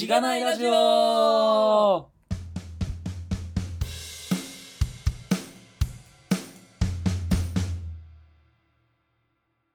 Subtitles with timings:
[0.00, 2.08] しがないラジオお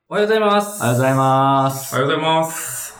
[0.07, 0.81] はようございます。
[0.81, 1.93] おはようございます。
[1.93, 2.95] おはようございます。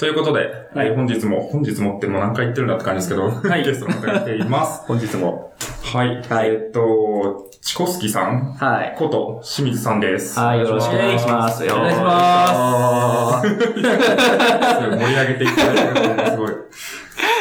[0.00, 0.40] ということで、
[0.74, 4.82] はいえー本日も、本日もってもう何回言ってるんだって感じですけど、はいゲストの方が来ています。
[4.88, 5.54] 本日も。
[5.94, 6.08] はい。
[6.28, 8.94] はいえっと、チコスキさんはい。
[8.98, 10.38] こと清水さんです。
[10.38, 11.64] はい、よろしくお願いします。
[11.64, 16.50] お願いします 盛り上げていただいてすごい。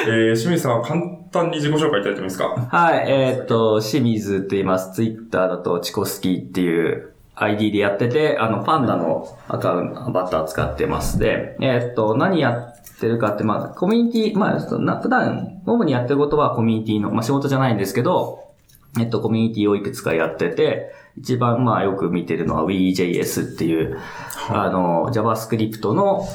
[0.05, 2.45] えー、清水さんは簡単に自己紹介いただいてもいいですか？
[2.69, 4.93] はい、えーっと、清水って言います。
[4.93, 11.17] ツイッターだとチコスキーっていう ID でやってて、あの、パンダのアカウント、バッター使ってます。
[11.17, 18.42] で、えーっと、何やってるかって、まあ、コミュニティ、まあ、普段、主にやってることはコミュニティの、まあ、仕事じゃないんですけど、
[18.99, 23.99] えっと、コミュニティをいくつかやってて、一番まあよく見てるのは WeJS っていう、
[24.49, 26.27] あの、JavaScript の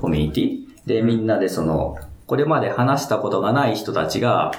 [0.00, 1.96] コミュニティで、みんなでその、
[2.26, 4.52] これまで話したことがない人たちが、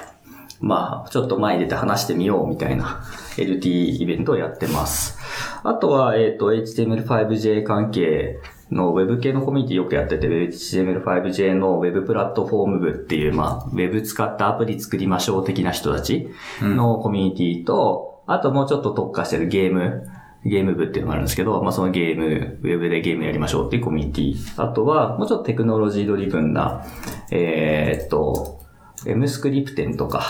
[0.60, 3.02] まあ、ちょっと前に出て話してみようみたいな
[3.36, 5.18] LT イベントをやってます。
[5.64, 8.38] あとは、えっ、と、HTML5J 関係
[8.72, 20.08] の Web 系のコミュニティよくやってて、HTML5J の Web プラットフォーム部っていう、まあ、Web 使ったアプリ作りましょう的な人たちのコミュニティと、あともうちょっと特化してるゲーム、
[20.44, 24.62] ゲーム部っていうのがあるんですけど、まあそのゲーム、ウェブでゲームやりましょうっていうコミュニティ。
[24.62, 26.84] あとは、もうちょっとテクノロジードリブンな、
[27.30, 28.60] えーっと、
[29.06, 30.22] M スクリプテンとか、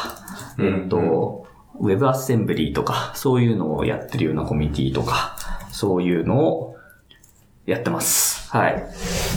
[0.59, 1.47] えーっと、
[1.81, 5.37] ウェブアッセンブリーとか、そういうのをやってるようなコミュニティとか、
[5.71, 6.72] そういうのを
[7.67, 8.51] やってます。
[8.51, 8.85] はい。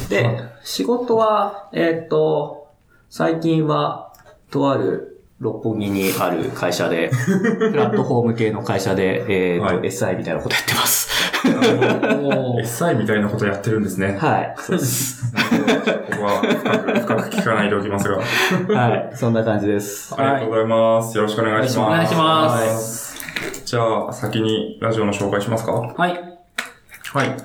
[0.09, 2.67] で、仕事は、えーっと、
[3.09, 4.13] 最近は、
[4.51, 7.11] とある六本木にある会社で、
[7.71, 11.09] プラットフォーム系の会社で、えーっと、はい SI みたいなことやってます。
[11.45, 14.17] SI みたいなことやってるんですね。
[14.19, 14.55] はい。
[14.57, 15.31] そうです。
[15.35, 18.17] ここは深く、深く聞かないでおきますが。
[18.17, 19.11] はい。
[19.13, 20.13] そんな感じです。
[20.17, 21.17] ありがとうございます。
[21.17, 21.87] よろしくお願いします。
[21.87, 23.15] お願いします
[23.65, 25.71] じゃあ、先にラジオの紹介しますか？
[25.73, 26.11] はい。
[27.13, 27.35] はい。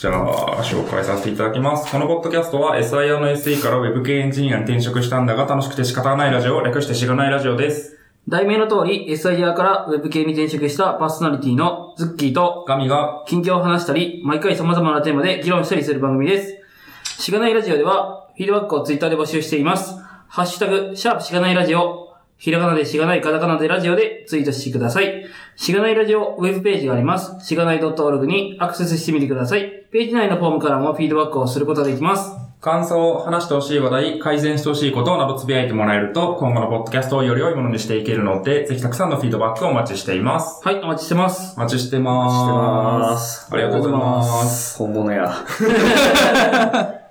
[0.00, 1.92] じゃあ、紹介させていただきます。
[1.92, 7.98] このポッドキャストは SIR の SE から Web 系エンジニアに転職したんだが楽しくて仕方がないラジオを、略してしがないラジオです。
[8.26, 17.22] 題名の通り、SIR から Web 系に転職したパーソナリティのズッキーと神が、近況を話したり、毎回様々なテーマで議論したりする番組です。
[17.22, 19.96] しがないラジオでは、フィードバックをツイッターで募集しています。
[20.28, 22.08] ハッシュタグ、シャープしがないラジオ、
[22.38, 25.26] ひらがなでしがない、カタカナでラジオでツイートしてください。
[25.56, 27.46] しがないラジオウェブページがあります。
[27.46, 29.79] しがない .org にアクセスしてみてください。
[29.92, 32.30] ページ内のフォームからもフィードバックをすることができます。
[32.60, 40.64] 感想、話してほしい話題、改善してほしいことなどつぶやいてもらえると、今後のポッドキャストをより良いものにしていけるので、ぜひたくさんのフィードバックをお待ちしています。
[40.64, 41.54] はい、お待ちしてます。
[41.56, 43.48] お待ちしてます。
[43.52, 44.78] ありがとうございます。
[44.78, 45.34] 本物や。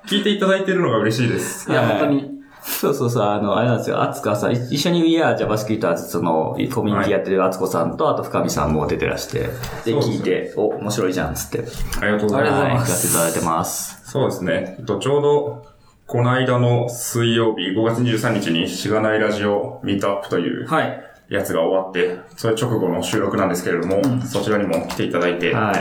[0.08, 1.70] 聞いていただいているのが嬉しいです。
[1.70, 2.39] いや、はい本当に。
[2.70, 9.50] そうそうそう、あの、あれなんですよ、あつかさん、一緒に We Are JavaScript その、コミュニティやってるあつこさんと、あと深見さんも出てらして、
[9.86, 11.64] で、聞いて、お、面白いじゃん、つって。
[12.00, 12.76] ありがとうございありがとうございま。
[12.76, 14.02] はい、聞かせていただいてます。
[14.10, 14.76] そうですね。
[14.80, 15.66] えっとちょうど、
[16.08, 21.09] この間の水曜日、5月23日に、しがないラジオミートアップというはい。
[21.30, 25.76] やつが終わって、それ直後の収録なんですけれども、そちらにも来ていただいて、はい。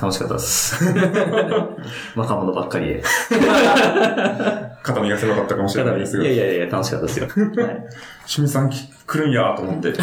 [0.00, 0.84] 楽しかったです。
[2.16, 3.02] 若者ばっかりで。
[4.82, 7.26] 肩身が狭かったかもしれないですが、いやいやいや、楽しかったですよ。
[7.26, 7.36] はい。
[8.26, 10.00] 清水さんき来るんやと思って、す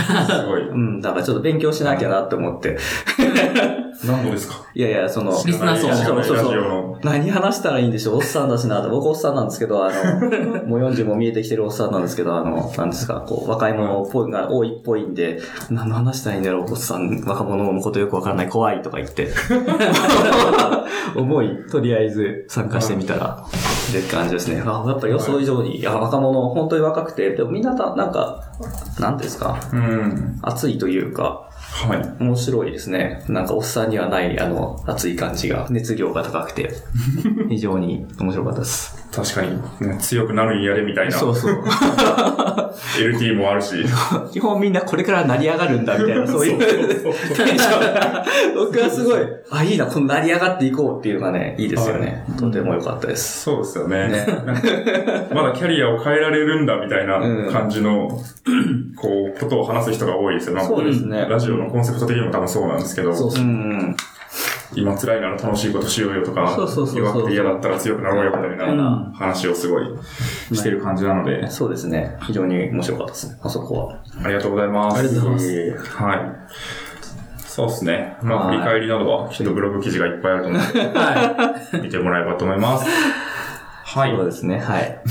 [0.47, 0.69] ごい。
[0.69, 2.77] うん、だからちょっと勉強しなきゃなって思って。
[4.05, 4.55] 何度ですか？
[4.75, 6.99] いやいや、その、リスナーそうそうそう。
[7.03, 8.13] 何話したらいいんでしょ？
[8.13, 8.89] うおっさんだしなと。
[8.89, 19.29] 僕おっさんなんですけど、あの、 もう40も見えてきてるおっさんなんですけど、あの、なんですか、こう、若い者っぽいが多いっぽいんで、何の話したらいいんだろう、おっさん、若者のことよくわからない、怖いとか言って。
[21.15, 23.43] 思い、とりあえず参加してみたら、
[23.89, 24.61] って感じですね。
[24.65, 28.41] あ、やっぱ予想以上に、いや、若者、本当に若くて、でもみんなた、なんか、
[28.99, 30.39] なんですか、うん。
[30.41, 31.46] 熱いというか、
[31.85, 32.23] はい。
[32.23, 33.23] 面白いですね。
[33.29, 36.71] なんかおっさんにはない、あの、熱い感じが、熱量が高くて、
[37.49, 39.06] 非常に面白かったです。
[39.11, 39.57] 確かに、
[39.87, 41.63] ね強くなるんやれみたいな、そうそう。
[42.99, 43.75] LT もあるし。
[44.31, 46.57] 基本みんなこれから成り上がるんだ、みたいな、 そういう
[48.55, 49.19] 僕はすごい、
[49.49, 52.25] あ、いいな、この成り上がっていこうっていうのがね、いいですよね。
[52.37, 53.43] とても良かったです。
[53.43, 54.07] そうですよね。
[54.07, 54.25] ね
[55.33, 58.09] まだキャリアを変えられるんだみたいなうん感じの、
[58.95, 60.63] こう、ことを話す人が多いですよね。
[60.63, 63.95] そうですねラジオのコンセプト的にも多分そうなんですけど、そううん。
[64.75, 69.85] 今辛いなら楽しいことしようよとか、そうそうそうそう弱くて嫌だったら強くなろうよみたいうんな話をすごい
[70.53, 72.17] してる感じなので、そうですね。
[72.23, 74.03] 非常に面白かったですね、あそこは。
[74.23, 74.99] ありがとうございます。
[74.99, 76.19] ありがとうございますはい。
[77.57, 78.17] そうですね。
[78.21, 82.85] まあ、はい振り返りなどは、きっとブログ記事がいっぱいあると思うので、は見てもらえばと思います。
[83.83, 84.15] はい。
[84.15, 85.01] そうですね、はい。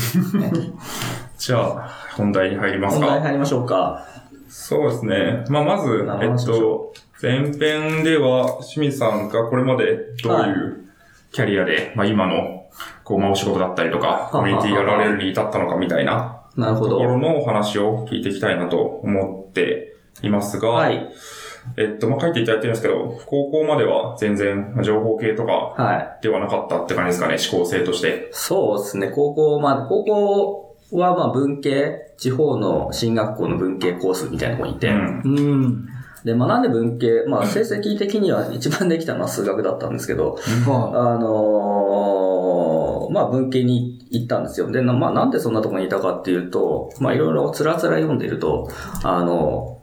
[1.37, 3.05] ち じゃあ、本題に入りますか。
[3.05, 4.05] 本題入りましょうか。
[4.47, 5.43] そうですね。
[5.49, 10.85] まあ、まず、なえっと、前編では、清水さんがこれまでどういう
[11.33, 12.56] キャリアで、まあ、今の、
[13.03, 16.91] こう、まあ、お仕事だったりとか、 コミュニティやられるに至ったのかみたいななるほど。
[16.91, 21.09] ところのお話を聞いていきたいなと思っていますが、はい。
[21.75, 26.23] えっと、まあ、書いていただいてるんですけど、高校までは全然、まあ情報系とかはい。
[26.23, 28.29] ではなかったって感じですかね、思考性として。
[28.31, 29.11] そうですね。
[29.13, 35.21] 高校まで、高校はまあ文系、地方の進学校の文系コースみたいなところにいて、うん。
[35.25, 35.27] う
[35.67, 35.87] ん。
[36.23, 42.26] で、まあなんで文系、まあ成績的には一番できたのは数学だったんですけど、はあのー
[43.09, 44.71] まあ文系に行ったんですよ。
[44.71, 48.69] で、まあなんでそんなところにいたかっていうと、まあいろいろつらつら読んでると、
[49.03, 49.76] あの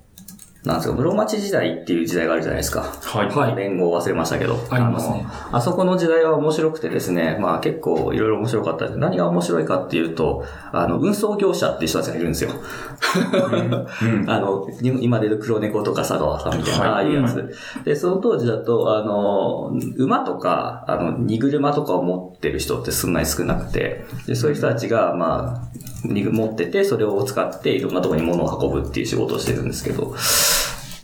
[0.65, 2.81] なんですか、室町時代っていう時代があるじゃないですか。
[2.81, 3.29] はい。
[3.29, 4.59] はい連合忘れましたけど。
[4.71, 8.99] ありますねあのあそこの時代は面白くてですね、まあ結構いろいろ面白かったです。
[8.99, 12.51] 何が面白いかっていうと、あの、運送業者っていう人たちがいるんですよ。
[14.03, 14.25] うん。
[14.31, 17.55] あの、今でいう黒猫とか佐川さんみたいな、はいああいうやつ。
[17.85, 30.15] で、その当時だと、あの、馬とか、あの、荷車とかを持ってる人ってそんなに少なくて、で、そういう人たちが、まあ、荷持ってて、それを使っていろんなところに物を運ぶっていう仕事をしてるんですけど、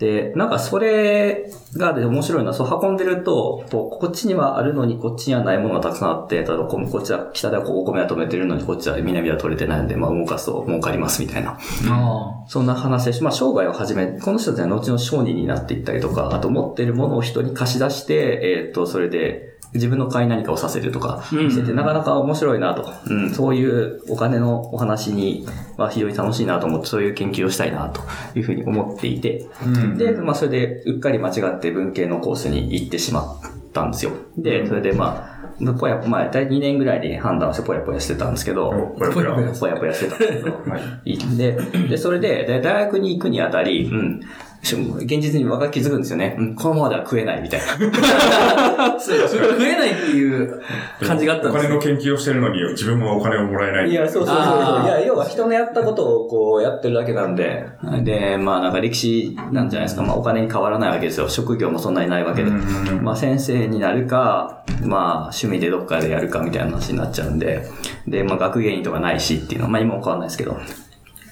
[0.01, 11.59] で、なんかそれがで面白いのは、そう運んでると、こうこっちにはあるのにこっちにはないものがたくさんあって、例えばここっちは、北ではお米は止めてるのにこっちは南では取れてないんで、まあ動かすと儲かりますみたいな。
[11.91, 12.49] あ。
[12.49, 22.93] そんな話でし、まあ、商売を始め、この人たちは後の商人になっていったりとか、あと持ってるものを人に貸し出して、えっ、と、それで自分の買い何かをさせるとかうんしてて、なかなか面白いなと。
[23.07, 25.47] うん、そういうお金のお話に
[25.77, 28.01] は非常に楽しいなと思って、そういう研究をしたいなと
[28.39, 29.97] いうふうに思っていて、うん。
[29.97, 34.13] で、まあ、それでうっかり間違って文系のコースに行ってしまったんですよ。
[34.37, 35.31] で、それでまあ、
[35.79, 39.95] ぽや、まあ、大体2年ぐらいで判断してぽやぽやしてたんですけど、おぽやぽや。
[39.95, 41.37] してたんですけど、はい。
[41.37, 41.53] で、
[41.89, 44.27] で、それで、で大学に行くにあたり、うん、し
[44.63, 46.37] 現実に若気づくんですよね。
[46.39, 47.67] うん、このままでは食えないみたいな。
[49.01, 50.61] そう食えないっていう
[51.03, 51.79] 感じがあったんおですね。
[51.81, 53.91] 金の研究をしてるのに、自分はお金をもらえない。
[53.91, 54.85] いや、そうそうそうそう。
[54.85, 57.67] いや、要は人のやったことをこうやってるだけなんで、
[58.03, 60.03] で、まあなんか歴史なんじゃないですか。
[60.03, 61.29] まあお金に変わらないわけですよ。
[61.29, 62.51] 職業もそんなにないわけで。
[62.51, 67.67] うんまあ先生になるか、まあ趣味でどっかでやるかみたいな話になっちゃうんで、
[68.07, 70.59] で、まあ学芸員とかないしっていうのは、まあ今も変わんないですけど。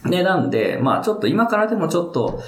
[0.07, 2.41] で、なんで、まあちょっと今からでもちょっと、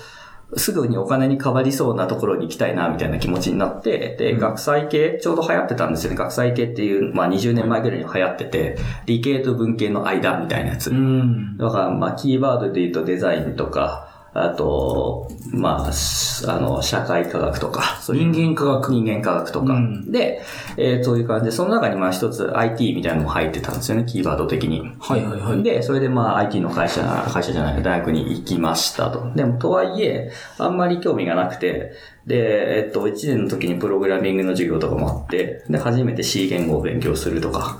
[0.57, 6.17] すぐにお金に変わりそうなところに行きたいな、みたいな気持ちになって、で、学際系、ちょうど流行ってたんですよね。
[6.17, 8.77] 学際系っていう、まあ20年前ぐらいに流行ってて、
[9.07, 10.91] 理系と文系の間みたいなやつ。
[10.91, 11.57] うん。
[11.57, 18.93] だから、まあ、キーワードで言うとデザインとか、あと、まあ、しあの、社会科学とか、う人間科学。
[18.93, 19.75] 人間科学とか。
[19.75, 20.43] うんで、
[20.77, 24.81] えーそういう感じで、その中にまあ一つ IT みたいなのも入ってたんですよね、キーワード的に。
[25.01, 25.63] はいはいはい。
[25.63, 29.33] で、それでまあ IT の会社、会社じゃない、大学に行きましたと。
[29.35, 31.93] でも、とはいえ、あんまり興味がなくて、
[32.27, 37.79] で、えっと、1年の時にプログラミングの授業とかもあって、で、初めて C 言語を勉強するとか、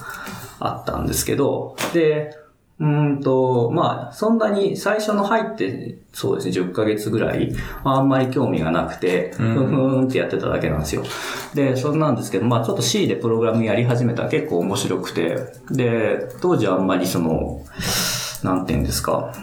[0.61, 2.37] あったんですけど、で、
[2.81, 7.53] うーんと、まあ、そんなに最初の入って、そうですね、10ヶ月ぐらい、
[7.85, 11.05] まあ、あんまり興味がなくて、ふうんんふーんってやってただけなんですよ。
[11.55, 15.37] で、そんなんですけど、まあ、ちょっと C でプログラムやり始めたら結構面白くて、
[15.71, 17.63] で、当時はあんまりその、
[18.43, 19.35] なんていうんですか、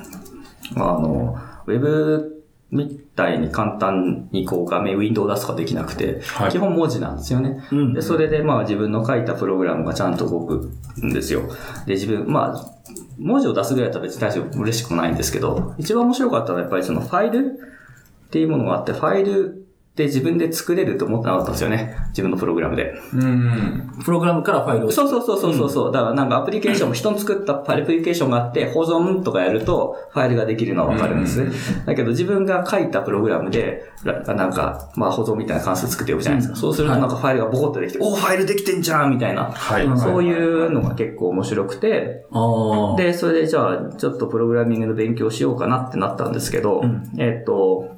[0.75, 1.37] あの、
[1.67, 7.63] ウェブみたいに簡単にこう画面、ウィンドウを出すとかできなくて、はい基本文字なんですよね。
[7.71, 10.71] うんで、それでまあ自分の書いたプログラムがちゃんと動く
[11.01, 11.43] んですよ。
[11.85, 12.77] で、自分、まあ、
[13.17, 17.59] 文字を出すぐらいだったら別に大丈夫、嬉しくもないんですけど、一番面白かったのはやっぱりそのファイル
[18.27, 19.66] っていうものがあって、ファイル
[19.97, 21.97] で自分で作れると思ってなかったんですよね。
[22.09, 22.93] 自分のプログラムで。
[23.15, 23.91] うん。
[24.05, 24.91] プログラムからファイルを。
[24.91, 25.89] そうそうそうそうそう。
[25.89, 31.51] うだからなんかアプリケーションも人の作ったアプリケーションがあって、保存とかやるとファイルができるのはわかるんですね。
[31.87, 36.59] だけど自分が書いたプログラムで、らなんか、まあ保存みたいな関数作っておくじゃないですか。
[36.59, 39.45] そうするとなんかファイルがボコッとできて、おファイルできてんじゃんみたいな。
[39.45, 39.99] はい。
[39.99, 42.95] そういうのが結構面白くて、ああ。
[42.95, 47.96] で、それでじゃあ、ちょっとプログラミングの勉強しようかなってなったんですけど、うんえっと、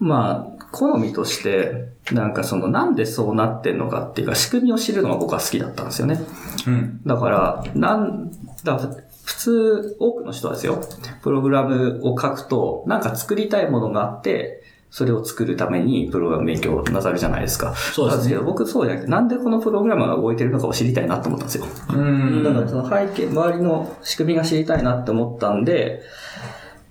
[0.00, 6.20] まあ、好みとして、なんかその、なんでそうなってんのかっていうか、仕組みを知るのが僕は好きだったんですよね。
[6.66, 7.00] うん。
[7.06, 8.30] だから、なん、
[8.64, 8.78] だ
[9.24, 10.80] 普通、多くの人はですよ、
[11.22, 17.74] プログラムを書くと、なんか作りたいものがあって、それを作るためにプログラム勉強なさるじゃないですか。
[17.76, 21.64] そうですね僕そうじゃなくて、なんでこのプログラムが動いてるのかを知りたいなと思ったんですよ。
[21.90, 22.42] うん。
[22.42, 26.02] だからその背景、周りの仕組みが知りたいなって思ったんで、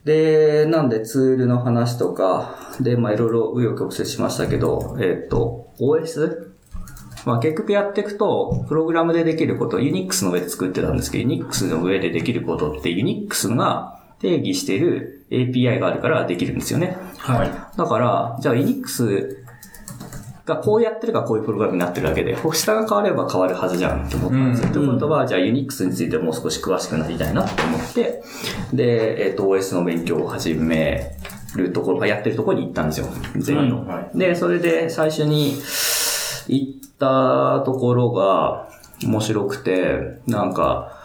[0.09, 6.49] で、なんでツールの話とか、で、まあいろいろ紆余曲折しましたけど、えっ、と、OS?
[7.25, 16.97] まあ結局やっていくと、プログラムでできること、Unix の上で作ってたんですけど、Unix の上でできることって Unix が定義している API があるからできるんですよね。
[17.19, 17.77] はい。
[17.77, 19.43] だから、じゃあ Unix
[20.49, 24.67] がこうやってるからこういうプログラムになってるだけで、下が変われば変わるはずじゃんって思ったんですよ。
[24.67, 28.23] うんということは、じゃあ Unix についてもう少し詳しくなりたいなって思って、
[28.73, 31.15] で、えっ、と、OS の勉強を始め
[31.55, 33.07] るところ、やってるところに行ったんですよ。
[33.37, 33.81] ゼミの。
[33.81, 35.53] うんはいで、それで最初に
[36.47, 38.69] 行ったところが
[39.03, 40.97] 面白くて、なんか、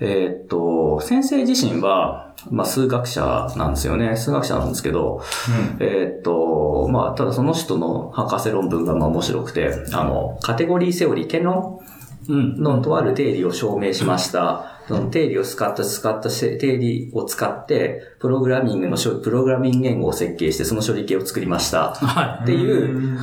[0.00, 4.16] えーっと、先生自身は、まあ、数学者なんですよね。
[4.16, 5.22] 数学者なんですけど、
[5.80, 11.80] えーっと、まあ、ただその人の博士論文がまあ面白くて、あの、カテゴリーセオリー、言論
[12.28, 12.62] うん。
[12.62, 14.80] のとある定理を証明しました。
[14.88, 21.94] その定理を使った、使ったし定理を使って、プログラミングのプログラミング言語を設計して、その処理系を作りました。
[21.94, 23.18] はっていう、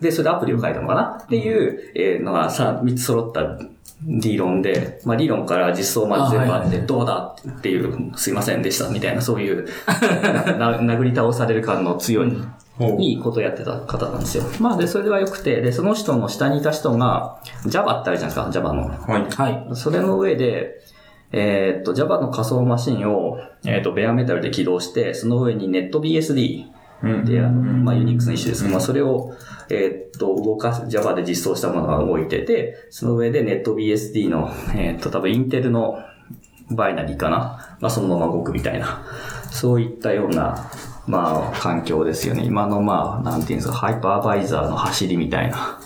[0.00, 3.58] で、それでアプリを書いたのかなっていう、えーのがさ、3つ揃った
[4.02, 12.32] 理論で、まあ理論から実装まで全部あって、どうだっていう、すいませんでした、みたいな、そういう、 殴り倒される感の強い、
[12.98, 14.44] いいことやってた方なんですよ。
[14.60, 18.88] まあで、それは良くて、で、その人の下にいた人が、Java ってあるじゃないですか、Java の。
[18.88, 19.22] はい。
[19.22, 19.24] い。
[19.30, 19.66] はい。
[19.72, 20.80] それの上で、
[21.32, 26.66] えーっと、Java の仮想マシンを、えーっと、ベアメタルで起動して、その上に NetBSD
[27.02, 29.34] うんで、あのまあ、Unix の一種ですけど、まあ、それを、
[29.70, 35.98] えーっと、動かす、Java で実装したものが動いてて、その上で NetBSD の、えーっと、多分インテルの
[36.70, 37.76] バイナリーかな？
[37.80, 39.04] まあ、そのまま動くみたいな。
[39.50, 40.70] そういったような、
[41.06, 42.44] まあ、環境ですよね。
[42.44, 45.78] 今の、まあ、なんていうんですか、ハイパーバイザーの走りみたいな。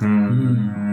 [0.00, 0.88] うーん。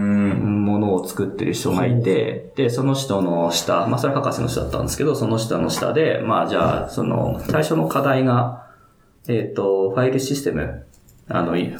[0.66, 8.66] ものを作ってる人がいて、で、その人の下、まあそれは博士の人だったんですけど、その下の下で、まあじゃあ、その、最初の課題が、
[9.28, 10.84] えっ、と、ファイルシステム、
[11.28, 11.72] あの、い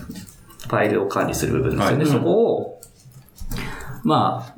[0.68, 2.04] ファイルを管理する部分ですよね。
[2.04, 2.80] はいそこを、
[4.04, 4.56] まあ、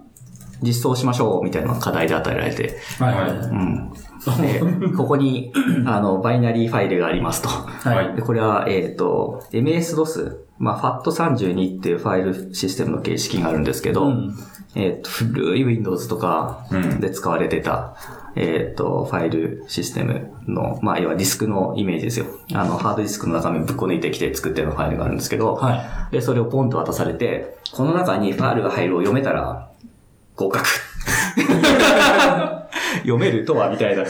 [0.62, 3.14] 実装しましょう、みたいな課題で与えられて、はい。
[3.14, 3.30] はい。
[3.30, 3.92] うん。
[4.40, 5.52] で、ここに、
[5.86, 7.48] あの、バイナリーファイルがありますと。
[7.48, 8.16] はい。
[8.16, 14.36] で、これは、えっ、と、MS-DOS、まあ、FAT32 っていうファイルシステムの形式があるんですけど、うん
[14.74, 17.96] えっ、と、古い Windows とかうんで使われてた、
[18.40, 22.26] えっ、と、ファイルシステムの、まあ、要はディスクのイメージですよ。
[22.54, 26.12] あの、ハードディスクの中身ぶっこ抜いてきて作ってるファイルがあるんですけど、はい。
[26.12, 29.68] で、それをポンと渡されて、この中にファイルが入るを読めたら、
[30.36, 30.68] 合格。
[32.98, 34.04] 読めるとはみたいな。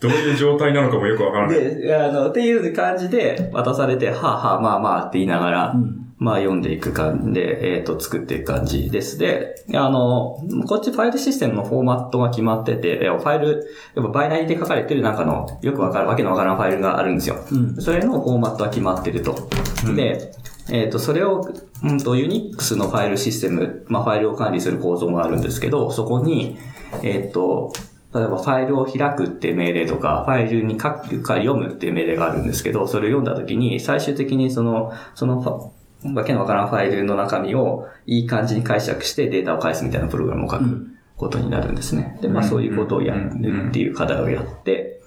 [0.00, 1.58] どういう状態なのかもよくわからない。
[1.58, 9.18] で、あの、っていう感じで渡されて、はあはあ、まあまあって言いながら、うんまあ読んでいく感じで、えっ、と、作っていく感じです。
[9.18, 17.36] で、あの、こっちファイルシステムのフォーマットが決まってて、ファイル、やっぱバイナリーで書かれてる中の、よくわかる、わけのわからんファイルがあるんですよ。
[17.52, 19.48] うんそれのフォーマットは決まってると。
[19.94, 20.32] で、
[20.70, 21.46] えっ、と、それを、
[21.84, 26.56] うんと、Unix のファイルシステム、まあ、ファイルを管理する構造があるんですけど、そこに、
[27.02, 27.72] えっ、と、
[28.14, 35.72] 例えばファイルを開くって命令とか、ファイルに書くか読むっていう命令があるんですけど、それを読んだときに、最終的にその、その
[36.04, 42.18] わけのわからんファイルの中身をいい感じに解釈してデータを返すみたいなプログラムを書くうんことになるんですね。
[42.20, 45.00] で、まあそういうことをやるっていう課題をやって、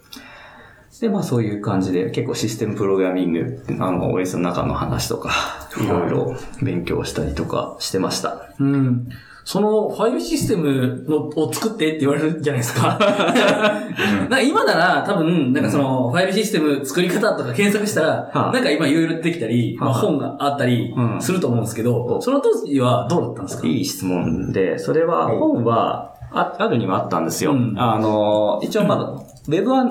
[0.99, 5.31] で、まあそういう感じで結構システムプログラミング、あの OS の中の話とか、
[5.79, 8.53] いろいろ勉強したりとかしてました。
[8.59, 9.07] うん。
[9.51, 12.99] そのファイルシステムのを作ってって言われるじゃないですか。
[13.01, 18.51] なんか今なら多分、なんかそのファイルシステム作り方とか検索したら、はあ。
[18.53, 19.89] なんか今いろいろ出てきたり、まあ。
[19.89, 21.19] はあ本があったりうん。
[21.19, 23.65] すると思うんですけど、その当時はどうだったんですか？
[23.67, 27.53] いい質問で、それは本はああるにはあったんですよ。
[27.53, 27.73] うん。
[27.75, 29.83] あの、一応まだ、ウェブは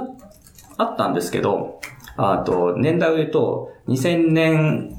[0.77, 1.81] あったんですけど、
[2.17, 4.95] あと、年代を言うと、2000年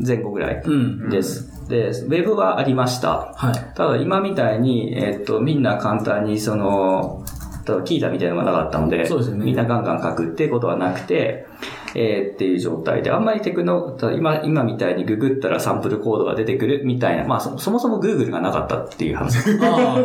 [0.00, 1.10] 前後ぐらいうん。
[1.10, 1.57] です。
[1.68, 3.32] で、ウェブはありました。
[3.36, 3.74] はい。
[3.74, 7.24] ただ今みたいに、えっと、みんな簡単にその、
[7.66, 11.46] 例えばキータみたいなのがなかったので、そうですよねみんなガンガン書くっていうことはなくて、
[11.94, 19.38] えーっていう状態で、あんまりテクノ、ただ今、今みたいにググったらサンプルコードが出てくるみたいな、まあそそもそも Google がなかったっていう話。
[19.60, 20.04] あ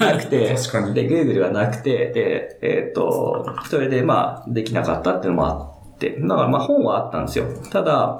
[0.00, 7.46] なくて、確かにで、Google がなくて、で、えっ、と、それでまあ、できなかったっていうのもあって、だからまあ本はあったんですよ。
[7.70, 8.18] ただ、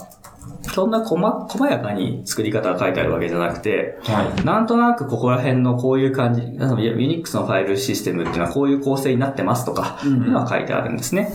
[0.62, 4.44] そんな細細やかに作り方が書いてあるわけじゃなくて、はい。
[4.44, 11.32] なんとなくここら辺のこういう感じ、あの Unix のファイルシステムっていうのはこういう構成になってますとか、うんいうのは書いてあるんですね。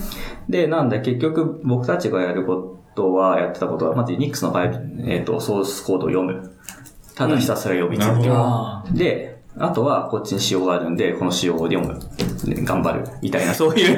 [0.48, 6.50] で、なんで結局僕たちがやることは、やってたことは、まず Unix のファイル、えっ、と、ソースコードを読む。
[7.14, 8.32] ただひたすら読み続ける。
[8.32, 11.98] なるほどあで、あとはこっちに仕様があるんで、この仕様を読む。
[12.64, 13.96] 頑張るみたいな、そういう。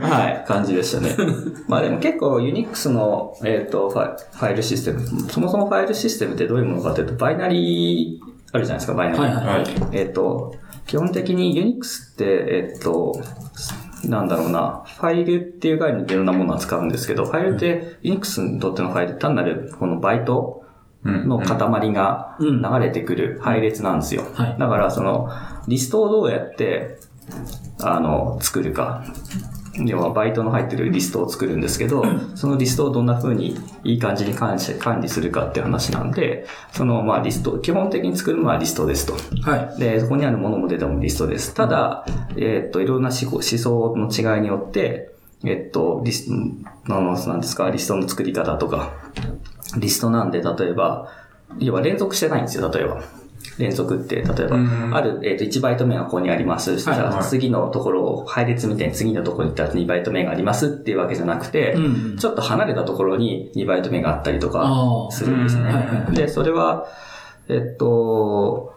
[0.00, 1.16] はい、感じでしたね。
[1.68, 9.22] まあでも結構 Unix の、えっ、とファイ、ファイルシステム、そもそもファイルシステムってどういうものかというと、バイナリーあるじゃないですか、バイナリー。
[9.22, 9.66] はいはいはい。
[9.92, 10.54] えっ、と、
[10.86, 13.12] 基本的に Unix って、えっ、と、
[14.04, 20.61] なんだろうな、ファイルっていう概念でいろんなものを使うんですけど、ファイルって、Unix にとってのファイル単なるこのバイトうん
[21.04, 24.24] の塊がうん流れてくる配列なんですよ。
[24.34, 25.28] はいだから、その、
[25.68, 26.98] リストをどうやって、
[27.80, 29.04] あの、作るか。
[29.74, 32.04] 要は、バイトの入ってるリストを作るんですけど、
[32.34, 34.58] そのリストをどんな風にいい感じに管
[35.00, 39.14] 理するかって話なんで、その、まあ、リスト、基本的に作るのはリストですと。
[39.50, 39.80] はい。
[39.80, 41.54] で、そこにあるものもデータもリストです。
[41.54, 42.04] ただ、
[42.36, 45.10] えーっと、いろんな思考思想の違いによって、
[45.44, 48.92] えっと、リスト、あのなんですか、リストの作り方とか、
[49.78, 51.08] リストなんで、例えば、
[51.58, 53.02] 要は連続してないんですよ、例えば。
[53.58, 56.76] 連続って、例えば、うんある、えっ、と、1バイト目がここにあります。
[56.76, 65.62] じゃあ、はい次のところを、配列みたいに次のところに行ったら2バイト目がありますっていうわけじゃなくて、うんちょっと離れたところに2バイト目があったりとかするんですね。
[65.62, 66.86] うんはいはいで、それは、
[67.48, 68.74] えっと、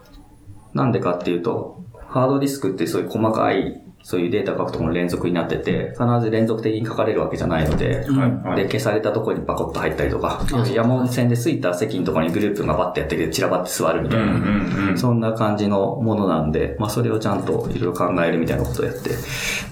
[0.74, 8.54] なんでかっていうと、ハードディスクってそういう細かい、そういうデータ書くところの連続になってて、必ず連続的に書かれるわけじゃないので、うん。
[8.54, 14.26] で、消されたところにパコッと入ったりとかあ、山手線で着いた席のところにグループがバッてやってきて散らばって座るみたいな。
[14.26, 14.96] うんうんうん。
[14.96, 19.10] そんな感じのものなんで、まあそれをちゃんといろいろ考えるみたいなことをやって、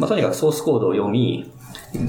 [0.01, 1.53] まあとにかくソースコードを読み、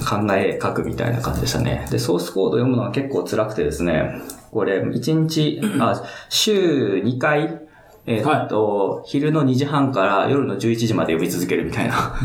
[0.10, 1.86] 考え書くみたいな感じでしたね。
[1.92, 7.65] で、ソースコードを読むのは結構辛くてですね、これ1日、あ、週2回、
[8.08, 12.16] えーっと、昼の2時半から夜の11時まで読み続けるみたいな。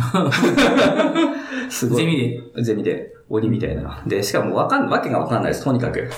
[1.71, 2.03] すごい。
[2.03, 2.41] ゼミで。
[2.63, 4.03] ゼミで、鬼みたいな。
[4.07, 6.09] で、しかもわかん、わけがわかんないです、とにかく。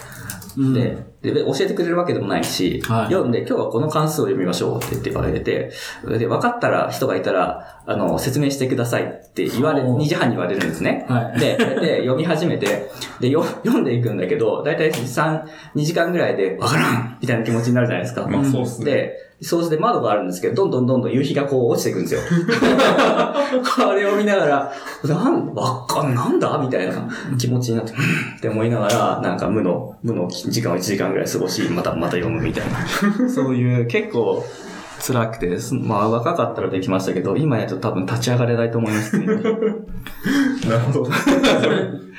[0.57, 5.71] うんで、で、教えてくれるわけでもないし、はい読んで、今日はこの関数を読みましょうって言って言われて、
[6.19, 11.07] で、分かったら人がいたら、あの、説明してくださいって言われ、ほう2時半に言われるんですね。
[11.09, 12.91] はいで、で、読み始めて、
[13.21, 15.45] で、よ 読んでいくんだけど、だいたい3、
[15.77, 18.27] 2時間ぐらいで、わからんみたいな気持ちになるじゃないですか。
[18.29, 18.85] まあそうっすね。
[18.85, 22.21] で、そうして窓があるんですけど、どんどんどんどん夕日がこう落ちていくんですよ。
[23.87, 24.73] これを見ながら、
[25.05, 26.59] なん、わっかん、なんだ？
[26.59, 27.99] みたいな気持ちになって、うん？
[28.39, 32.65] って思いながら、なんか無の、無の時間を1時間ぐらい過ごし、また、また読むみたい
[33.21, 33.29] な。
[33.29, 34.45] そういう、結構、
[35.05, 35.59] 辛くて。
[35.83, 39.27] まあ、若かったらできましたけど、今やると多分立ち上がれないと思いますね。
[39.27, 39.43] なる
[40.93, 41.11] ほど。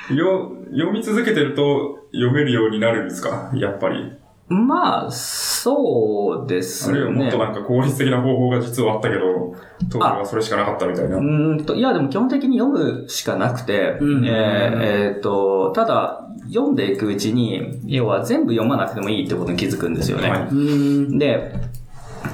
[0.08, 3.52] 読み続けてると読めるようになるんですか？
[3.56, 4.12] やっぱり。
[4.54, 6.98] まあ、そうですね。
[7.00, 9.56] あるいはもっとなんか効率的な方法が実はあったけど、
[9.90, 11.18] 当時はそれしかなかったみたいな。
[11.18, 20.30] うーんと、いや、でも基本的に読むしかなくて、うんえーえーと、ただ、読んでいくうちに、要は全部読まなくてもいいってことに気づくんですよね。
[20.30, 21.18] はいうん。
[21.18, 21.54] で、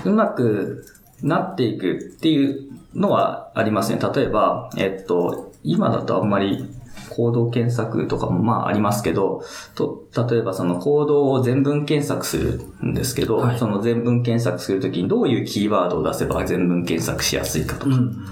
[0.03, 0.85] うまく
[1.21, 3.99] なっていくっていうのはありますね。
[4.13, 6.65] 例えば、えっと、今だとあんまり
[7.09, 9.43] コード検索とかもまあありますけど、
[9.75, 18.25] と、例えばそのコードを全文検索するんですけど、はいその全文検索するときにどういうキーワードを出せば全文検索しやすいかとか、うん。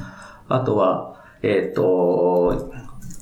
[0.47, 2.71] あとは、えっ、と、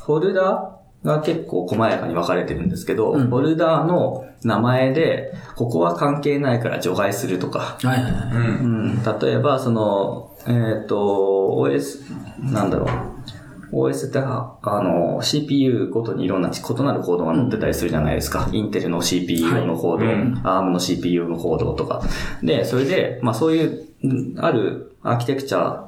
[0.05, 9.25] フォルダが結構細やかに分かれてるんですけど、うんフォルダの名前で、ここは関係ないから除外するとか、はいはいはい。
[9.25, 10.97] 例えば、その、えっ、と、
[11.57, 13.14] OS、なんだろう。
[13.71, 18.49] OS って、ああの、CPU ごとにいろんな異なるコードが載ってたりするじゃないですか。
[18.51, 22.01] インテルの CPU のコード、はいうん ARM の CPU のコードとか。
[22.43, 25.87] で、それで、まあそういう、うんあるアーキテクチャ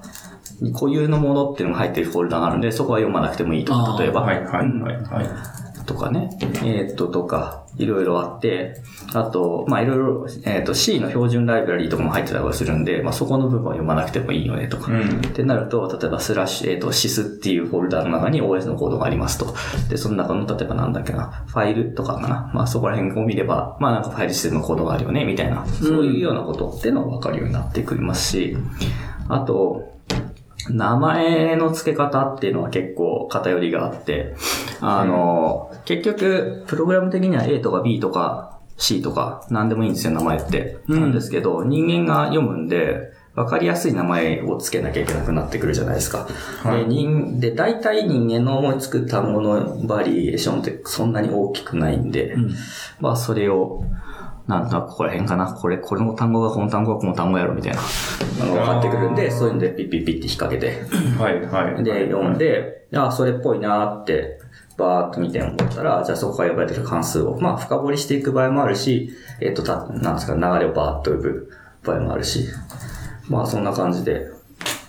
[0.62, 4.22] に固有のものっていうのが入ってるフォルダがあるんで、そこは読まなくてもいいと例えば。
[4.22, 5.86] はいはいはいはい。
[5.86, 8.82] とかね、えーっと、とか、いろいろあって、
[9.13, 14.92] あと、まあ、いろいろ、えーっと、C の標準ライブラリーとかも入ってたりはするんで、まあ、そこの部分は読まなくてもいいよねとか。
[14.92, 19.54] うんってなると、例えば、スラッシュ、えーっと、シスっていうフォルダの中に OS のコードがありますと。
[19.90, 22.52] で、その中の、例えばなんだっけな、ファイルとかかな。
[22.54, 25.66] まあ、そこら辺を見れば、まあ、なんかファイルシステムのコードがあるよね、みたいな。
[25.66, 28.58] そういうようなことっていうのがわかるようになってくりますし、
[29.30, 29.97] あと、
[30.69, 34.36] 名前の付け方っていうのは結構偏りがあって、
[34.82, 40.77] あの、結局、プログラム的には A とか B とか C とか何でもいいんですよ、名前って。
[40.88, 46.27] うんなんですけど、人間が読むんで、わかりやすい名前を付けなきゃいけなくなってくるじゃないですか。
[46.63, 52.56] はいで、人、で、大体人間の思いつく単語のバリエーションってそんなに大きくないんで、うん。
[52.99, 53.84] まあ、それを、
[54.48, 55.46] なんだ、ここら辺かな。
[55.46, 57.80] これ、これの単語がこの単語がこの単語やろ、みたいな。
[58.42, 60.84] あの、分かってくるんで、そういうのでピッピッピッって引っ掛けて、
[61.22, 61.84] はいはい。
[61.84, 64.40] で、読んで、あ、それっぽいなーって、
[64.78, 69.10] バーっと見て思ったら、じゃあそこから呼ばれてる関数を、まあ、深掘りしていく場合もあるし、
[69.42, 71.50] えっ、と、た、なんですか、流れをバーっと呼ぶ
[71.84, 72.48] 場合もあるし、
[73.28, 74.28] まあ、そんな感じで、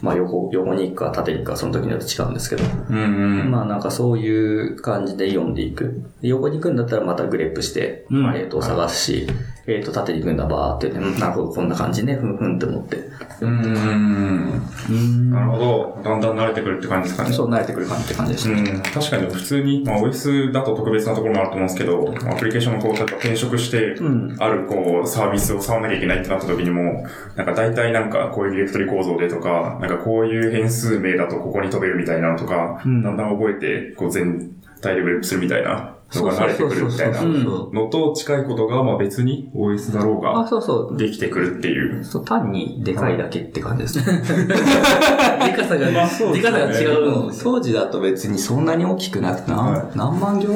[0.00, 3.50] まあ横、横に行くか縦に行くかその時によって違うんですけど、うんうん。
[3.50, 6.04] まあなんかそういう感じで読んでいく。
[6.20, 9.26] で横に行くんだったらまたグレップして、うんまあ、えっと、探すし、
[9.66, 12.96] えっと、縦に行くんだバーってね、うんなるほど、こんな感じね、ふんふんって思って。
[13.40, 15.30] うん。
[15.30, 16.00] なるほど。
[16.02, 17.34] だんだん慣れてくるって感じですかね。
[17.34, 18.50] そう慣れてくる感じって感じでした。
[18.50, 40.96] うん、確かに普通に、まあ OS だと特別なところもあると思うんですけど、アプリケーションのこう、例えば転職してうん、あるこう、サービスを触らなきゃいけないってなった時にも、なんか大体なんかこういうディレクトリ構造でとか、なんかこういう変数名だとここに飛べるみたいなのとか、うんだんだん覚えて、こう全体でグレープするみたいなのが慣れてくるみたいなそうそうそうのと近いことが、まあ別に OS だろうあ、が、そうそう。
[40.96, 42.04] できてくるっていう。
[42.04, 44.22] そう、単にでかいだけって感じですね。
[44.24, 47.26] でかさが、まあででかさが違う。
[47.26, 50.48] うん当時だと別にそんなに大きくなくて、なは何万行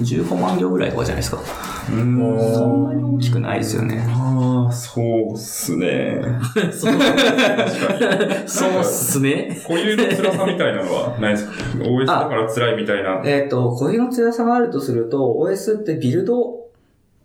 [0.00, 1.38] ?15 万行ぐらいとかじゃないですか。
[1.90, 4.04] うんそんなに大きくないですよね。
[4.08, 6.22] ああ、そうっすね。
[6.72, 6.92] そう
[8.46, 9.60] そうっすね。
[9.66, 11.52] 固有の辛さみたいなのはないですか
[11.84, 13.20] ?OS だから辛いみたいな。
[13.24, 16.64] えっ、と、こういうの強さがあるとすると、OS ってビルド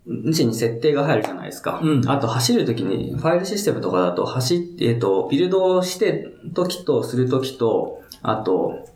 [0.07, 1.79] 時に設定が入るじゃないですか。
[1.83, 8.87] うんあと走るときに、ファイルシステムとかだと走って、えっ、と、ビルドをして時とするときと、あと、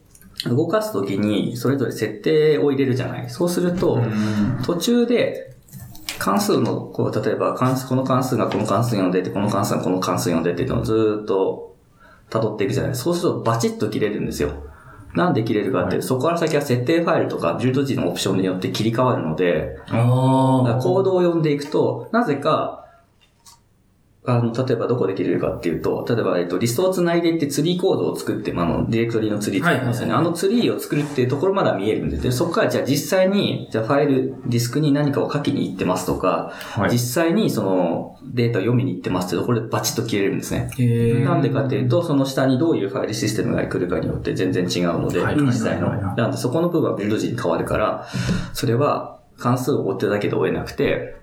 [0.46, 3.30] 動かすときにそれぞれ設定を入れるじゃない。
[3.30, 4.02] そうすると、
[4.66, 5.56] 途中で
[6.18, 11.76] 関数の、こう、例えば関数、この関数がこの関数読んでて、この関数がこの関数読んでっていうのをずーっと
[12.30, 12.96] 辿っていくじゃない。
[12.96, 14.52] そうするとバチッと切れるんですよ。
[15.16, 22.83] なんで切れるかっていうと、そこから先は設定ファイルとかビルド時のオプションによって切り替わるので、コードを読んでいくと、なぜか、
[24.26, 30.14] あの、例えばどこで切れるかっていうと、例えば、えっと、リストを繋いでいってツリーコードを作って、まあ、あの、ディレクトリのツリー作ってますよね。
[30.14, 40.70] はいあのツリーを作るっていうところまでは見えるんですで、そこからじゃあ実際に、じゃあファイル、ディスクに何かを書きに行ってますとか、はい実際にそのデータを読みに行ってますってところでバチッと切れるんですね。
[41.26, 46.16] なんでかっていうと、その下にどういうファイルシステムが来るかによって全然違うので、はい実際のはいはいは。
[46.16, 48.08] なんでそこの部分はビルド時に変わるから、
[48.54, 51.16] それは関数を追ってるだけで追えなくて、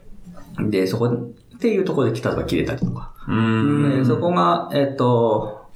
[0.69, 3.13] で、そこっていうところで例えば切れたりとか。
[3.29, 3.99] うん。
[3.99, 5.69] でそこが、えっと、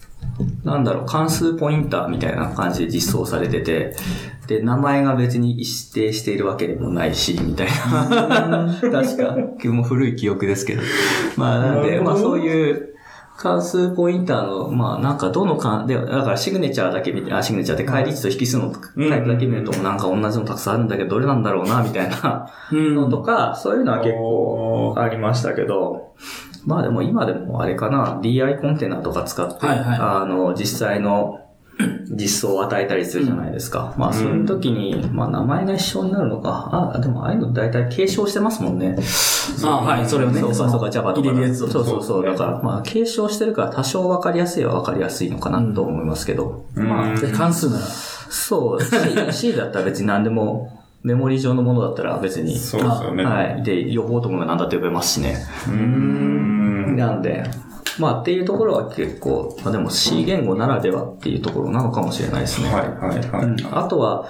[0.64, 3.94] なんだろう、関数ポインターみたいな感じで実装されてて、
[4.46, 8.74] で、名前が別に指定しているわけでもないし、みたいな。
[8.80, 9.36] 確か、
[9.68, 10.82] もう古い記憶ですけど。
[11.36, 12.93] まあ、なんで、まあそういう、
[13.44, 22.50] 関数ポインターの、まあなんかどのか、で、だからシグネチャーだけ見て、あ、シグネチャーって返り値と引数のタイプだけ見ると、なんか同じのたくさんあるんだけど、どれなんだろうな、みたいな。
[22.72, 22.94] うん。
[22.94, 26.14] のとか、そういうのは結構ありましたけど、
[26.64, 29.98] まあでも今でもあれかな、DI コンテナとか使って、はいはい。
[30.00, 31.40] あの、実際の
[32.10, 33.94] 実装を与えたりするじゃないですか。
[33.98, 36.92] まあそういう時に、まあ名前が一緒になるのか。
[36.94, 38.96] あ、でもああいうの大体継承してますもんね。
[39.64, 40.40] あはい、それをね。
[40.40, 41.28] そうかそうか、Java とか。
[41.28, 42.02] そうそうそう。
[42.02, 46.66] そうだから、まあ継承してるから多少分かりやすいは分かりやすいのかなと思いますけど。
[46.76, 47.84] うんまあ、で関数なら。
[47.84, 48.90] そう、C,
[49.52, 53.24] C だったら別に何でも、メモリ上のものだったら別に、そうですよね。
[53.24, 53.62] はい。
[53.62, 55.36] で、呼ぼうと思えば何だって呼べますしね。
[55.68, 56.96] うーん。
[56.96, 57.44] なんで、
[57.98, 62.68] まあっていうところは結構、まあでも C 言語ならではっていうところなのかもしれないですね。
[62.68, 63.44] はいはいはい。
[63.44, 64.28] うんあとは、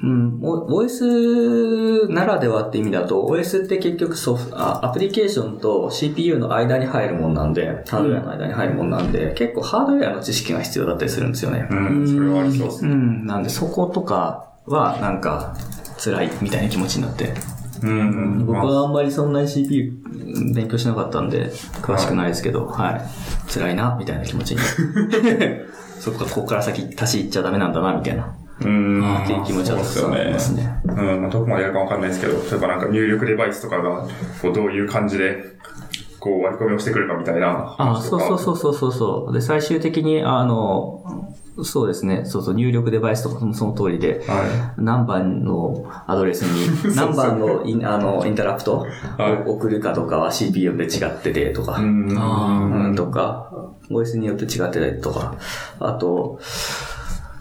[0.00, 11.66] うん、お OS ならではって意味だと、OS って結局ソフあアプリケーションと CPU の間に入るもんなんで、ハードウェアの間に入るもんなんで、結構ハードウェアの知識が必要だったりするんですよね。
[11.68, 12.92] うん、それはありそうですね。
[12.92, 15.56] うん、なんでそことかはなんか
[15.98, 17.57] 辛いみたいな気持ちになって。
[17.82, 18.46] うん。
[18.46, 19.92] 僕まあはあんまりそんなに CPU
[20.54, 21.50] 勉強しなかったんで、
[21.82, 23.52] 詳しくないですけど、はい。
[23.52, 24.60] 辛いな、みたいな気持ちに。
[26.00, 28.34] そっか、ここから先足しいっちゃダメなんだな、みたいな。
[28.60, 29.16] うん。
[29.22, 30.80] っていう気持ちはたくさんありますね。
[30.84, 34.06] うん、まあ、どこまでやるかわかんないですけど、例えばなんか入力デバイスとかが、
[34.42, 35.44] こう、どういう感じで、
[36.18, 38.26] こう、割り込みをしてくるかみたいなあ話とか。
[38.26, 39.32] そうそうそうそうそう。
[39.32, 41.34] で、最終的に、あの、
[41.64, 42.24] そうですね。
[42.24, 49.48] そうそう、入力デバイスとかもその通りで、は何番のアドレスに、 何番のイン あのインタラプトはい。
[49.48, 53.50] を送るかとかは CPU で違っててとか、うん、とか、
[53.90, 55.34] OS によって違ってたりとか、
[55.80, 56.38] あと、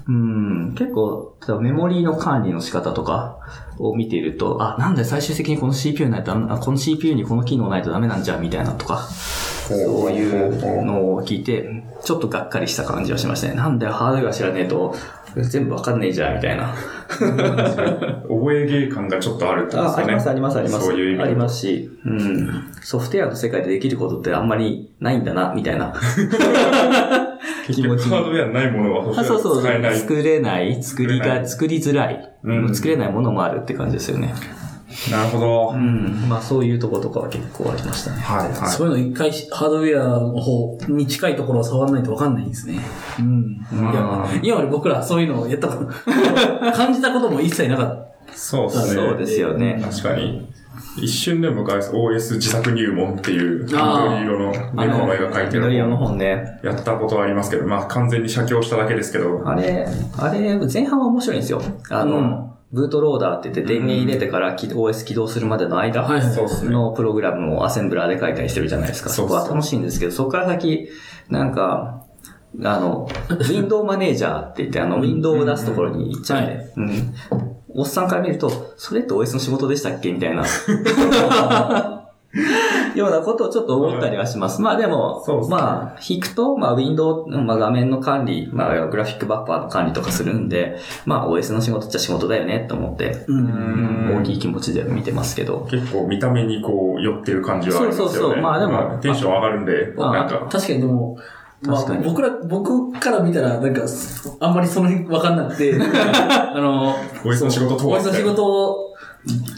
[0.10, 3.40] うん、結構、メモリーの管理の仕方とか
[3.78, 13.56] を見ていると、あ、なんで最終的にこの CPU ないとあこの CPU にこの機能ないとダメなんじゃ、みたいなとか、そういうのを聞いて、ちょっとがっかりした感じはしましたね。
[13.56, 14.96] なんでハードウェア知らねえと、
[15.36, 16.74] 全部わかんねえじゃん、みたいな。
[17.10, 20.04] 覚え芸感がちょっとあるってことですかね。
[20.04, 20.86] ああります、あります、あります。
[20.86, 22.72] そういう意味でありますし、うん。
[22.82, 25.94] ソフトウェアの世界でできることってあんまりないんだな、みたいな。
[27.68, 30.00] 結局ハードウェアないものはあそうそう使えない。
[30.00, 34.34] 作れない、作りが、作りづらい、うん作れないものもあるって感じですよね。
[35.12, 35.70] なるほど。
[35.72, 36.28] うん。
[36.30, 38.22] まあそういうとことかは結構ありましたね。
[38.22, 38.70] はい、はい。
[38.72, 42.80] そういうの一回ハードウェアの方に近いところを触らないとわかんないんですね。
[43.20, 43.66] うん。
[43.72, 45.92] まあいや今まで僕らそういうのをやったこと、
[46.72, 48.94] 感じたことも一切なかっそうですね。
[48.94, 49.82] そうですよね。
[49.84, 50.48] 確かに。
[50.98, 53.78] 一瞬でも昔 OS 自作入門っていう緑
[54.24, 56.60] 色の猫の絵が描いて緑色のる本本ね。
[56.64, 61.62] やったことはありますけど、まあ完全に写経しただけですけど、あれ、あれ、前半は面白いんですよ。
[61.90, 66.06] あの、うんブートローダーって言って電源入れてから起 OS 起動するまでの間。
[66.66, 69.10] のプログラムをアセンブラーで書いたりしてるじゃないですか。
[69.10, 70.90] そこは楽しいんですけど、そこから先、
[71.30, 72.06] なんか、
[72.62, 77.14] あの、 ウィンドウマネージャーって言って、あの、ウィンドウを出すところに行っちゃうんで、うん。
[77.78, 80.12] おっさんから見ると、それって OS の仕事でしたっけ？
[80.12, 80.44] みたいな。
[82.96, 84.62] ようなことをちょっと思ったりはします。
[84.62, 95.68] まあでも、ですねまあ、引くと、まあ、ウィンドウ、まあ、画面の管理、まあ、グラフィックバッファーの管理とかするんで、まあ、OS の仕事っちゃ仕事だよね、と思って、大きい気持ちで見てますけど。
[95.70, 98.12] 結構見た目にこう寄ってる感じはありますよね。
[98.12, 101.18] そうそうそうまあでもテンション上がるんで、あなんか、確かにでも、
[101.62, 103.82] まあ確かに僕ら、僕から見たら、なんか、
[104.40, 106.94] あんまりその辺わかんなくて、 あの、
[107.24, 108.94] OS の仕事とは OS の仕事を、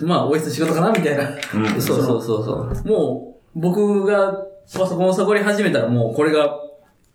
[0.03, 1.23] まあ OS の仕事かなみたいな。
[1.55, 1.81] うん。
[1.81, 2.53] そうそうそうそ
[2.85, 2.87] う。
[2.87, 4.31] もう、僕が
[4.77, 6.55] パソコンを触り始めたらもうこれが、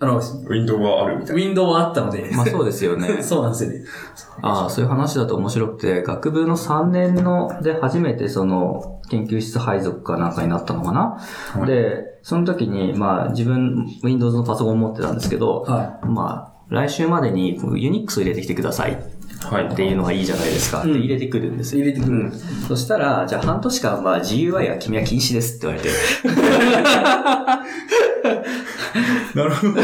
[0.01, 1.43] あの、ウウィンドウはあるみたいな。
[1.43, 2.31] ィンドウはあったので。
[2.35, 3.19] まあそうですよね。
[3.23, 3.85] そうなんですよね。
[4.43, 11.19] ああ、そういう話だと面白くて、学部の3年ので初めてその研究室配属かなんかになったのかな、
[11.59, 18.99] はいで、その時に、まあ自分、Windows のパソコン持ってたんですけど、はまあ、来週までに Unix を入れてきてください
[19.43, 19.67] はい。
[19.67, 20.81] っていうのがいいじゃないですか。
[20.83, 21.85] うんで入れてくるんですよ。
[21.85, 25.91] 入れてくるうんそしたら、じゃあ半年間は GUI は君は禁止ですって言われて、
[29.39, 29.75] なるほど。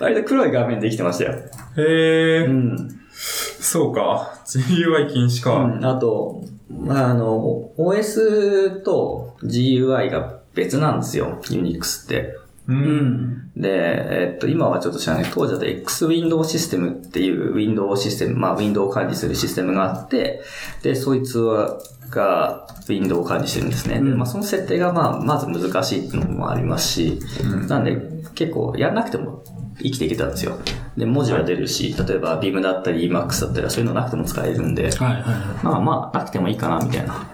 [0.00, 1.32] 割と黒い画面できてましたよ。
[1.76, 2.50] へー。
[2.50, 2.88] うん。
[3.12, 4.32] そうか。
[4.46, 5.56] GUI 禁止か。
[5.56, 12.36] うん、あと、まあ、あの、OS と GUI が別なんですよ、Unix って。
[12.68, 12.72] う。
[12.72, 13.50] んん。
[13.56, 15.26] で、えっと、今はちょっと知らない。
[15.32, 20.42] 当時だと X Window システムっていう Window システム、まあ、Window を管理するシステムがあって、
[20.82, 21.78] で、そいつは、
[22.10, 23.94] が Window を管理してるんですね。
[23.94, 27.96] でうんまあ、その設定が、まあ、まず難しいっていうのもありますし、うんなんで、
[28.34, 29.42] 結構、やらなくても
[29.78, 30.58] 生きていけたんですよ。
[30.96, 37.26] で、文字は出るし、例えば Beam だったり Emacs だったりそういうのなくても使えるんで、はいはいはまあまあ、なくてもいいかな、みたいな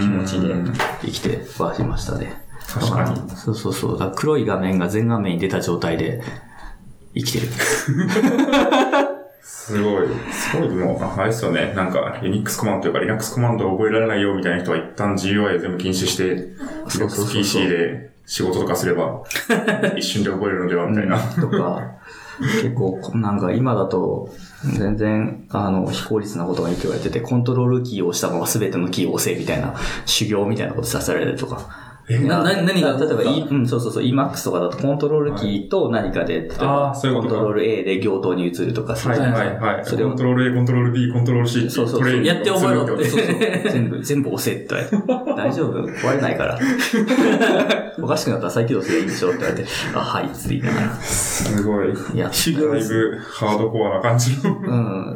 [0.00, 2.41] 気持ちでうん生きてはいましたね。
[2.80, 3.30] 確かに。
[3.36, 3.92] そうそうそう。
[3.92, 6.22] だから黒い画面が全画面に出た状態で
[7.14, 7.48] 生きてる。
[9.42, 10.06] すごい。
[10.32, 11.72] すごい、もう、あれですよね。
[11.74, 16.36] なんか、Unix コマンドというか Linux コマンドを覚えられないよみたいな人は一旦 GUI を全部禁止して、
[16.88, 19.22] そうそうそうそう PC で仕事とかすれば、
[19.96, 21.18] 一瞬で覚えるのではみたいな。
[21.18, 21.92] とか、
[22.62, 24.30] 結構、なんか今だと、
[24.64, 29.74] 全然、あの、非効率なことが言われてて、コントロールキーを押したまま全てのキーを押せみたいな、
[30.06, 31.81] 修行みたいなことさせられるとか。
[32.08, 39.84] えなな何が例えば、E うん、そうそうそう、Emacs とかだとコントロールキーと何かで、例えあば、コントロール A で行頭に移るとかするはいじゃないですかはいはい。
[39.84, 41.70] それをコントロール A、コントロール B、コントロール C。
[41.70, 43.04] そうそうやって覚えろって
[43.70, 44.74] 全部、全部押せって
[45.36, 45.86] 大丈夫？
[45.86, 46.58] 壊れないから。
[48.00, 50.94] おかしくなったら再起動すればいいんでしょって言われて、あ、はい、つって言いながら。
[50.96, 51.88] すごい。
[51.90, 55.14] いや、だいぶハードコアな感じの、うん。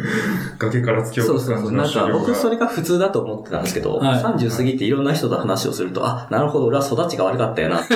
[0.59, 2.05] 崖から突き落とす感じそうそうそう。
[2.05, 2.19] なんか。
[2.19, 7.81] 僕それが普通だと思ってたんですけど、はい30過ぎていろんな人と話をすると、あ、なるほど、俺は育ちが悪かったよな。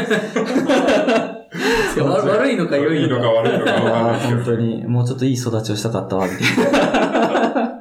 [1.97, 3.29] い悪いのか良いのか。
[3.31, 4.43] 悪いのかわかんないですけど。
[4.43, 7.81] 本当に、もうちょっといい育ちをしたかったわ、みたいな。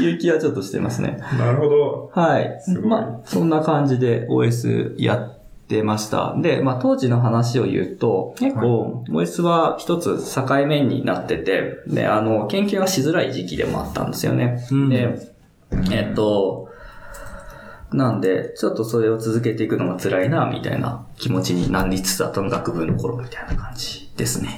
[0.00, 1.18] いう気はちょっとしてますね。
[1.38, 2.10] なるほど。
[2.14, 5.38] はいいまあ、そんな感じで OS やっ
[5.68, 6.34] てました。
[6.40, 14.66] で、まあ当時の話を言うと、結構 OS は一つ境目になってて、で、あの、研究がしづらい時期でもあったんですよね。
[14.70, 15.18] うんで、
[15.92, 16.69] えっと、
[17.92, 24.56] なんで、ちょっとそれを続けていくのが辛いな、みたいな気持ちになりつつあったの学部の頃みたいな感じですね。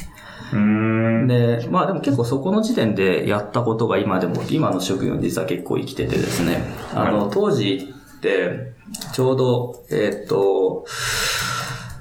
[0.53, 1.27] うーん。
[1.27, 6.62] で、まあでも結構そこの時点でやったことが今でも、今の職業に実は結構生きててですね、
[6.95, 8.73] あの、当時って、
[9.14, 10.85] ちょうど、えーっと、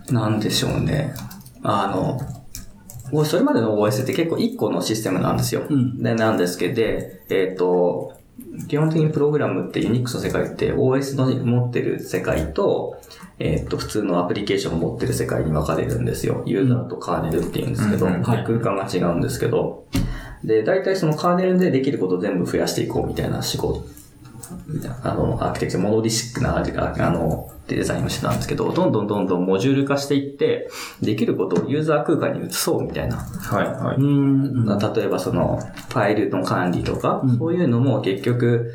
[0.10, 1.14] なんでしょうね、
[1.64, 2.20] あの、
[3.26, 5.64] それまでの OS って結構1個のシステムなんですよ。
[5.70, 8.14] うんで、なんですけど、えーっと、
[8.68, 13.02] 基本的にプログラムって Unix の世界って OS の持ってる世界と、
[13.40, 16.44] えーっと、普通のアプリケーションを持ってる世界に分かれるんですよ。
[16.46, 18.24] ユーザーとカーネルって言うんですけど、うん。
[18.24, 19.86] 空間が違うんですけど、
[20.44, 23.86] で、大体そのカーネルでできることを全部増やしていこうみたいな仕事、
[25.04, 26.64] あの、アーキテクチャ、モノリシックな、あ
[26.98, 30.70] あの、デザインをしてたんですけど、どんどんどんどんモジュール化していって、
[31.02, 33.18] できることをユーザー空間に移そうみたいな。
[33.18, 34.04] はいはうい。
[34.04, 34.66] ん。
[34.66, 35.60] 例えばその、
[35.90, 38.72] ファイルの管理とか、うんそういうのも結局、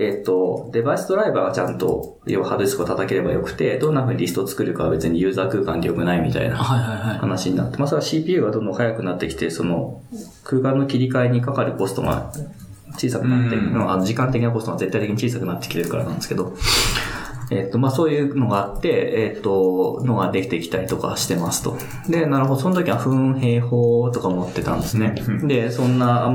[0.00, 7.18] えっ、と、デバイスドライバーがちゃんと、要はハードディスクを叩ければよくて、どんな風にリストを作るかは別にユーザー空間でよくないみたいなはいはいはい。
[7.18, 10.00] 話になって、まあそれは CPU がどんどん速くなってきて、その
[10.44, 12.32] 空間の切り替えにかかるコストが
[12.94, 16.54] 小さくなって、うんまああの時間的なコストが絶対的に小さくなってきてるからなんですけど、
[17.50, 21.76] えっと、まあそういうのがあって、えっと、のができてきたりとかしてますと。
[22.08, 25.14] で、なるほど、その時は分平方とか持ってたんですね。
[25.44, 26.30] で、そんな、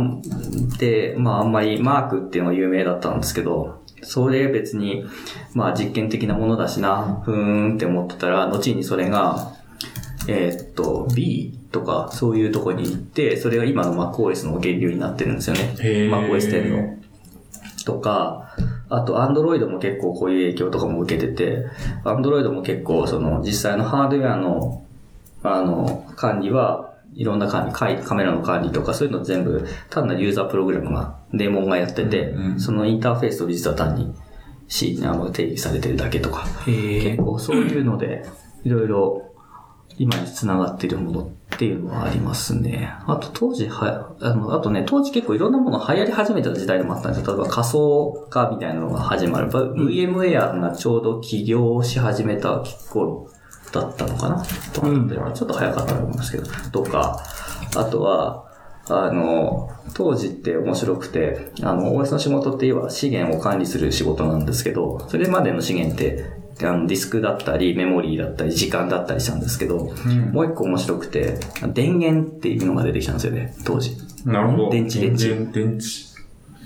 [0.79, 5.05] で、まああんまりマークっていうのが有名だったんですけど、それ別に、
[5.53, 9.53] まあ実験的なものだしな、ふーんって思ってたら、後にそれが、
[10.27, 15.75] えーっと、B とか、そういうとこに行って、それが今の MacOS の源流になってるんですよね。
[15.79, 17.03] MacOS 10の。
[17.85, 18.55] とか、
[18.89, 21.65] あと Android も結構こういう影響とかも受けてて、
[22.03, 24.85] Android も結構その実際のハードウェアの、
[25.43, 34.13] あの、管理は、いろんな管理、カメラの管理とかそういうの全部、単なるユーザープログラムが、デーモンがやってて、うんうんそのインターフェースを実は単に
[34.67, 37.17] C あの定義されてるだけとか、結。
[37.17, 38.23] 構そういうので、
[38.63, 39.32] いろいろ
[39.97, 42.93] 今に繋がっているものっていうのはありますね。
[43.05, 47.35] あと当時は、あの、あとね、当時結構いろんなもの流行り始めた時代でもあったんですよ。
[47.35, 49.49] 例えば仮想化みたいなのが始まる。
[49.49, 53.29] ば VMware がちょうど起業し始めた頃
[53.71, 56.45] だったのかなとか、うんちょっと早かったと思いますけど。
[56.71, 57.23] とか、
[57.75, 58.51] あとは、
[58.89, 71.39] あの、当時って面白くて、あの、OS の仕事って言えば資源を管理する仕事なんですけど、それまでの資源って、あのディスクだったり、メモリーだったり、時間だったりしたんですけど、うん、もう一個面白くて、
[71.73, 73.97] 電源っていうのが出てきたんですよね、当時。
[74.25, 74.69] なるほど。
[74.69, 75.29] 電池、電池。
[75.51, 76.13] 電池。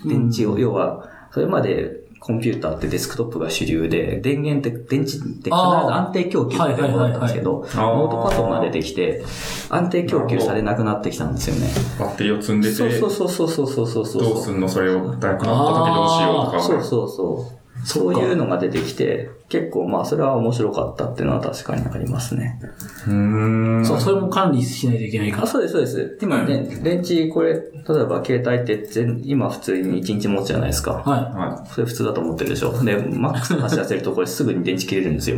[0.07, 9.23] 電池を、要は、それまでコンピューターってデスクトップが主流で、電源って、電池って必ず安定供給されるもだったんですけど、ノートパソコンが出てきて、
[9.69, 11.69] 安定供給されなくなってきたんですよね。
[11.99, 14.23] バッテリーを積んでて、そうそうそうそうそうそうそう。
[14.23, 16.59] どうすんのそれを、なくなった時どうしようとか。
[16.61, 17.66] そうそうそう。
[17.87, 22.59] そういうのが出てきて、結構まあそれは面白かったっていうのは確かにありますね。
[23.07, 23.85] うーん。
[23.85, 25.47] そう、それも管理しないといけないかあ、ら。
[25.47, 26.17] そうです、そうです。
[26.21, 30.95] 今ね、電池これ、例えば携帯って全今普通に1日持つじゃないですか。
[30.95, 32.83] ははそれ普通だと思ってるでしょ。
[32.83, 35.37] で、マックス走らせるとこれすぐに電池切れるんですよ。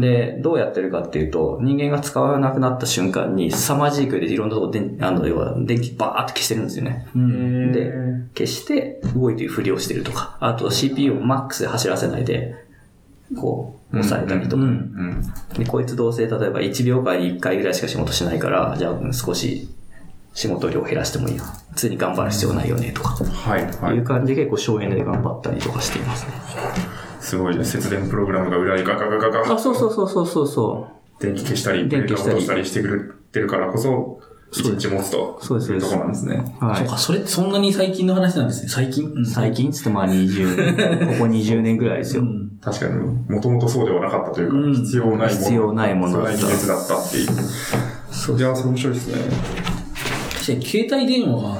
[0.00, 7.06] で、どうやってるかっていうと、人間が使わなくなった瞬間に、凄まじい勢いでいろんなとこで、あの、要は電気バーって消してるんですよね。
[7.72, 7.92] で、
[8.34, 12.54] 消して動いてるふりをしてるとか、あと CPU をマックスで走らせないで、
[13.36, 14.62] こう、抑えたりとか。
[15.58, 19.68] で、こいつどうせ例えば1秒間に1回ぐらいしか仕事しないから、じゃあ少し
[20.34, 21.44] 仕事量減らしてもいいよ。
[21.70, 23.24] 普通に頑張る必要ないよね、とか。
[23.24, 24.04] はい、はいいう。
[24.04, 26.32] 感じで結構省エネで頑張ったりとかしていますね。
[27.30, 27.64] すごいね。
[27.64, 30.88] 節電プログラムが裏にガガガガガあ、そうそうそうそうそうそ
[31.20, 31.22] う。
[31.22, 35.38] 電気消したり、電気消したり落としたりしてくれてるからこそ、一日持つと。
[35.40, 36.56] そうですいうところなんですね。
[36.58, 36.76] はい。
[36.78, 38.68] そうか、それってそんなに最近の話なんですね。
[38.68, 39.12] 最近？
[39.14, 42.22] うん最近つってまあ20、 ここ20年ぐらいですよ。
[42.22, 42.50] うん。
[42.60, 42.94] 確かに、
[43.32, 45.28] もともとそうではなかったというか、うん必要ないもの。
[45.28, 47.28] 必要ないものだった必要ない技術だったっていう。
[48.10, 49.14] そういや、それ面白いですね。
[50.32, 51.58] 確かに携帯電話は、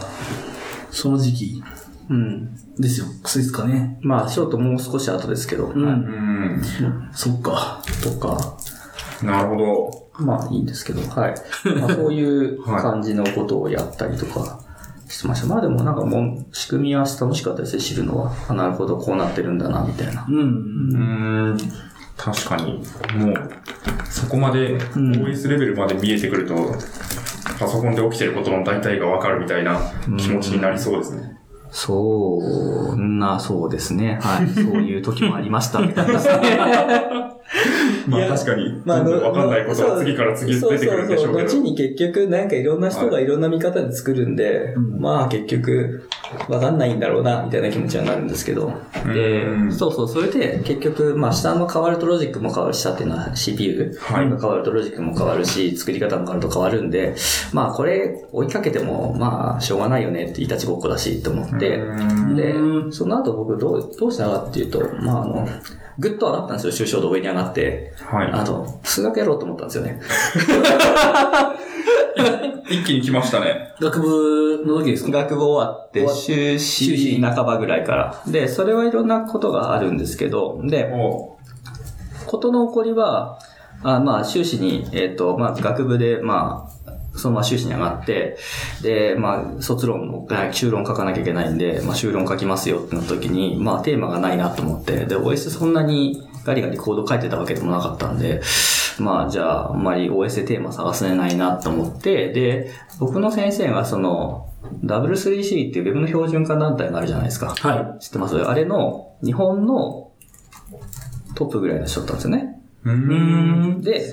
[0.90, 1.62] その時期
[2.10, 2.56] うん。
[2.76, 3.06] ですよ。
[3.24, 3.98] そうですかね。
[4.02, 6.62] まあ、ショートもう少し後ですけど、うんはいうん。
[7.12, 7.82] そっか。
[8.02, 8.56] とか、
[9.22, 10.24] なるほど。
[10.24, 11.34] まあいいんですけど、はい。
[11.78, 14.60] まあそういう 感じのことをやったりとか
[15.08, 15.46] してました。
[15.46, 18.32] まあでもなんかもう仕組みは楽しかったですね、知るのは。
[18.48, 20.26] あ、なるほど、こうなってるんだな、みたいな。
[20.28, 20.36] うん。
[20.36, 20.42] う
[21.54, 21.58] ん。
[22.16, 22.82] 確かに、
[23.16, 23.34] もう、
[24.10, 26.54] そこまで、OS レベルまで見えてくると、
[27.58, 29.78] パソコンで起きてることの大体がわかるみたいな
[30.18, 31.39] 気持ちになりそうですね。
[31.70, 32.38] そ
[32.94, 34.18] うな、そうですね。
[34.20, 34.48] はい。
[34.54, 36.20] そういう時もありました、みたいな。
[38.06, 41.48] まあ確かに、どんどんわかんないことは次から次へ出てくるんでしょうけど。
[41.48, 46.08] 後に結局なんかいろんな人がいろんな見方で作るんで、うんまあ結局
[46.48, 48.72] わかんないんだろうな、みたいな気持ちはなるんですけど。
[49.12, 57.16] でう、んそうそう、それで結局、まあ下の変わるとロジックも変わるし、下っていうのは CPU はいが変わるとロジックも変わるし、作り方も変わると変わるんで、
[57.52, 65.48] まあこれ追いかけても、まあしょうがないよねっていたちごっこだしと思って、うんでう、んその後僕どう、どうしたかっていうと、まああの、
[65.98, 67.92] ぐっと上がったんですよ、抽象度上に上がって。
[68.04, 68.30] はい。
[68.32, 70.00] あと、数学やろうと思ったんですよね。
[72.70, 73.74] 一気に来ましたね。
[73.80, 75.10] 学部の時ですか？
[75.10, 78.22] 学部終わって、終わっ修士半ばぐらいから。
[78.28, 81.36] で、それはいろんなことがあるんですけど、で、お
[82.26, 83.38] ことの起こりは、
[83.82, 88.36] あまあ、修士に、えっ、と、まあ、学部で、まあ、そのまま修士に上がって、
[88.82, 98.42] で、まあ、卒論の、あ修論書かなきゃいけないんで、まあ、修論書きますよってなった時に、まあ、テーマがないなと思って、で、OS そんなにガリガリコード書いてたわけでもなかったんで、
[99.00, 104.46] まあ、じゃあ、あんまり OS でテーマ探せないなと思って、で、僕の先生がその、
[104.84, 107.54] W3C っていう Web の標準化団体があるじゃないですか。
[107.54, 108.36] は知ってます？
[108.36, 110.12] あれの、日本の
[111.34, 112.60] トップぐらいの人だったんですよね。
[112.84, 113.76] うん。
[113.78, 113.80] ん。
[113.80, 114.12] で、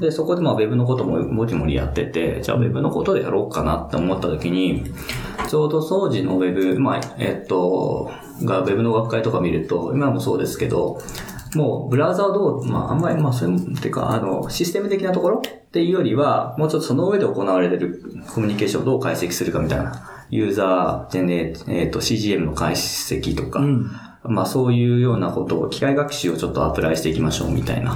[0.00, 4.84] で、そこでまあ Web のことももりもりやってて、じゃあ Web のことでやろうかなって思った時に、
[5.48, 8.10] ちょうど掃除の Web、まあ、えっと、
[8.42, 11.00] が Web の学会とか見ると、今もそうですけど、
[11.54, 18.02] もうブラウザをどう、まああんまり、まあそういう、っていうか、あの、システム的なところっていうよりは、もうちょっとその上で行われてる
[18.34, 23.90] コミュニケーションをどう解析するかみたいな、ユーザー、ジェネ、えっと、CGM の解析とか、うん。
[24.24, 27.92] まあそういうようなことを機械学習をちょっとアプライしていきましょうみたいな。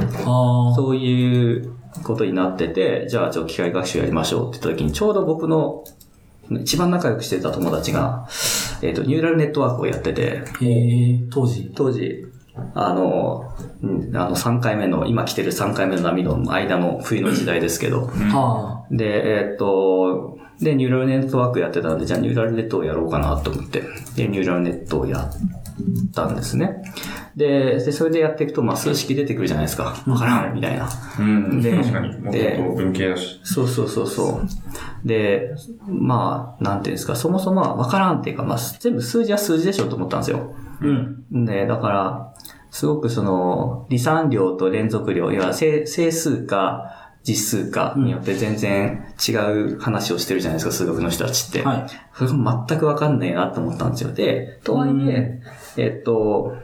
[0.74, 5.84] そういうことになってて、じゃあ、ちょっと機械学習やりましょうって言った時に、ちょうど僕の
[6.50, 8.28] 一番仲良くしてた友達が、
[8.82, 11.72] えっ、と、ニューラルネットワークをやってて、へえ、当時。
[11.74, 12.26] 当時、
[12.74, 13.52] あの、
[13.82, 23.82] うんあの3回目の、今来てる3回目の波の間の冬の時代ですけど、はで、えっ、と、で、ニューラルネットワークやってたんで、じゃあニューラルネットをやろうかなと思って、
[24.14, 25.30] で、ニューラルネットをやっ
[26.14, 26.82] たんですね。
[27.36, 30.02] で、でそれでやっていくと、まあ、数式出てくるじゃないですか。
[30.06, 30.86] わからんみたいな。
[30.86, 30.88] い。
[31.20, 31.60] うん。
[31.60, 32.08] で確かに。
[32.18, 33.38] もともと文系だし。
[33.44, 34.40] そうそうそうそ
[35.04, 35.06] う。
[35.06, 35.54] で、
[35.86, 40.54] まあ、なんていうんですか、そもそもはわからんっていうか、まあ、全部数字は数字でしょと思ったんですよ。
[40.80, 40.84] あ。
[40.84, 40.90] う
[41.38, 41.44] ん。
[41.44, 42.34] で、だから、
[42.76, 51.62] すごくその、離散量と連続量、いわ整数か実数かによって全然違う話をしてるじゃないですか、数学の人たちって。
[51.62, 51.86] はい。
[52.12, 54.12] それが全くわかんないなと思ったんですよ。
[54.12, 55.40] で、とはいえ、
[55.78, 56.54] えっと、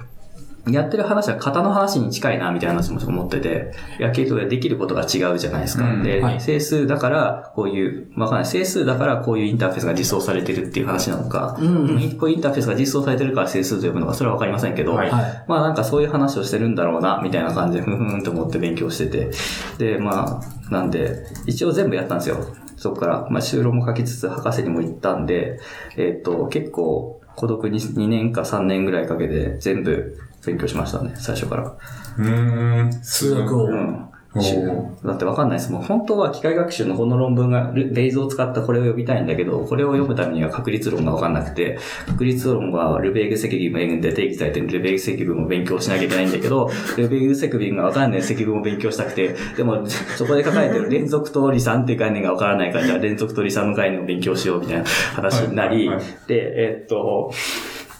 [0.70, 5.84] やってる話は型の話に近いな、みたいな話も思ってて、野球とできることが違うじゃないですか。
[5.84, 8.46] うんで、はい整数だから、こういう、わかんない。
[8.46, 15.44] 整数だからこういうインターフェースが実装されてるっていう話なのか、うんこういうインターフェースが実装されてるから整数と呼ぶのか、それはわかりませんけど、はいはい。
[15.48, 19.30] まあなんかそういう話をしてるんだろうな、みたいな感じで、ふんふんと思って勉強してて。
[19.78, 22.36] で、まあ、なんで、一応全部やったんですよ。
[22.76, 25.58] そこから、まあ修論も書きつつ、博士にも行ったんで、
[25.96, 31.74] えっ、と、結構、孤独に2年か3年ぐらいかけて全部勉強しましたね、最初から。
[32.18, 32.92] うーん。
[33.02, 33.66] 数学を。
[33.66, 34.08] うん。
[35.04, 35.70] だってわかんないです。
[35.70, 54.84] もう本当は機械学習のこの論文が、レレイズを使ったこれを読みたいんだけど、これを読むためには確率論がわかんなくて、確率論はルベーグ積分で定義されてるルベーグ積分を勉強しなきゃいけないんだけど、ルベーグ積分がわかんない積分を勉強したくて、でもそこで書かれてる連続と離散っていう概念がわからないから、じゃあ連続と離散の概念を勉強しようみたいな
[55.14, 57.32] 話になり、はいはいで、えっと、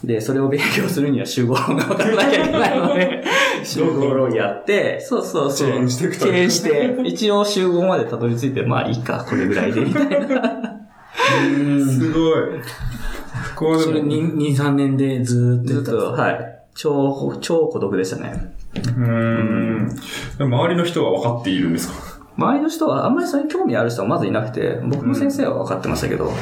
[0.05, 3.23] で、それを勉強するには集合論が分からなきゃいけないので、
[3.65, 5.69] 集合論やって、そうそうそう。
[5.69, 10.77] チェーンしていくとチェーンして、一応集合までたどり着いて、まあいいか、これぐらいで、みたいな。
[11.89, 12.33] すごい。
[13.55, 16.59] こうそれでも、2、2 3年でずーっとずっと、はい。
[16.75, 18.55] 超、超孤独でしたね。
[18.75, 19.97] うーん。
[20.41, 21.95] 周りの人は分かっているんですか？
[22.37, 26.33] 周りの人は、あんまりそれに興味ある人はまずいなくて、僕の先生は分かってましたけど、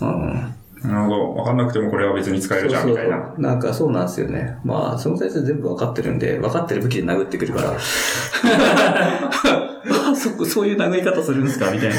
[0.00, 0.54] うん。
[0.82, 1.32] なるほど。
[1.34, 3.32] 分かんなくてもこれは別に使えるじゃん、みたいな。
[3.34, 4.58] そうなんかそうなんですよね。
[4.64, 7.72] まあ、その先生全部分かってるんで、分かってる武器で殴ってくるから。
[10.08, 11.94] あそこ、そういう殴り方するんですかみたいな。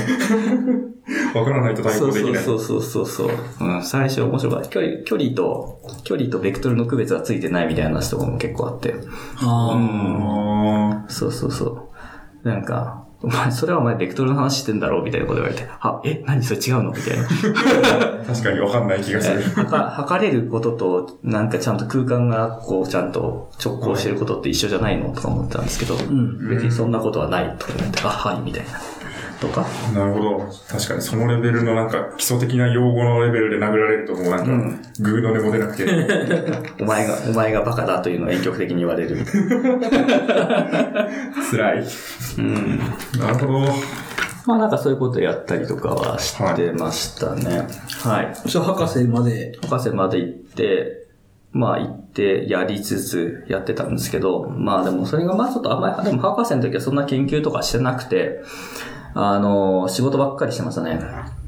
[1.34, 2.44] 分からないと対そう抗できない。
[2.44, 3.30] そうそうそうそう。
[3.62, 4.70] うん、最初面白かった。
[4.70, 8.96] 距離、距離と、距離とベクトルの区別がついてないみたいな話とかも結構あって。
[9.38, 11.90] ああそうそうそ
[12.44, 12.48] う。
[12.48, 15.68] なんか、 お前、それはお前ベクトルの話してんだろうみたいなこと言われて。
[15.82, 16.92] あ、え、何それ違うの？
[16.92, 17.24] みたいな。
[17.24, 19.42] ー 確かに分かんない気がする。
[19.42, 25.10] 測測れることと、なんかちゃんと空間が、こう、ちゃんと直行してることって一緒じゃないの？
[25.16, 28.70] とか思ってたんですけど、ん別にそんなことはないとか言って、あ、はい、みたいな。
[29.40, 29.66] とか？
[29.94, 30.52] なるほど。
[30.68, 35.86] 確かにそのレベルのなんか基礎的な用語のレベルで殴られるともうなんか、うんグーの音も出なくて。
[36.82, 39.18] お前が、お前がバカだというのを遠曲的に言われる。
[41.52, 41.84] 辛い。
[42.38, 42.80] うん。
[43.20, 43.60] なるほど。
[44.46, 47.68] まあなんかそういうことやったりとかはしてましたね。
[48.04, 48.28] はい。
[48.28, 48.34] あ。
[48.46, 49.58] じゃあ博士まで？
[49.62, 51.06] 博士まで行って、
[51.52, 58.42] まあ行ってやりつつやってたんですけど、まあでもそれがまあちょっとあんまり、でも博士の時はそんな研究とかしてなくて、
[59.20, 61.00] あの、仕事ばっかりしてましたね。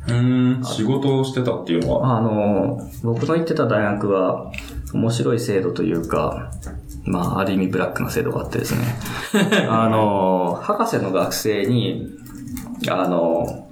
[0.07, 0.63] うーん。
[0.63, 2.17] 仕事をしてたっていうのは？
[2.17, 4.51] あの、僕の行ってた大学は
[4.93, 6.51] 面白い制度というか、
[7.03, 8.81] まあある意味ブラックな制度があってですね。
[9.69, 12.07] あの、博士の学生に、
[12.89, 13.67] あの、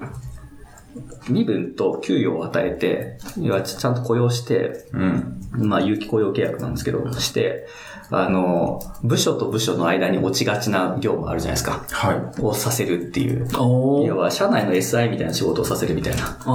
[1.27, 5.67] 身分と給与を与えて、いわゆるちゃんと雇用して、うん。
[5.67, 7.65] まあ、有期雇用契約なんですけど、して、
[8.09, 11.85] あの、部署と部署の間に落ちがちな業務あるじゃないですか。
[11.89, 12.41] はい。
[12.41, 13.45] をさせるっていう。
[13.57, 14.05] おー。
[14.07, 16.45] 要は、社内の SI みたいな仕事をさせるみたいなあ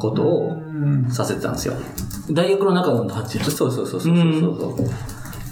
[0.00, 0.56] ことを
[1.10, 1.74] させてたんですよ。
[1.74, 2.32] あ。
[2.32, 3.44] 大学の中の発注。
[3.50, 4.84] そうそうそうそうそうそ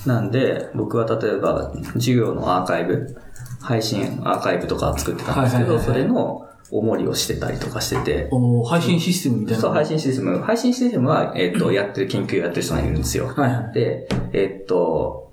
[0.04, 0.08] う。
[0.08, 3.16] なんで、僕は例えば、授業のアーカイブ、
[3.60, 9.60] 配信アーカイブとか作ってたんですけど、それの、重りをしてたりとかしてて、おー配信システムみたいな。
[9.60, 10.38] そう、配信システム。
[10.38, 13.28] 配信システムは、えっ、と、やってる、研究やってる人がいるんですよ。
[13.28, 13.72] はいはい。
[13.72, 15.25] で、えっ、と、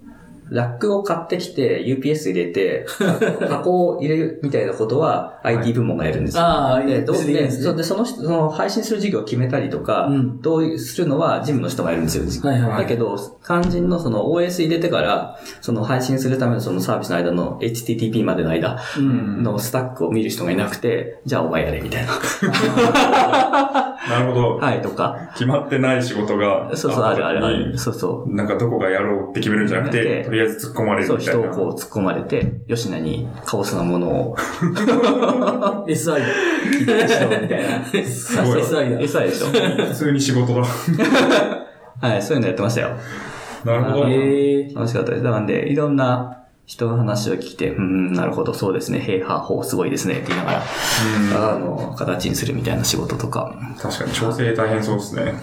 [0.54, 2.86] ラックを買ってきて、UPS 入れて、
[3.50, 6.44] 箱を入れるみたいなことは IT 部門がやるんですよ。
[6.44, 12.26] ああ、で、どうで、そうでその人、その配信する事業を決めたりとか、うんどうするのは事務の人がやるんですよ。
[12.50, 19.44] はいはいだけど、肝心のその OS 入れてから、その配信するためのそのサービスの間の HTTP までの間うん。
[19.44, 22.12] のスタックを見る人がいなくて、じゃあお前やれみたいな。
[24.10, 24.58] なるほど。
[24.58, 25.30] はい、とか。
[25.34, 27.78] 決まってない仕事が、そうそう、あるあるある。
[27.78, 28.36] そうそう。
[28.36, 31.42] なんかどこがやろうって決めるんじゃなくて、でとりあえず突っ込まれるそう、みたいな。
[31.42, 34.36] 人をこう突っ込まれて、吉野にカオスなものを
[35.88, 37.86] SI 聞いてしろみたいな。
[37.86, 38.62] すごい。
[38.62, 39.00] SI だ。
[39.00, 39.48] SI でしょ。
[39.88, 40.64] 普通に仕事だ。
[42.02, 42.90] はい、そういうのやってましたよ。
[43.64, 44.08] なるほど。
[44.10, 44.76] えー。
[44.76, 45.24] 楽しかったです。
[45.24, 50.64] なんで、いろんな人の話を聞いて、うん、なるほど、そうですね、平和法すごいですね、って言いながら、
[51.54, 53.54] あの、形にするみたいな仕事とか。
[53.82, 55.34] 確かに調整大変そうですね。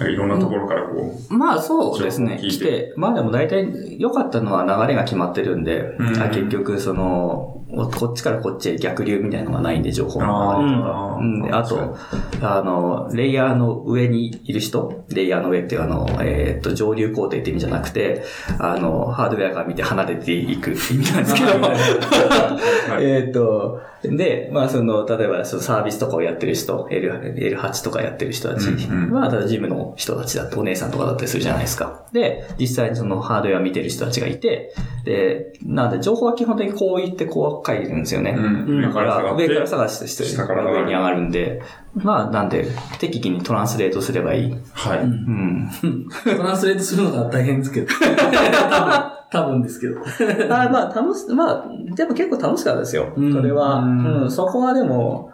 [0.00, 6.22] いろんなところからこまあそうですね、来て、まあでも大体良かったのは流れが決まってるんで、うん。
[6.22, 11.16] あ結局その、こっちからこっちへ逆流みたいなのがないんで、情報の流れとか。
[11.20, 11.96] うん、であと、
[12.42, 18.24] あの、レイヤーの上にいる人、レイヤーの上っていうあの、えーっと、上流工程って意味じゃなくて、
[18.58, 23.04] あの、ハードウェアから見て離れていく意味なんですけど、はい。
[23.04, 29.12] えーっと、で、まあその、例えばそのサービスとかをやってる人、L、L8 とかやってる人たちうんうん。
[29.12, 32.04] は、ただジムの人たちだってお姉さんとかだったりするじゃないですか。
[32.12, 38.32] で、実際にそのハードウェア見てる人たちがいて、で、なんで情報は基本的にこう言ってこう書いてるんですよね。
[38.36, 41.62] うんだから、上から探しして下から上がる上に上がるんで、
[41.94, 42.66] まあなんで、
[42.98, 44.56] 適宜にトランスレートすればいい。
[44.72, 44.98] はい。
[45.00, 45.70] うん。
[46.24, 47.86] トランスレートするのが大変ですけど。
[49.30, 49.96] 多分、ですけど。
[50.54, 53.12] あまあ楽し、まあ、でも結構楽しかったですよ。
[53.16, 55.32] うんそれは、ううんん、そこはでも、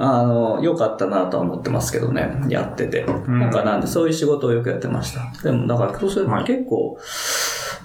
[0.00, 3.04] あの、良かったなとは思ってますけどね、やってて。
[3.04, 5.42] んなんかなんで、そういう仕事をよくやってました。
[5.42, 6.96] でも、だから、そうするとはい結構、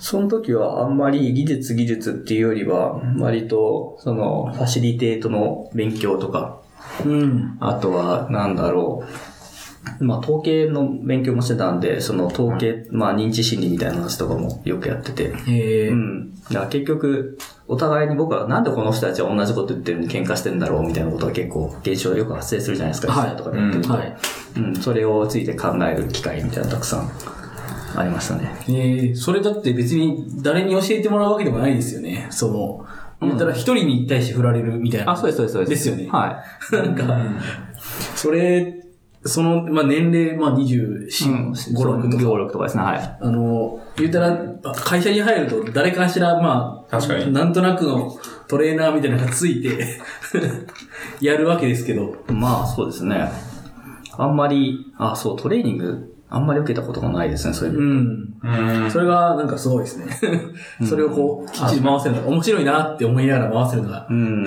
[0.04, 6.62] その時はあんまり技術技術っていうよりは、割と、その、ファシリテートの勉強とか、
[7.06, 7.58] うん。
[7.62, 9.06] あとは、なんだろ
[10.00, 10.04] う。
[10.04, 15.34] まあ、統計の勉強もしてたんで、その統計、まあ、認知心理みたいな話とかもよくやってて。
[15.48, 15.92] えー。
[15.92, 16.34] うん。
[16.34, 17.38] だから結局、
[17.70, 23.14] お互いに僕はなんでこの人たちは同じこと言ってるのに喧嘩してんだろうみたいなことが結構現象よく発生するじゃないですか。
[23.14, 24.18] はい実際とかでやってるとはい。
[24.58, 24.76] うん。
[24.76, 27.10] それをついて考える機会みたいなのたくさん
[27.96, 28.56] ありましたね。
[28.68, 32.28] えー、それだって別に誰に教えてもらうわけでもないですよね。
[32.30, 32.86] その、
[33.22, 35.12] 言ったら一人に対して振られるみたいな。
[35.12, 35.70] あ、そうです、そうです、そうです。
[35.70, 37.18] ですよねはなんか、
[38.16, 38.84] それ、
[39.26, 41.08] その、まあ、年齢、まあ、24、い。
[41.08, 42.44] 5、6と5、か。
[42.44, 43.18] 6とかですね、はい。
[43.22, 44.38] あの、言ったら、
[44.74, 48.18] 会社に入ると誰かしら、まあ、確かになんとなくの
[48.48, 50.00] トレーナーみたいなのがついて、
[51.22, 52.16] やるわけですけど。
[52.28, 53.32] まあ、そうですね。
[54.18, 57.80] あんまり、あ、そう、トレーニング、あんまり受けたことがないですね、そういう。
[57.80, 58.92] うん。
[58.92, 60.08] それがなんかすごいですね。
[60.84, 64.08] それをこう、きっちり回せるのが、面白いなって思いながら回せるのが。
[64.10, 64.44] うん。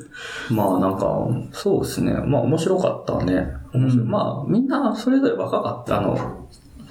[0.50, 2.14] まあなんか、そうですね。
[2.14, 3.52] まあ面白かったね。
[3.74, 4.06] 面白い。
[4.06, 6.18] まあみんなそれぞれ若かった、あの、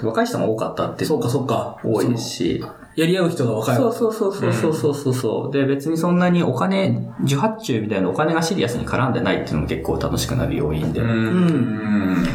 [0.03, 1.05] 若い人が多かったって。
[1.05, 1.77] そうかそうか。
[1.83, 2.63] 多いし。
[2.95, 3.75] やり合う人が若い。
[3.75, 11.01] そうそうそうそうそうそうそう、で、別にそんなにお金、受発注みたいなお金がシリアスに絡んでないっていうのも結構楽しくなる要因で。
[11.01, 12.25] うん。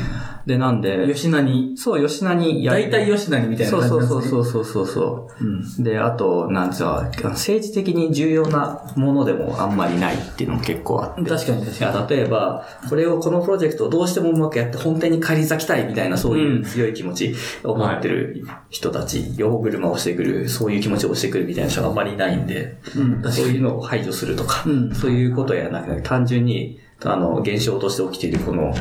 [0.44, 0.48] うん。
[0.48, 4.30] で、なんで、吉名に、そう、吉名にやる大体吉名にみたいなそう感じそうなんですね。
[4.30, 5.44] そうそうそうそう。
[5.44, 5.84] うん。
[5.84, 11.30] で、あと、なんつうか、政治的に重要なものでもあんまりないっていうのも結構あって。
[11.30, 17.34] 確かに確いかや、例えば、これを、このプロジェクトをどうしてもうまくやって本店に借り咲きたいみたいなそういう強い気持ち
[17.64, 23.02] を持ってる人たち、横車をしてくる、そういう気持ちをしてくるみたいな人があんまりいないんで、に。
[23.02, 23.32] うん。
[23.32, 28.74] そういうのを排除するとか、うんそういうことやなくて、単純に、あの、現象として起きているこの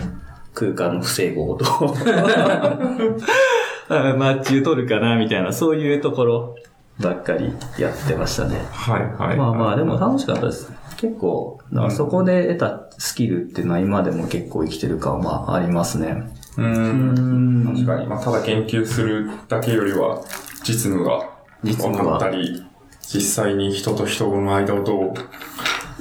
[0.53, 1.65] 空間の不整合と、
[3.89, 6.55] あマッチを取るかな、みたいな、そういうところ
[6.99, 8.61] ばっかりやってましたね。
[8.71, 9.37] はい、はい。
[9.37, 10.71] まあまあ、でも楽しかったです。
[10.97, 16.29] 結構、だからそこで得たスキルっていうのは今でも結構生きてる感はありますね。
[16.57, 16.61] う。
[16.61, 17.73] うんん。
[17.73, 18.07] 確かに。
[18.07, 20.21] まあ、ただ研究するだけよりは、
[20.63, 21.19] 実務が
[21.63, 22.65] 分実務はかったり、
[23.01, 25.13] 実際に人と人の間をどう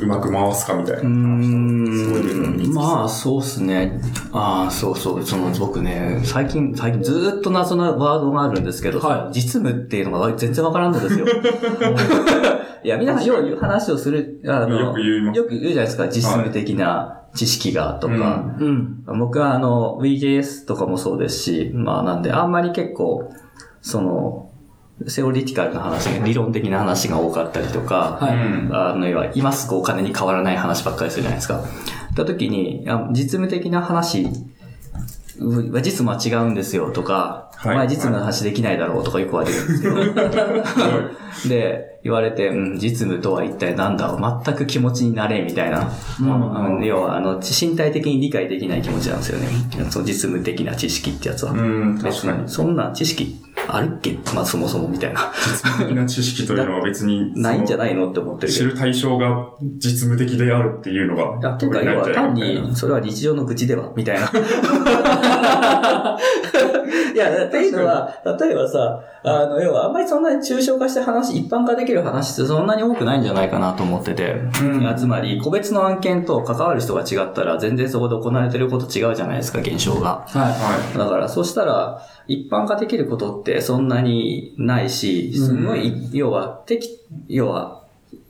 [0.00, 1.02] うまく回すかみたいな。
[1.02, 4.00] そういうのまあそうっすね。
[4.32, 5.24] ああ、そうそう。
[5.24, 11.26] その僕ね、最近、最近ずーっと謎なワードがあるんですけど、はい実務っていうのが全然わからんのですよ。
[12.84, 18.54] いや、皆さんよう話をする、あの、よく言いますよく言うじゃないですか、実務的な知識がとか。
[18.58, 19.04] うん。
[19.18, 23.30] 僕はあの、VJS とかもそうですし、まあなんで、あんまり結構、
[23.80, 24.47] その、
[25.06, 31.62] セオリティカルな話が、理論的な話が多かったりとか、はいうんあの、要は、今すぐお金に変わらない話ばっかりするじゃないですか。
[32.12, 34.26] った時に、実務的な話、
[35.40, 39.96] う実務は違うんですよとか、はいお前実務の話できないだろうとかよく言われるんですけど、
[41.50, 45.90] で、言われて、うん、実務とは一体何だ全く気持ちになれ、みたいな。
[46.20, 49.48] うん要は、あの、身体的に理解できない気持ちなんですよね。
[49.90, 51.52] その実務的な知識ってやつは。
[51.52, 52.48] うん、確かに。
[52.48, 53.40] そんな知識
[53.70, 54.18] あるっけ？
[54.34, 55.32] まあそもそもみたいな。
[55.36, 58.52] 実務的な知識というのは別に、 ないんじゃいないのって思ってる。
[58.52, 59.48] 知る対象が
[59.78, 64.30] 実務的であるっていうのが、あ、てか、要は単に、それは日常の愚痴では、みたいな。
[67.14, 74.40] いや、っていうのは、例えばさ、あの、要は、あんまりそんなに抽象化した話、一般化できる話ってそんなに多くないんじゃないかなと思ってて。
[74.62, 74.94] うん。
[74.96, 80.24] つまり、個別の案件と関わる人が違ったら、全然そこで行われてること違うじゃないですか、現象が。
[80.26, 86.88] ははだから、そしたら、一般化できることってそんなにないし、すごい、要は、適、
[87.28, 87.77] 要は、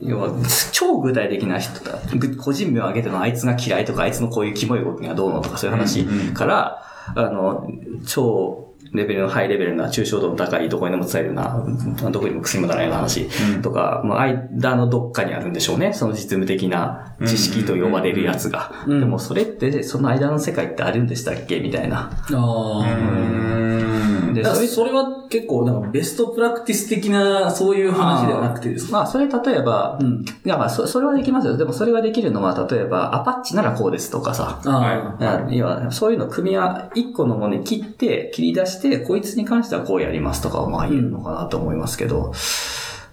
[0.00, 0.30] 要は、
[0.72, 1.98] 超具体的な人だ。
[2.16, 6.04] ぐ個人名を挙げてのあいつが嫌いとか、あいつのこういうキモい動きがどうのとかそういう話
[6.34, 6.82] から、
[7.14, 7.68] あの、
[8.06, 15.92] 超レベルのハイレベルな抽象度の高いどこにでも伝えるような、どこにも薬もならないような話うんとか、まあ、間のどっかにあるんでしょうね。
[15.92, 18.72] その実務的な知識と呼ばれるやつが。
[18.86, 21.60] うんでもそれって、その間の世界ってあるんでしたっけ？
[21.60, 22.10] みたいな。
[22.30, 22.34] い。
[22.34, 24.32] ああ。
[24.32, 28.92] で、それそれは結構、なんかベストプラクティス的な、そういう話ではなくてですか？
[28.92, 30.24] まあ、それ例えば、うん。
[30.24, 31.56] いや、まあ、そそれはできますよ。
[31.56, 34.60] でも、それができるのは、例えば、アパッチならこうですとかさ。
[34.64, 35.50] ああ。
[35.50, 42.32] いや要は、そういうの組み合わ、一個のものに切って、切り出して、こいつに関してはこうやりますとかは、まあ言えるのかなと思いますけど、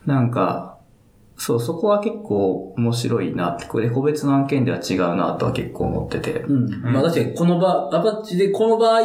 [0.05, 0.77] なんか、
[1.37, 6.41] そう、そこは結構面白いなって、これ個別の案件では違うなとは結構思ってて。
[6.41, 6.81] うん。
[6.81, 9.01] まあ確かに、この場、アパッチでこの場合、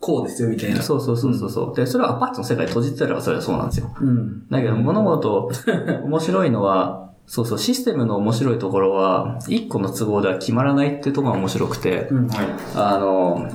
[0.00, 0.80] こうですよ、みたいな。
[0.80, 1.76] そうそうそうそうそう。
[1.76, 3.94] で、それはアパッチの世界閉じてたらそれはそうなんですよ。
[4.00, 4.48] うん。
[4.48, 5.50] だけど、物事、
[6.04, 12.28] 面白いのは、そうそう、システムの面白いところは、一個の都合では決まらないっていうところが面白くて、うん。
[12.28, 12.46] はい。
[12.74, 13.48] あの、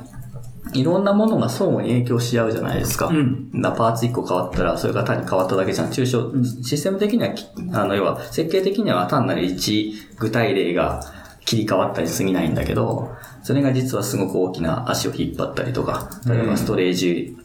[0.73, 3.07] いろんなものが相互に影響し合うじゃないですか。
[3.07, 3.49] うん。
[3.53, 5.89] なパーツ1個変わったら、それが単に変わっただけじゃん。
[5.89, 6.31] 抽象、
[6.63, 11.01] システム的にはき、あの、要は、設計的には単なる一具体例が
[11.45, 13.11] 切り替わったりすぎないんだけど、
[13.43, 17.37] それが実はすごく大きな足を引っ張ったりとか、例えばストレージ、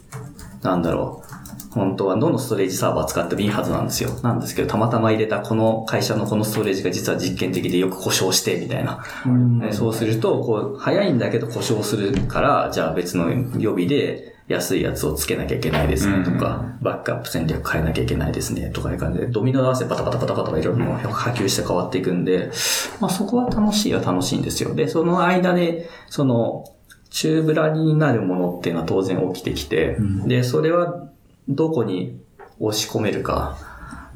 [0.62, 1.27] なんだろう。
[1.70, 4.10] 本当はどのストレージサーバー使ってもいいはずなんですよ。
[4.22, 9.04] なんですけど、たまたま入れたこの会社のこのストレージが実は実験的でよく故障して、みたいな。
[9.26, 9.28] う
[9.72, 22.50] そうすると、こう、早いんだけど故障するから、じゃあ別の予備で安いやつをつけなきゃいけないですねとか、バックアップ戦略変えなきゃいけないですねとかいう感じで、ドミノ合わせバタバタバタバタいろいろ波及して変わっていくんで、
[22.98, 24.74] まあそこは楽しいは楽しいんですよ。
[24.74, 26.64] で、その間で、その、
[27.10, 29.96] 中ブラになるものっていうのは当然起きてきて、
[30.26, 31.08] で、それは
[31.48, 32.20] どこに
[32.60, 33.56] 押し込めるか、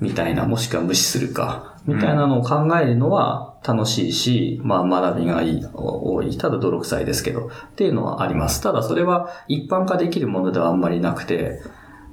[0.00, 6.36] みたいな、もしくは無視するか、みたいなのを考えるのは楽しいし、まあ学びがいい、多い。
[6.36, 8.60] ただ泥臭いですけど、っていうのはあります。
[8.62, 11.60] ただそれは一般化できるものではあんまりなくて、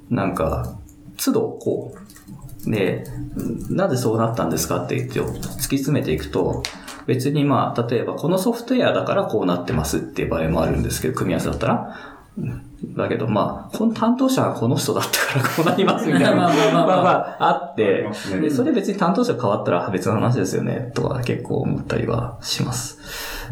[0.08, 0.74] なんか、
[1.22, 1.94] 都度こ
[2.66, 3.04] う、で、
[3.70, 6.62] なぜそうなったんですかって言って突き詰めていくと、
[7.06, 11.96] 別にまあ、例えばこのソフトウェアだからこうなってますっていう場合もあるんですけど、組み合わせだったら。
[12.82, 16.34] だけどまあ、この担当者がこの人だったからこうなりますみたいな。
[16.34, 22.98] まあまあまあまあまあまあ、あっあてねで、それ別に担当者変わったら別の話ですよね、とか結構思ったりはします。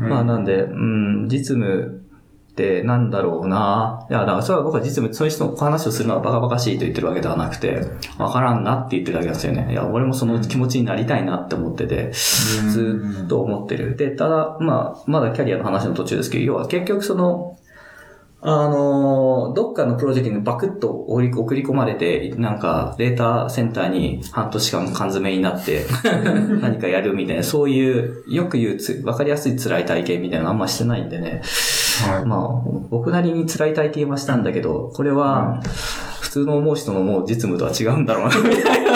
[0.00, 2.04] うんまあなんで、うん、実務
[2.52, 4.06] ってなんだろうな。
[4.10, 7.82] いや、だからそれは僕は実務、そういう人の話をするのはバカバカしいと言ってるわけではなくて、
[8.18, 9.68] わからんなって言ってるだけなんですよね。
[9.70, 13.96] いや、俺もその気持ちになりたいなって思ってて、ずっと思ってる。
[13.96, 17.56] で、ただ、まあ、まだキャリアの話の途中ですけど、要は結局その、
[18.40, 25.86] あのー、どっかのプロジェクトにバクッと送り送り込まれて、なんかデータセンターに半年間缶詰になって、
[26.62, 31.42] 何かやるみたいな、そういう、よく言うつ、わかりやすい辛い体験みたいなのあんましてないんでね。
[32.06, 32.24] はい。
[32.24, 35.60] まあ、僕なりに辛い体験はしたんだけど、これは、
[36.20, 38.87] 普通の思う人のもう実務とは違うんだろうな、みたいな。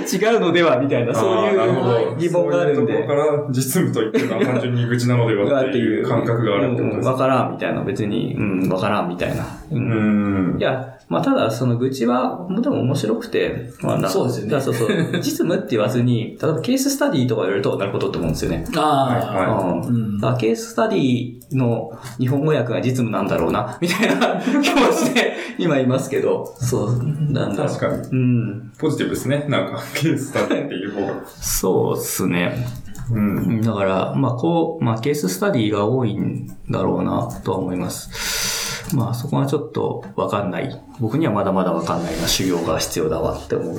[0.00, 3.08] 違うのでは、みたいな、そういう疑問があるんでそういう。
[3.08, 9.44] ところから実務と言ってるのは単純に愚痴なのではっていう感覚があるってことですわからんみたいな、別に、うん、わからんみたいな。
[9.70, 10.62] ううんんい。
[10.62, 14.88] や、まあ、ただ、その愚痴は、でも面白くて、まあなそうですよねそうそう。
[15.20, 18.64] 実務って言わずに、例えばケーススタディとかやると、なるほどって思うんですよね。
[18.74, 19.38] ああ。
[19.38, 26.96] はうんうんだケーススタディの日本語訳が実務なんだろうな、みたいな 気持ちで今いますけど、そう、
[27.30, 27.66] なんだ。
[27.66, 28.08] 確かに。
[28.10, 28.72] うん。
[28.78, 29.44] ポジティブですね。
[29.50, 31.12] なんか、ケースタディっていう方が。
[31.26, 32.66] そうっすね。
[33.10, 33.60] うん。
[33.60, 38.51] だから、まあ、こう、まあ、ケーススタディが多いんだろうな、とは思います。
[38.94, 40.80] まあそこはちょっとわかんない。
[41.00, 43.78] 僕にはまだまだわかんないな、修行が必要だわって思う。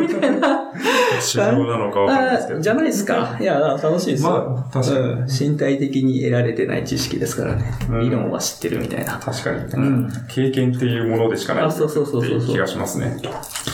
[0.00, 0.72] みたいな。
[1.20, 2.60] 修行なのかわかんないですけど。
[2.60, 3.36] じゃないですか。
[3.40, 4.30] いや、楽しいですよ。
[4.30, 7.64] まあ確かにうん身体的に得られてない知識ですからね。
[7.90, 9.18] うん理論は知ってるみたいな。
[9.18, 13.16] 確かに、ん経験っていうものでしかないあそうそうそうそうっていう気がしますね。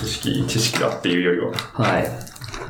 [0.02, 1.52] 知識、知識だっていうよりは。
[1.52, 2.06] はい。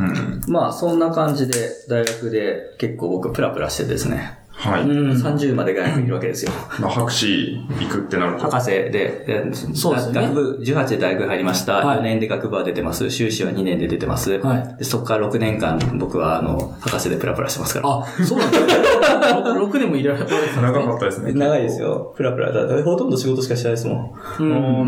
[0.01, 0.41] うん。
[0.49, 1.55] まあそんな感じで、
[1.89, 4.39] 大学で結構僕プラプラしてですね。
[4.59, 4.83] はい。
[4.83, 5.11] うん。
[5.13, 6.51] 30まで大学にいるわけですよ。
[6.81, 8.51] まあ、博士行くってなると。
[8.51, 11.77] 博士で、でそうですよね学部、18で大学入りました。
[11.77, 13.09] はい4年で学部は出てます。
[13.11, 14.39] 修士は2年で出てます。
[14.39, 17.89] はいでそこから6年間僕はあの、博士でプラプラしてますから。
[17.89, 18.73] あ、そうなんですね。
[19.69, 20.63] 6年もいられるんですね。
[20.63, 21.33] 長かったですね。
[21.33, 22.13] 長いですよ。
[22.17, 22.53] プラプラ。
[22.53, 24.43] だほとんど仕事しかしてないですもん。
[24.43, 24.45] う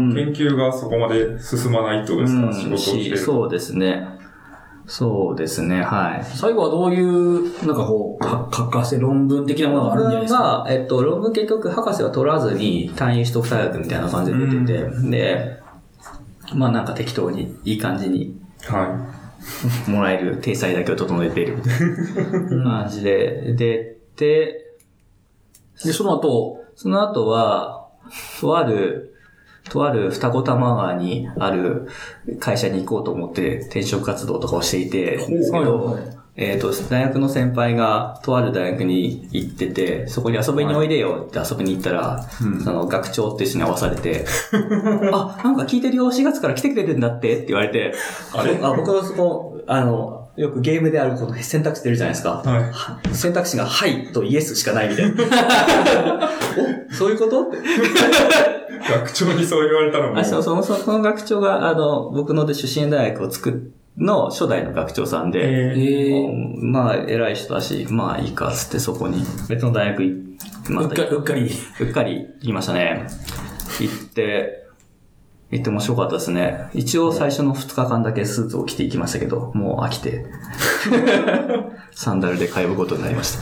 [0.08, 0.14] ん。
[0.14, 3.16] 研究がそこまで進まないってことですか、仕事をしてる。
[3.16, 4.19] しそうですね。
[4.92, 6.24] そうですね、はい。
[6.24, 10.40] 最後はどういう、なんかこう、か書かせ論文的なものがあるんじゃないですか？
[10.40, 15.60] まあ、えっと、論文結局博士は取らずに単位取得大学みたいな感じで出てて、で、
[16.54, 18.36] まあなんか適当にいい感じに
[18.66, 19.06] は
[19.86, 24.66] もらえる体裁だけを整えているみたいな 感じで出て、
[25.84, 27.86] で、その後、その後は、
[28.40, 29.09] とある、
[29.70, 31.88] とある二子玉川にある
[32.38, 44.24] 会社に行こうと思って転職活動とかをしていて、ですけど、はいはいえっ、と、大学の先輩がとある大学に行ってて、そこに遊びにおいでよって遊びに行ったら、うんその学長って人に会わされて、
[45.12, 47.92] あ、なんか聞いてるよ、4月から来てくれるんだってって言われて、
[48.32, 48.58] あれ？
[48.62, 52.42] あ僕はそこ、あの、よくゲームであるこの選択肢出るじゃないですか。
[52.46, 52.48] い。
[52.48, 53.14] はい。
[53.14, 56.30] 選択肢がはいとイエスしかないみたいな。
[56.90, 57.42] お、そういうこと？
[57.42, 57.58] って。
[58.88, 60.18] 学長にそう言われたらもう。
[60.18, 63.54] あ、そう、その、その学長が、あの、僕ので出身大学を作っ、
[63.98, 71.50] の初代の学長さんで、えーまあ、偉い人だし、まあいいか、つってそこに、別の大学行ー、まうっかり、うっかり。
[71.80, 73.06] うっかり行きましたね。
[73.80, 74.60] 行って、
[75.50, 76.70] 行って面白かったですね。
[76.74, 80.24] 一応最初の2日間だけスーツを着て行きましたけど、もう飽きて、
[81.90, 83.32] サンダルで通うことになりまし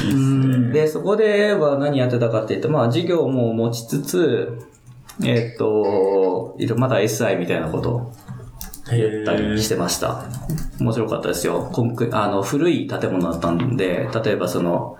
[0.00, 0.04] た。
[0.04, 0.72] いいっすね。
[0.72, 4.58] で、そこでは何やってたかって言って、まあ授業も持ちつつ、
[5.24, 8.12] えっ、と、まだ SI みたいなことを
[8.94, 10.24] やったりしてました。
[10.80, 11.70] 面白かったですよ。
[11.72, 14.96] コンクあの、古い建物だったんで、例えばその、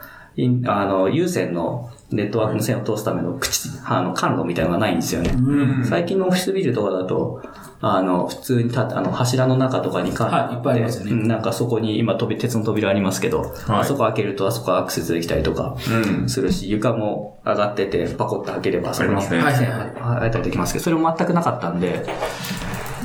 [0.67, 5.31] あの、有線のネットワークの線を通すための口、あの、管路みたいなのがないんですよね。
[5.31, 5.85] うん。
[5.85, 7.43] 最近のオフィスビルとかだと、
[7.81, 16.29] あの、普通にた、あの、柱の中とかに管路はいいっぱいありますよねうんなんかそこに今、飛び、鉄の扉ありますけど、あそこ開けるとあそこアクセスできたりとかうん。
[16.29, 19.27] するし、床も上がってて、パコッと開ければそこにね。
[19.27, 20.21] はいはいはい。
[20.21, 22.05] 開いたりできますけど、それも全くなかったんで、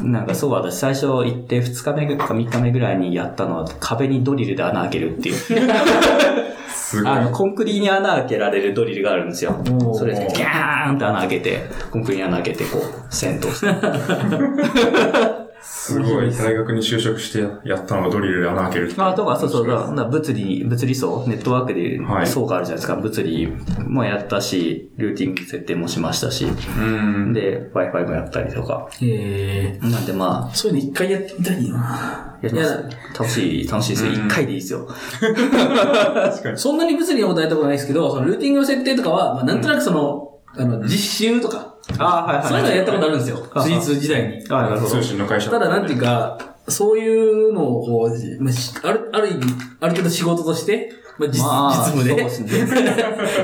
[0.01, 5.35] なんかそう私最初行って2日目か3日目ぐらいにやったのは壁にドリルで穴開けるっていう。
[6.93, 7.11] すごい。
[7.11, 9.55] あの、コンクリに穴開けられるドリルがあるんですよ
[9.93, 15.42] それでギャーンって穴開けて、コンクリに穴開けてこう、線通して。
[15.63, 16.29] すごい。
[16.29, 18.93] 大学に就職してやったのがドリルで穴開ける。
[18.97, 22.95] あとか、そうそう、だから物理、物理層、ネットワークではい層があるじゃないですか。
[22.97, 23.47] 物理
[23.87, 27.33] もやったし、ルーティング設定もしましたし、うん。
[27.33, 28.89] で、Wi-Fi もやったりとか。
[29.01, 31.77] えなんでまー、そういうの一回やってみたいな。
[31.77, 32.89] あ、やりますいや。
[33.17, 34.11] 楽しい、楽しいですよ。
[34.11, 34.87] うん一回でいいですよ。
[34.87, 36.57] 確かに。
[36.57, 43.47] そんなに物理のことやったことないですけど、そのルーティングの設定とかは、まあ、なんとなくその、あの、実習とか、あはいそういうのはやったことあるんですよ。
[43.53, 44.43] あ富士通時代に。
[44.49, 45.03] あなるほど通。
[45.03, 45.51] 信の会社。
[45.51, 49.45] ただ、なんていうか、そういうのをこう、まあしある、ある意味、
[49.81, 52.95] ある程度仕事として、まあ、実まあ実務でね。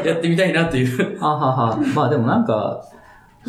[0.10, 1.18] やってみたいなという。
[1.22, 1.78] あはは。
[1.94, 2.84] まあでもなんか、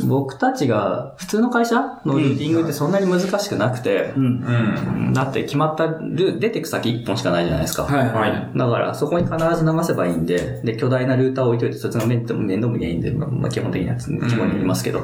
[0.07, 4.24] 僕たちが、普通の会社のルーティングってそんなに難しくなくて、うん。
[4.24, 5.12] うん。
[5.12, 7.84] だって決まったル、出てく先1本しかないじゃないですか。
[7.84, 8.59] はいははいい。
[8.59, 15.03] だから、そこに必ず流せばいいんで、で、巨大なルーターを置いといて、そっちの面倒面倒見りゃいいんで、まあ、まあ基本的なやつ、基本にいますけど、っ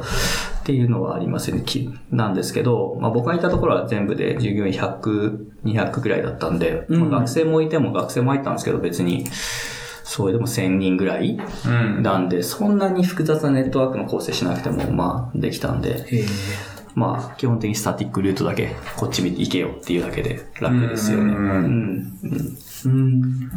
[0.65, 1.63] ていうのはありますよね。
[1.67, 9.27] きなんですけど、まあ僕がいたところは全部で従業員100、200ぐらいだったんで、うんまあ学生もいても学生も入ったんですけど、別に、
[10.09, 11.37] それでも1000人ぐらい
[11.67, 12.03] うん。
[12.03, 16.07] なんで、そんなに複雑なネットワークの構成しなくても、まあ、できたんで。
[16.95, 21.35] まあ、基本的にスタティックルートだけ、こっち見て行けよっていうだけで楽ですよね。
[21.35, 22.19] ううんん。
[22.85, 23.51] うん。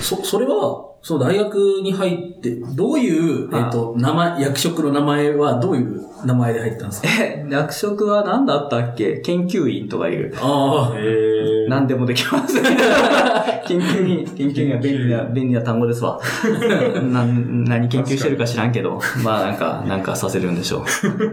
[0.00, 1.54] そ、それは、そう、大学
[1.84, 3.08] に入って、どうい
[3.44, 7.08] う、えっ、と、名前、役職の名前はどういう名前で入ったんですか？
[7.22, 9.18] え、役職は何だったっけ？
[9.18, 10.34] 研究員とかいる。
[10.42, 10.98] ああ。
[10.98, 11.68] えー。
[11.68, 12.58] 何でもできます。
[13.68, 16.18] 研究員、研究員は便利な、便利な単語ですわ。
[17.12, 20.84] な何研究してるか知らんけど、まあなんか、なんかさせるんでしょ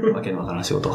[0.05, 0.13] う。
[0.13, 0.91] わけのわからん仕事。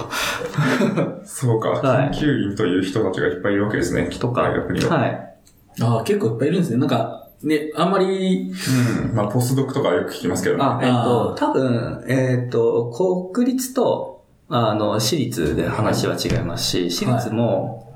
[1.27, 1.71] そうか。
[1.71, 4.09] はい研究員という人たちがいっぱいいるわけですね。
[4.21, 4.97] とか、大学には。
[4.99, 5.35] はい。
[5.81, 6.79] ああ、結構いっぱいいるんですね。
[6.79, 9.15] なんか、ね、あんまり、うん。
[9.15, 10.65] まあ、ポスドクとかよく聞きますけどね。
[10.65, 12.91] あ、えっと多分、えっと、
[13.33, 17.93] 国立と、あの、私立で話は違いますし、私立も、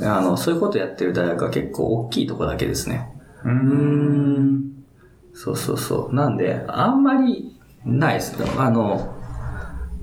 [0.00, 3.08] あの、そういうことやってる大学は結構大きいとこだけですね。
[3.44, 3.48] う。
[3.48, 4.84] うんん。
[5.34, 6.14] そうそうそう。
[6.14, 8.46] なんで、あんまりないですよ。
[8.58, 9.19] あの、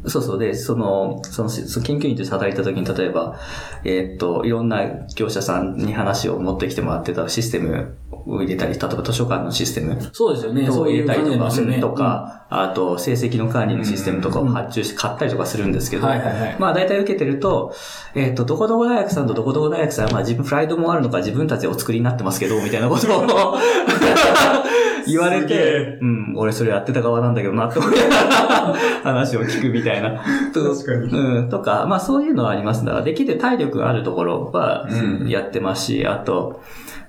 [0.06, 0.40] そうそう。
[0.40, 3.40] で、その、その、その研究員として働いた時に、例えば、
[3.84, 4.84] えーっと、いろんな
[5.16, 10.70] 業者さんに話を持ってきてもらってたシステムを入れたり、例えば図書館のシステムそうですよね。
[10.70, 11.80] をそういう感じ入れたりとか、ですよね。
[11.80, 17.74] とか、あと、成績の管理のシステムとかを発注して買ったりとかするんですけど、はいはいはいまあ大体受けてると、
[18.16, 23.26] えーっと、どこどこ大学さんとどこどこ大学さんは、まあ自分プライドもあるのか自分たちでお作りになってますけど、みたいなことを
[25.08, 30.22] 言われてえ、うん、俺それやってた側なんだけどなって思いながら話を聞くみたいな。
[30.54, 32.86] 確かにうん、とか、まあそういうのはあります。
[32.86, 36.62] だからできる体力があるところはうんやってますし、あと、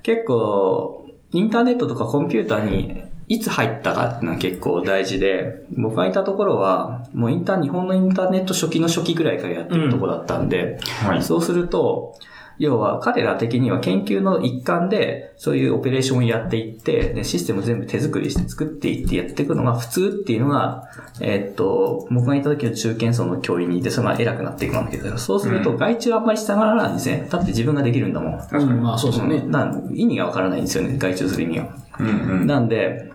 [0.03, 11.23] 結構、インターネットとかコンピューターにいつ入ったかっていうのは結構大事で、僕がいたところは、もうインター、日本のインターネット初期の初期ぐらいからやってるところだったんで、はい。
[11.23, 12.15] そうすると、
[12.59, 20.89] 要は彼ら的には研究の一環でそういうオペレーションをやっていって、でシステムを全部手作りして作っていってやっていくのが普通っていうのが、
[21.21, 27.29] えーっと、僕がいた時の中堅層の教員にいて、それが偉くなっていくわけだから、そうするとうん外注あんまりしたがらないんですね。
[27.31, 28.39] だって自分ができるんだもん。
[28.39, 28.65] 確かに。
[28.65, 29.45] うんまあそうですよね。
[29.93, 31.69] 意味がわからないんですよね、外注する意味は。
[32.01, 32.11] うんう
[32.45, 32.47] ん。
[32.47, 33.13] なんで、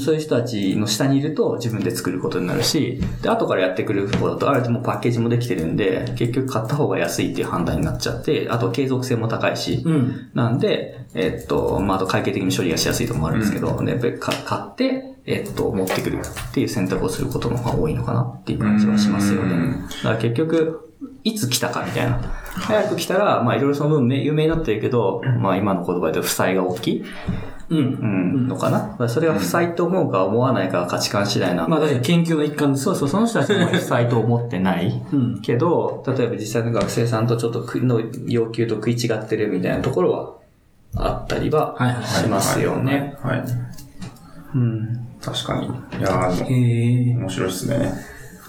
[0.00, 10.30] そういう人たちの下にいると自分で作ることになるし、で、後からやってくる方だと、あれでもうパッケージもできてるんで、結局買った方が安いっていう判断になっちゃって、あと継続性も高いし、うん。
[10.34, 19.88] なんで、えっと、まあ、あと会計的に処理がしやすいところもあるんですけど、でやっぱりか買って、えっと、持ってくるっていう選択をすることの方が多いのかなっていう感じはしますよねうん。
[19.88, 20.87] だから結局、
[21.24, 22.18] いつ来たかみたいな。
[22.18, 27.04] 早く来たら、まあ、いろいろその分ね有名になってるけど、まあ、今の言葉で負債が大きい。
[27.70, 27.78] うん。
[27.78, 28.96] うん、のかな？
[28.98, 31.68] まあそれが負債と思うか思わないかは価値観次第な。
[31.68, 32.84] まあ確かに研究の一環です。
[32.84, 35.02] そうそう、その人たちも 負債と思ってない。
[35.12, 35.40] うん。
[35.42, 40.34] けど、例えば実際の学生さんとちょっとくの要求と食い違ってるみたいなところは
[40.96, 43.16] あったりはしますよね。
[43.22, 43.38] はい。
[43.40, 43.48] はい。
[44.54, 45.06] うん。
[45.20, 45.66] 確かに。
[45.66, 45.70] い
[46.02, 47.92] やー、面白いですね。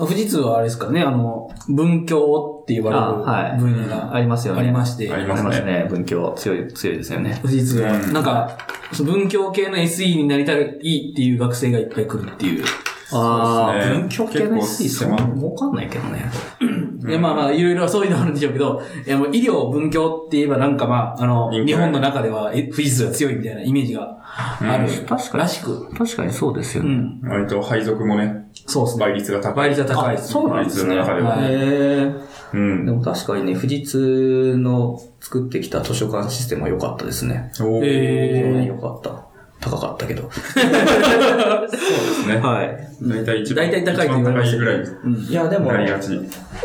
[0.05, 4.61] 富士通はあれですかね、あの、文教って言わあはいれる分野がありますよね。
[4.61, 5.87] ありまして、ありあますね。
[5.89, 7.39] 文教強い、強いですよね。
[7.41, 8.57] 富士通は、うんなんか、
[8.93, 12.63] その文教系の SE になりたいっていう学生がいっぱい来るっていう。
[13.11, 16.25] ああ、文教系の SE 結構そんな儲かんないけどね。
[17.07, 24.91] いや、まあまあ、いろいろそういうのあるんでしょうけど、いやもう医療文教って言えばなんかまあ、あの、日本の中ではえ富士通が強いみたいなイメージがある。
[24.91, 25.89] うん確かにらしく。
[25.95, 26.89] 確かにそうですよね。
[26.89, 27.29] うん。
[27.29, 29.05] 割と配属もね、そうですね。
[29.05, 29.53] 倍率が高い。
[29.55, 30.33] 倍率が高いです、ね。
[30.33, 30.95] そうなんですね。
[30.95, 32.85] 倍率の中ではうん。
[32.85, 37.51] でも確かにね、富士通の作ってきた図書館システムは良かったですね。
[37.59, 39.28] おーえ非常に良かった。
[39.61, 40.23] 高かったけど。
[40.23, 42.37] そうですね。
[42.37, 42.89] はい。
[43.01, 45.15] 大体一番、大体高いと言わぐらいうん。
[45.15, 45.71] いや、でも。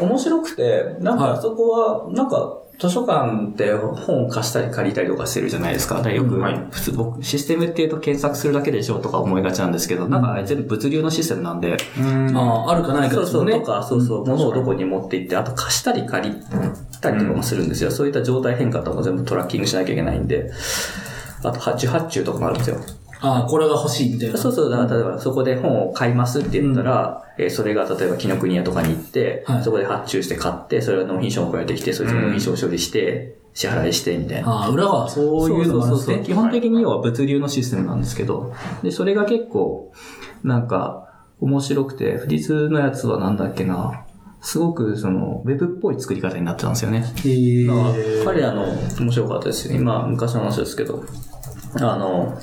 [0.01, 6.03] 面白くて、なんはいかそこは、なんか、図書館って本を貸したり借りたりとかしてるじゃないですか。
[6.03, 13.51] でよく、はい普通僕、システムって言うと検索するだけでしょとか思いがちなんですけど、なんか全部物流のシステムなんで、うんああ、あるかないかそうそう。
[13.51, 16.37] とか、そうそう、物をどこに持って行って、あと貸したり借り
[17.01, 17.93] たりとかもするんですよ。
[17.93, 20.51] そういった状態変化とかも全部トラッキングしなきゃいけないんで、
[21.45, 22.77] あと発注発注とかもあるんですよ。
[23.21, 24.37] ああ、これが欲しいみたいな。
[24.37, 34.49] そうそう、だから例えばそこで本を買いますって言ったら、えーそれが例えば紀ノ国屋とかに行って、はいそこで発注して買って、それが納品書送られてきて、そいつの納品書を処理して、支払いして、みたいな。
[34.51, 36.23] ああ、裏はそういうのがあるんですね。
[36.25, 39.93] 基本的に要は物流のシステムなんですけど、で、それが結構、
[40.43, 41.09] なんか、
[41.41, 44.05] 面白くて、富士通のやつはなんだっけな、
[44.41, 47.05] すごくその、ウェブっぽい作り方になってたんですよね。
[47.25, 48.25] へえ。
[48.25, 48.67] 彼らの
[49.01, 49.79] 面白かったですよ。
[49.79, 51.05] 今、昔の話ですけど、
[51.77, 52.39] あの、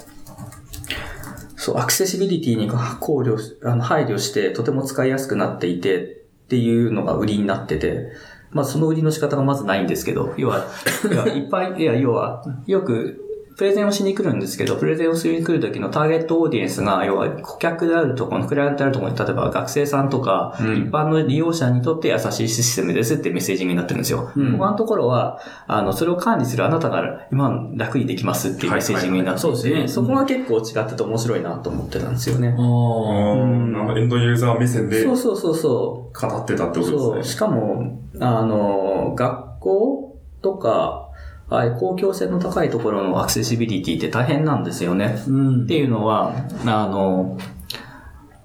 [1.55, 8.11] そう、アクセシビリティに考慮し、あの、配慮して、とても使いやすくなっていて、っていうのが売りになってて、
[8.49, 10.65] まあ、その売りの仕方がまずないんですけど、要は、
[11.09, 24.31] いや、いっぱい、いや、要は、よく、プレゼンをしに来るんですけど、プレゼンをしに来る時のターゲットオーディエンスが、要は顧客であるところ、クライアントであるところに、例えば学生さんとか、うん一般の利用者にとって優しいシステムですってメッセージングになってるんですよ。
[24.35, 32.49] うん他のところは、あの、それを管理するあなたが今楽にできますっていうメッセージングになっていて、はいはいはいそうですねそこが結構違ってて面白いなと思ってたんですよね。
[32.49, 32.57] あああ。
[32.57, 36.41] ーなんかエンドユーザー目線で語そうそうそうそう。
[36.41, 37.33] ってたってこそう、とですね。
[37.33, 41.10] しかも、あの、学校とか、
[41.51, 45.21] ああいう公共性の高いところのアクセシビリティって大変なんですよね。
[45.27, 45.63] うん。
[45.65, 46.33] っていうのは、
[46.65, 47.37] あの、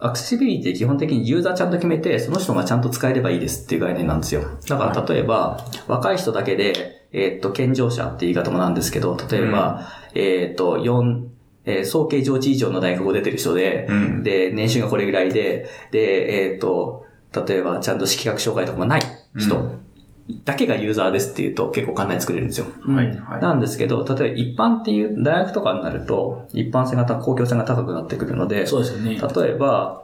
[0.01, 4.43] アクセシビリティ基本的にユーザーちゃんと決めて、その人がちゃんと使えればいいですっていう概念なんですよ。
[4.69, 11.29] だから例えば、若い人だけで、えーっと、健常者って言い方もなんですけど、例えば、えーっと、4、
[11.65, 14.23] えー総計上智以上の大学を出てる人で、うん。
[14.25, 17.07] で、年収がこれぐらいで、で、えっ、と、
[17.47, 19.01] 例えばちゃんと色覚障害とかもない
[19.37, 19.76] 人
[20.45, 22.67] だけがユーザーですっていうと結構簡単に作れるんですよ。
[22.83, 23.41] はい、はい。
[23.41, 29.21] なんですけど、例えば一般っていう大学とかになると、一般性が高、公共性が高くなってくるので、そうですよね。
[29.21, 30.03] 例えば、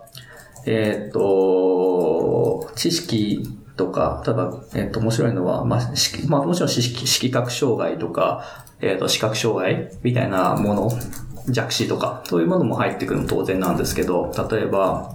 [0.64, 3.42] えーっと、知識
[3.76, 8.44] とか、ただ、えーっと、面白いのは、まあ、識まあ、もちろん視識色覚障害とか、
[8.80, 10.90] えーっと、視覚障害みたいなもの、
[11.48, 15.12] 弱視とか、そういうものも入ってくるの当然なんですけど、例えば、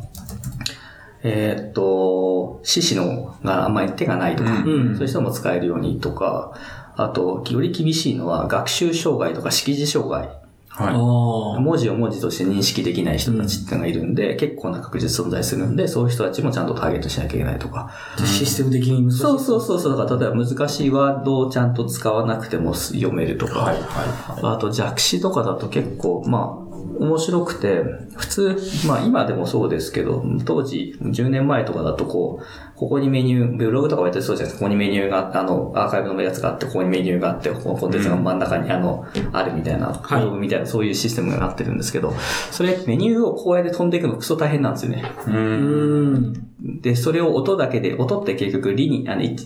[1.27, 6.53] えーっと、四肢のがあんまり手がないとか、うんそういう人も使えるようにとか、
[6.95, 10.29] あと、より厳しいのは学習障害とか識字障害。
[10.69, 10.93] はい。
[10.93, 17.91] 文字を文字として認識できない人たちっていうのがいるんで、結構な確率存在するんで、そういう人たちもちゃんとターゲットしなきゃいけないとか。
[18.23, 19.17] システム的に難しい。
[19.19, 19.97] そうそうそうそう。
[19.97, 23.59] だから例えば難しいワードをちゃんと使わなくても読めるとか。
[23.59, 26.66] はい、はあと弱視とかだと結構、まあ、
[26.99, 27.83] 面白くて、
[28.15, 32.45] 普通、まあ今でもそうですけど、当時、10年前とかだとこう、
[32.77, 34.65] ここにメニュー、ブログとかもやってるそうじゃないですか。
[34.65, 42.13] ここにメニューが、あの、アーカイブのやつがあって、ここにメニューがあって、ここのコンテンツが真ん中に、あの、あるみたいな、ブログみたいな、そういうシステムがなってるんですけど、
[42.51, 45.03] それ、メニューをこうやって飛んでいくのクソ大変なんですよね。
[45.27, 45.31] い。
[45.31, 45.33] う。
[45.33, 46.81] うんん。
[46.81, 49.39] で、それを音だけで、音って結局、リニ、あの、一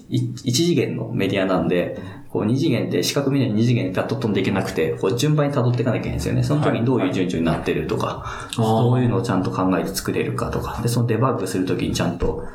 [0.52, 1.98] 次元のメディアなんで、
[2.32, 6.44] こう、二次元で、視覚メディアに二次元でピャッと飛んでいけなくて、こう、順番に辿っていかなきゃいけないんですよね。
[6.44, 12.46] その時にどういう順序になってるとか、そういうのをちゃんと考えて作れるかとか、で、そのデバッグするときにちゃんと、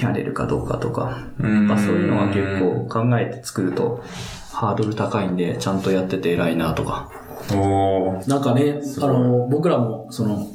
[0.00, 1.66] やれるかどうかとか、うん。
[1.66, 4.02] まあそういうのは結構考えて作ると、
[4.52, 7.10] ハードル高いんで、ちゃんとやってて偉いなとか。
[8.26, 10.48] なんかね、あの、僕らも、その、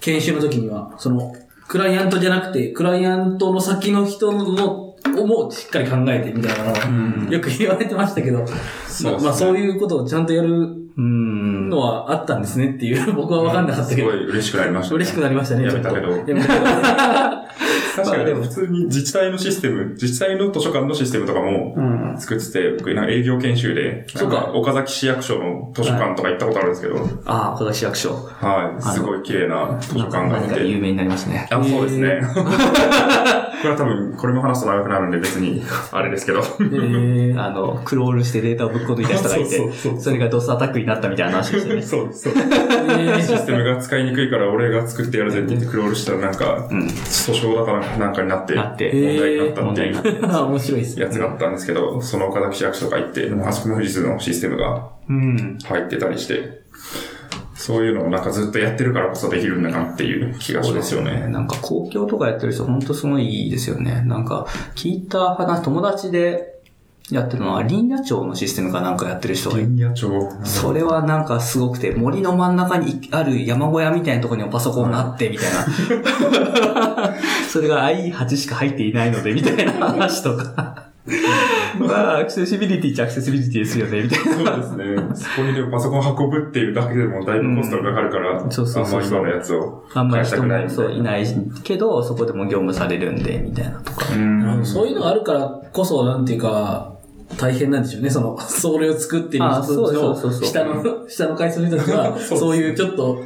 [0.00, 1.34] 研修の時には、その、
[1.66, 4.83] クライアントじゃなくて、クライアントの先の人の、
[5.16, 8.44] をもしっかり考えてみたいなのは、よく言われてましたけど、
[8.86, 11.70] そうまあまあそういうことをちゃんとやるうん。
[11.70, 15.64] のはあったんですねっていう、 僕は分かんなかったけどすご、い嬉しくなりました、嬉しくなりましたね。
[15.66, 16.08] やめたけど。
[17.96, 22.14] 確かに、でも普通に自治体のシステム、自治体の図書館のシステムとかもうん。
[22.18, 28.10] 作ってて、僕営業研修で、そうか岡崎市役所の図書館とか行ったことあるんですけど、ああ、小崎市役所。
[28.12, 30.64] はい、すごい綺麗な図書館があって。
[30.64, 31.48] 有名になりますね。
[31.50, 32.20] あ、そうですね。
[33.64, 36.40] これは多分、これも話すと長くなるんで別に、 あれですけど。
[36.40, 41.82] えーあの、クロールしてデータをぶっ込んでいた人がいてそれがドスアタックになったみたいな話ですよね。
[41.82, 42.32] そうそう。
[42.36, 46.86] えシステムが使いにくいから俺が作ってやるぜって言ってクロールしたらなんか、うん。
[46.86, 55.58] 訴訟だからなんかになって、問題になったっていう 面白いですねやつがあったんですけど、その岡崎市役所とか行って、あそこの富士通のシステムがうん。
[55.64, 56.62] 入ってたりして、
[57.54, 61.28] そういうのをなんかずっとやってるからこそできるんだなっていう気がしますよね。
[61.28, 64.02] なんか公共とかやってる人ほんとすごいいいですよね。
[64.02, 66.54] なんか、聞いた話、友達で
[67.10, 70.30] やってるのは林野庁のシステムかなんかやってる人が林野庁。
[70.44, 77.14] それはなんかすごくて、森の真ん中にある山小屋みたいなところにパソコンがあって、みたいな。
[77.48, 80.83] それが i8 しか入っていないので、みたいな話とか。
[81.78, 84.34] まあ、アクセシビリティっちゃアクセシビリティですよね、みたいな。
[84.34, 85.14] そうですね。
[85.14, 91.26] そこにでもパソコン運ぶっていうだけでもだいぶコストがかかるから、んそうそうそうあんま今のやつをあんまり人返したくないもそういない
[91.62, 94.06] けど、そこでも業務されるんで、みたいなとか。
[94.62, 94.64] う。
[94.64, 96.94] そういうのがあるからこそ、なんていうか、
[97.36, 98.10] 大変なんでしょうね。
[98.10, 103.18] その、 それを作ってる人たちあそうの、そうそうそう下の、下の階層の人たちは、そうそういうちょっと、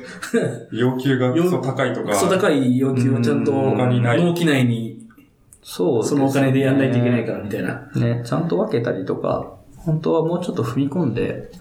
[0.72, 4.98] 要求がクソ高いとか、クソ高い要求をちゃんと、納期内に、
[5.71, 7.91] そうですねそのお金でやんないといけないから、みたいな。
[7.95, 11.53] ね、ちゃんと分けたりとか、本当はもうちょっと踏み込んで、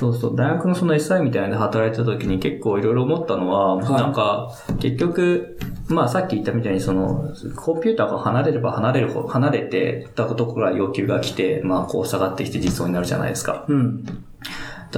[0.00, 4.50] そうそう、大学のその SI みたいなので働いてた時に結構いろいろ思ったのは、はいなんか、
[4.80, 13.66] 結局、まあさっき言ったみたいにその、コンピューターが離れれば離れるほど、離れてたところから要求が来て、まあこう下がってきて実装になるじゃないですか。
[13.68, 14.04] うん。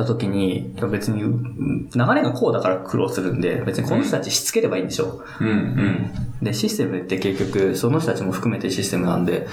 [0.02, 5.22] った時に、別に、うん流れがこうだから苦労するんで、別にこの人たちしつければいいんでしょ。
[5.40, 6.10] うん、うん。
[6.42, 9.46] で、システムって結局、その人たちも含めてシステムなんで、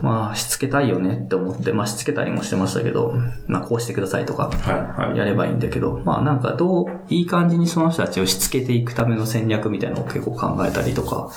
[0.00, 3.14] まあ、しつけたいよねって思って、まあ、しつけたりもしてましたけど、
[3.46, 5.18] まあ、こうしてくださいとか、はい、はい。
[5.18, 11.30] やればいいんだけど、まあ、なんか、どう、いい感じにその人たちをしつけていくための戦略みたいなのを結構考えたりとか、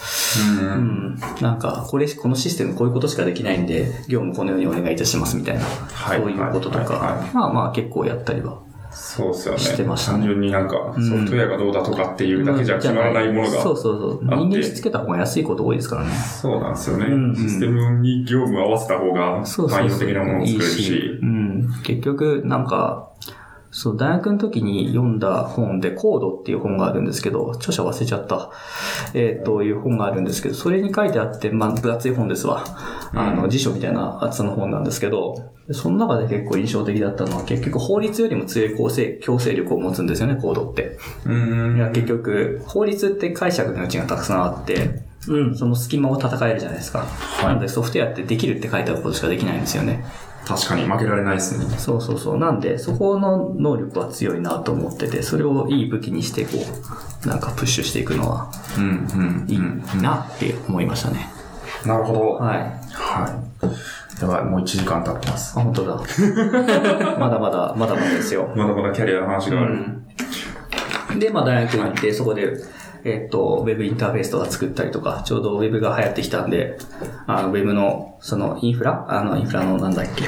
[0.60, 0.78] うんううん
[1.16, 8.60] ん、なんか、これ、このシステムこういうことしかできないんで、業務このようにお願いいたしますみたいな、はいそういうこととはいはいはか、まあまあ、結構やったりは。
[8.92, 9.60] そうですよね。
[9.60, 13.62] してましたね単純になんか、んソフトウェアがどうだとかっていうだけじゃ決まらないものが。
[13.62, 14.32] そうそうそう。
[14.32, 16.12] あって人間しつけた方が安いこと多いですからね。
[16.14, 17.06] そうなんですよね。
[17.08, 19.90] うんシステムに業務を合わせた方がそうそうそう。
[19.90, 21.20] 汎用的なものを作れるし。
[21.84, 23.10] 結局、なんか、
[23.76, 28.50] そう、大学の時に読んだ本で、コードっていう本があるんですけど、著者忘れちゃった。
[29.14, 32.64] えっ、と、いう本があるんですけど、それに書いてあって、まあ、分厚い本ですわ。
[33.14, 40.98] あの、辞書みたいな厚さの本なんですけど、でその中で結構印象的だったのは、結局法律よりも強い強制、強制力を持つんですよね、コードって。
[41.26, 41.76] うーん。
[41.76, 45.56] いや、結局、法律って解釈の余地がたくさんあって、うん。
[45.58, 47.06] その隙間を戦えるじゃないですか。
[47.42, 50.06] いなので、ソフトウェアってできるって書いてあることしかできないんですよね。
[50.46, 51.66] 確かに負けられないですね。
[51.78, 52.38] そうそうそう。
[52.38, 56.52] なんで、そこの能力は強いなと思ってて、それをいい武器にして、こ
[57.24, 60.02] う、なんかプッシュしていくのはうん、うん、いいうん。
[60.02, 61.30] なって思いましたね。
[61.86, 62.20] なるほど。
[62.36, 62.58] はい。
[62.94, 64.22] はい。
[64.22, 65.60] やばい、もう1時間経ってます。
[65.60, 65.96] あ、本当だ。
[67.20, 68.50] まだまだ、まだまだですよ。
[68.56, 69.80] まだまだキャリアの話がある。
[71.20, 72.54] で、まあ大学に行って、そこで、
[73.06, 76.80] えっと、ウェブインターフェースとか作ったりとか、ちょうどウェブが流行ってきたんで、
[77.28, 79.06] あの、ウェブの、その、インフラ？
[79.08, 80.26] あの、インフラのなんだっけ、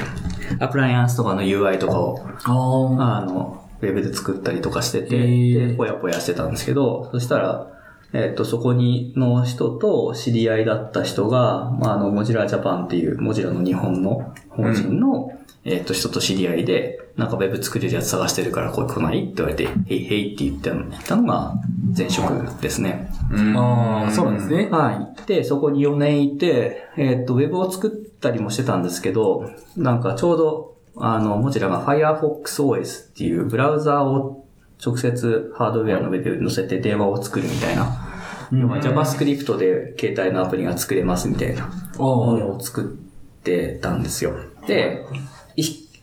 [0.60, 7.66] アプライアンスとかの UI とかを、ああの、ウェブで作ったりとかしてて、で、ぽやぽやしてたんですけど、そしたら、
[8.12, 15.32] えっ、と、そこに、の人と知り合いだった人が、まあ、あの、モジラジャパンっていう、モジラの日本の法人の、
[15.64, 19.24] えっ、と、人と知り合いで、なんかウェブ作れるやつ探してるから、これ来ない？
[19.24, 21.54] って言われて、へいへいって言ったのが、
[21.96, 23.10] 前職ですね。
[23.32, 25.26] うんあーそうなんですねはい。
[25.26, 34.46] で、そこに4年いて、えっ、と、ウェブを作ったりもしてたんですけど、なんかちょうど、あの、モジラが Firefox OS っていうブラウザーを
[34.84, 38.08] 直接ハードウェアの上で載せて電話を作るみたいな。
[38.52, 41.66] 要は JavaScript で携帯のアプリが作れますみたいな
[41.98, 44.34] ものを作ってたんですよ。
[44.66, 45.18] で、い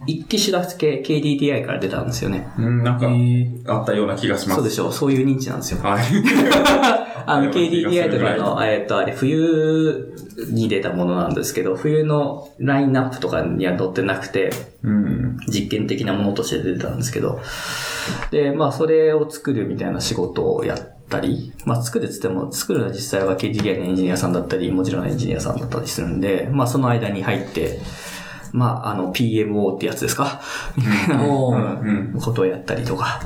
[0.08, 2.48] 一機種だけ KDDI から出たんですよね。
[2.58, 4.56] うん、なんかえ、ーあったような気がします。
[4.56, 4.94] そうでしょう。
[4.94, 5.82] そういう認知なんですよ。
[5.82, 6.04] はい。
[7.26, 10.14] あの、 KDDI とかの、えっと、あれ、冬
[10.52, 14.52] に出たものなんですけど、冬のラインナップとかには載ってなくて、
[14.84, 15.38] うん。
[15.48, 17.40] 実験的なものとして出てたんですけど、
[18.32, 27.80] で、まあ、それを作るみたいな仕事をやったり、まあ、作るっつっても、作るのは実際は KDDI のエンジニアさんだったり、もちろんエンジニアさんだったりするんで、まあ、その間に入って、
[28.52, 30.42] まあ、あの、PMO ってやつですか？
[31.30, 32.12] おーうん。
[32.14, 33.22] うん、ことをやったりとか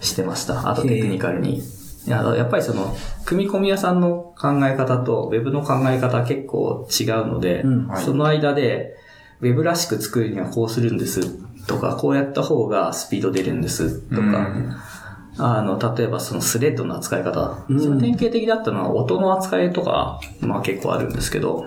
[0.00, 0.68] してました。
[0.70, 1.58] あとテクニカルに。
[2.04, 8.96] いややっぱりその、組み込み屋さんの考え方と Web の考え方結構違うので、うんはいその間で
[9.40, 14.76] Web らしく作るにはこうするんですとか、こうやった方がスピード出るんですとか、うん
[15.38, 17.64] あの、例えばそのスレッドの扱い方。
[17.68, 21.66] うんその典型的だったのは音の扱いとか、まあ結構あるんですけど、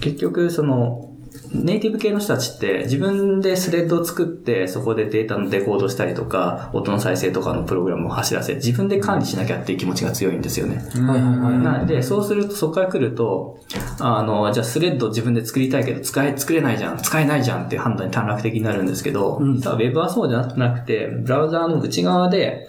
[0.00, 1.09] 結局その、
[1.52, 10.84] ネイティブ系の人たちって自分でスレッドを作ってそこでデータのデコードしたりとか、音の再生とかのプログラムを走らせ、自分で管理しなきゃっていう気持ちが強いんですよね。
[10.94, 13.58] なんで、そうするとそこから来ると、
[13.98, 22.68] あの、じゃあスレッド自分で作りたいけど使え、作れないじゃん、使えないじゃんっていう判断に短絡的になるんですけど、うん実は Web はそうじゃなくて、ブラウザーの内側で、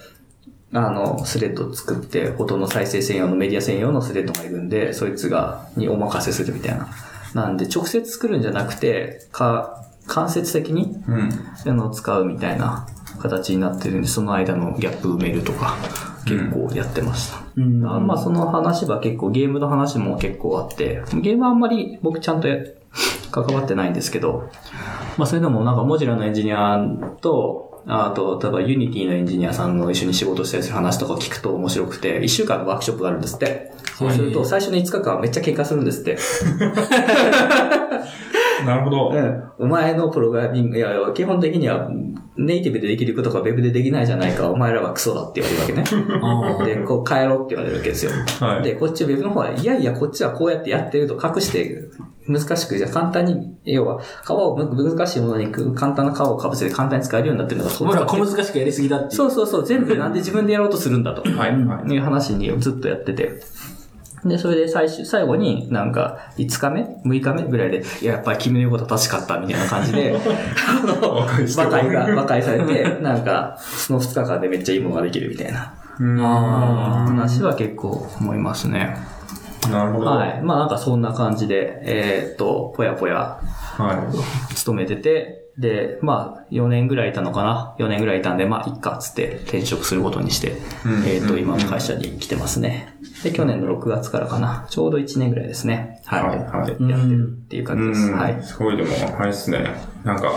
[0.74, 6.88] あの、スレッドを作って、音の再生専用のメディア専用のスレッドがいるんで、そいつが、にお任せするみたいな。
[7.34, 11.30] なんで、直接作るんじゃなくて、か、間接的に、うん。
[11.66, 12.88] あの、使うみたいな
[13.20, 15.76] 形になってるんで、その間のギャップ埋めるとか、
[16.26, 17.42] 結構やってました。
[17.56, 22.58] うんあまあ、その話は結構、ゲームの話も結構あって、ゲームはあんまり僕ちゃんとや
[23.32, 24.50] 関わってないんですけど、
[25.18, 26.80] まあ、それでもなんか、 Mozilla のエンジニア
[27.22, 33.72] と、あと、例えば Unity のエンジニアさんの一緒に仕事したりする話とか聞くと面白くて、1週間のワークショップがあるんですって。
[33.98, 36.18] そうすると、最初の5日間めっちゃ喧嘩するんですって。
[38.66, 39.10] なるほど。
[39.10, 39.44] うん。
[39.60, 41.90] お前のプログラミング、いや、基本的には
[42.38, 46.04] ネイティブでできることが Web でできないじゃないか、お前らはクソだって言われるわけね。
[46.22, 48.12] あで、こう変えろって言われるわけですよ。
[48.40, 48.64] はい。
[48.64, 51.90] で、こっち Web の方は、いやいや、こっちはこうやってやってると隠して、
[52.28, 57.78] 難しく、じゃあ簡単に、要は、皮を、む難しいものに簡単な皮をかぶせて簡単に使えるようになってるのが、あ。
[57.78, 59.16] ほら、小難しくやりすぎだって。
[59.16, 61.22] そうそうそう、全部 なんで自分でやろうとするんだと。
[61.22, 61.52] はい。
[61.66, 61.94] はい。
[61.94, 63.40] いう話にずっとやってて。
[64.26, 70.16] で、それで最終、最後になんか、5日目 ?6 日目ぐらいで、いや、やっぱり君の言うことは確かった、みたいな感じで、
[70.68, 71.18] あの、
[71.58, 75.74] 和解が、和解されて、なんか、その2日間でめっちゃいいものができるみたいな
[76.20, 78.96] あ話は結構思いますね。
[79.70, 80.06] なるほど。
[80.08, 80.42] はい。
[80.42, 83.40] まあなんかそんな感じで、えーっと、ぽやぽや
[83.78, 84.12] は
[84.56, 90.54] 勤めてて、で、まあ4年ぐらいいたのかな ?4 年ぐらいいたんで、まあいっかっつって転職することにして、
[90.86, 92.98] うんえーっと、うん今の会社に来てますね。
[93.24, 94.66] で、去年の6月からかな。
[94.70, 96.02] ちょうど1年ぐらいですね。
[96.06, 96.24] はい。
[96.24, 97.66] はいはいやってるっていうい。
[97.66, 98.02] 感じです。
[98.08, 98.42] うんはい。
[98.42, 98.90] すごいでも、
[99.20, 99.76] あれですね。
[100.04, 100.32] なんか、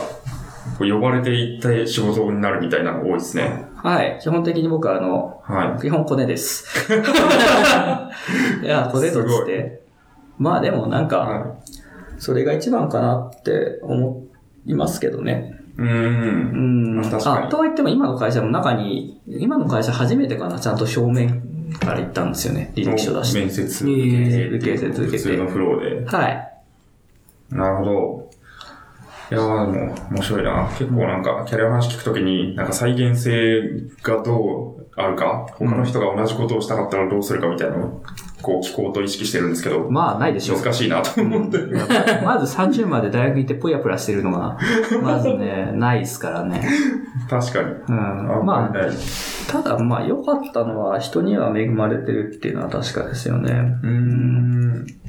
[0.79, 3.65] 呼ばれていって仕事になるみたいなのが多いですね。
[3.85, 4.19] はい。
[4.19, 6.65] 基本的に僕はあの、は基本コネです。
[8.65, 9.83] いや、コネとっつすごって。
[10.39, 11.09] まあでもなんい。
[11.09, 11.57] か、は
[12.17, 14.23] それが一番かなって思
[14.65, 15.61] いますけどね。
[15.77, 15.87] うー。
[15.87, 21.43] うんあとは言っても今の会社の中に、今の会社初めてかな、ちゃんと正面
[21.79, 22.73] から行ったんですよね。
[22.75, 23.41] 履歴書出して。
[23.41, 26.07] 面接ええ受け受けて普通のフローで。
[26.07, 26.51] はい。
[27.51, 28.24] なるほど。
[29.31, 30.69] いやーでも面白いな。
[30.79, 33.63] 結構なんか、キャリアの話聞くときに、なんか再現性
[34.03, 38.03] がどうあるか、他の人が同じことをしたかったらどうするかみたいなのを、
[38.43, 40.61] こう聞こうと意識してるんですけど、まあ、ないでしょう。
[40.61, 41.59] 難しいなと思って。
[42.23, 44.59] まず30まで大学行ってぽやぷらしてるのが、
[45.03, 46.63] まずね、ないですからね。
[47.31, 47.71] 確かに。
[47.89, 48.45] うん。
[48.45, 49.51] まあ。
[49.51, 53.53] ただまあ良かったのは人には恵まれてるっていうのは確かですよね。
[53.83, 55.04] うーん。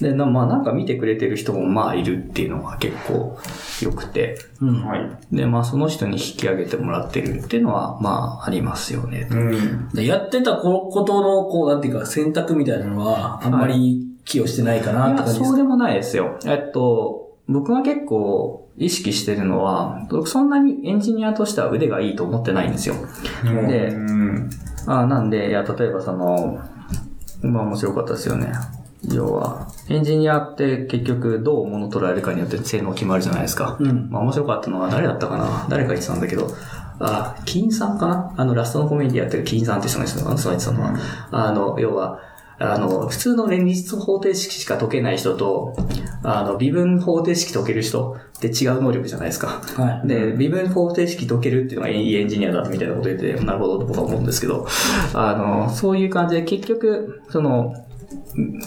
[0.00, 3.38] で、なまあなんか見てくれてる人もまあいるっていうのが結構
[3.82, 4.38] 良くて。
[4.60, 4.84] うん。
[4.84, 5.10] はい。
[5.30, 9.28] で、まあその人に引き上げてもらってるっていうのはまあありますよね。
[9.30, 9.88] うん。
[9.90, 15.46] でやってたこことの、こう、なんていうか、選択みたいなのは、あんまり寄与してないかなって感じですか？
[15.46, 16.38] そうでもないですよ。
[16.46, 22.94] えっと、僕が結構意識してるのは、僕そんなにエンジニアとしては腕がいいと思ってないんですよ。
[23.44, 24.50] でうん。
[24.86, 26.58] あなんで、いや、例えばその、
[27.42, 28.52] まあ面白かったですよね。
[29.10, 33.76] 要は、エンジニアって結局どう物捉えるかによって性能決まるじゃないですか。
[33.80, 34.08] うん。
[34.10, 36.48] まあ面白かったのは誰だったかな誰か言ってたんだけど、
[37.00, 38.32] あ、金さんかな？
[38.36, 40.94] あの、ラストのコメディやってる金さんって人がいてたのその言ってたのは、
[41.32, 42.20] あの、要は、
[42.60, 45.74] あの、普通の連立方程式しか解けない人と、
[46.22, 49.62] あの、微分方程式解ける人って違う能力じゃないですか。
[49.74, 50.06] はい。
[50.06, 54.68] で、微分方程式解けるっていうのがいいエンジニアだみたいなこと言ってて、なるほどと僕は思うんですけど、
[55.12, 57.74] あの、そういう感じで結局、その、
[58.36, 58.60] うん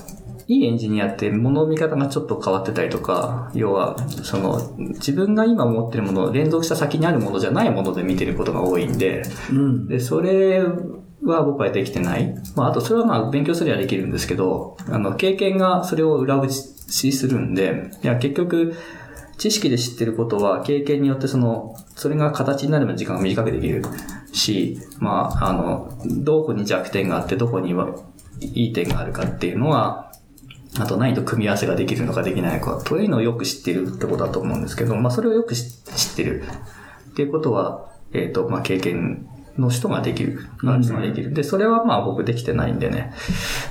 [0.48, 9.88] いいエンジニアって物の見方がちょっと変わってたりとか、要は、その、自分が今持ってるものを連続した先にあるものじゃないもので見てることが多いんで、うん。
[9.88, 10.62] で、それ
[11.24, 12.36] は僕はできてない。
[12.56, 18.76] まあ、あとそれはまあ勉強すればできるんですけど、あの、経験がそれを裏打ちするんで、いや、結局、
[19.38, 23.84] 知識で知ってることは経験によってその、それが形になるまで時間が短くできる
[24.32, 27.96] し、まあ、あの、どこに弱点があってどこには
[28.40, 30.05] いい点があるかっていうのは、
[30.80, 36.44] あと何と組み合わせができるのかできないのか、というのをよく知ってるってことだと思うんですけど、まあそれをよく知知ってる
[37.12, 39.28] っていうことは、えっ、と、まあ経験
[39.58, 40.48] の人ができる。
[40.66, 41.34] ある人ができる。
[41.34, 43.14] で、それはまあ僕できてないんでね。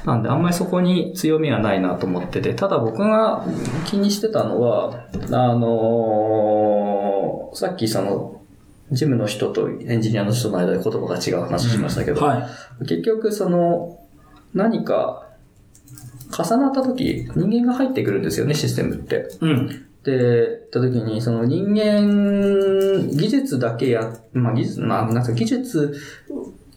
[0.05, 3.44] なんであんまりそこに強みはないなと思ってて、ただ僕が
[3.85, 7.24] 気にしてたのは、あのー
[7.55, 8.40] さっきその、
[8.90, 12.51] ジムの人とエンジニアの人の間で言葉が違う話しましたけど、は
[12.81, 12.86] い。
[12.86, 13.98] 結局その、
[14.52, 15.23] 何か
[16.43, 19.28] 重なった時、人間が入ってくるんですよね、システムって。
[19.40, 19.86] うん。
[20.02, 25.94] で、った時に、その人間、技術だけや、まあ技術、まあなんか技術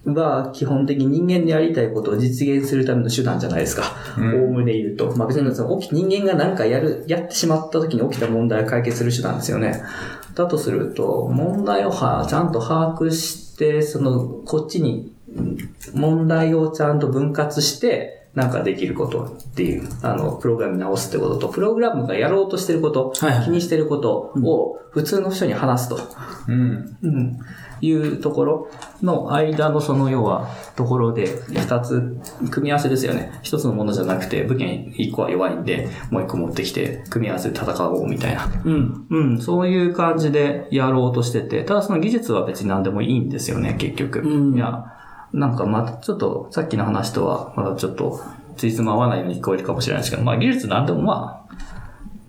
[0.06, 3.84] は基本的に人間でやりたいことを実現するための手段じゃないですか。
[4.18, 5.16] うんおおむね言うと。
[5.18, 9.82] まあ別にその起き人間が何かやる、やってしまった時に起きた問題を解決する手段ですよね。
[10.36, 15.58] だとすると、問題をはちゃんと把握して、その、こっちに、うん
[15.94, 25.99] 問題をちゃんと分割して、なんかできることっていう、あの、プログラムに直すってことと、プログラムがやろうとしてること、はいはい気にしてることを普通の人に話すと。
[26.47, 26.97] うん。
[27.01, 27.39] うん
[27.80, 28.72] いうところ
[29.03, 32.18] の間のその要はところで二つ
[32.49, 33.39] 組み合わせですよね。
[33.43, 34.64] 一つのものじゃなくて武器
[34.97, 38.51] 一個は弱いんでもう一個持ってきて組み合わせで戦おうみたいな。
[38.65, 39.07] うん。
[39.11, 44.22] うん、そういう感じでやろうとしてて、ただその技術は別に何でもいいんですよね、結局。
[44.22, 44.97] うんいや、
[45.34, 48.22] なんかまたちょっとさっきの話とはまだちょっと
[48.56, 51.56] ついつま合わないように聞こえるかもしれないですけど、まあ技術何でもまあ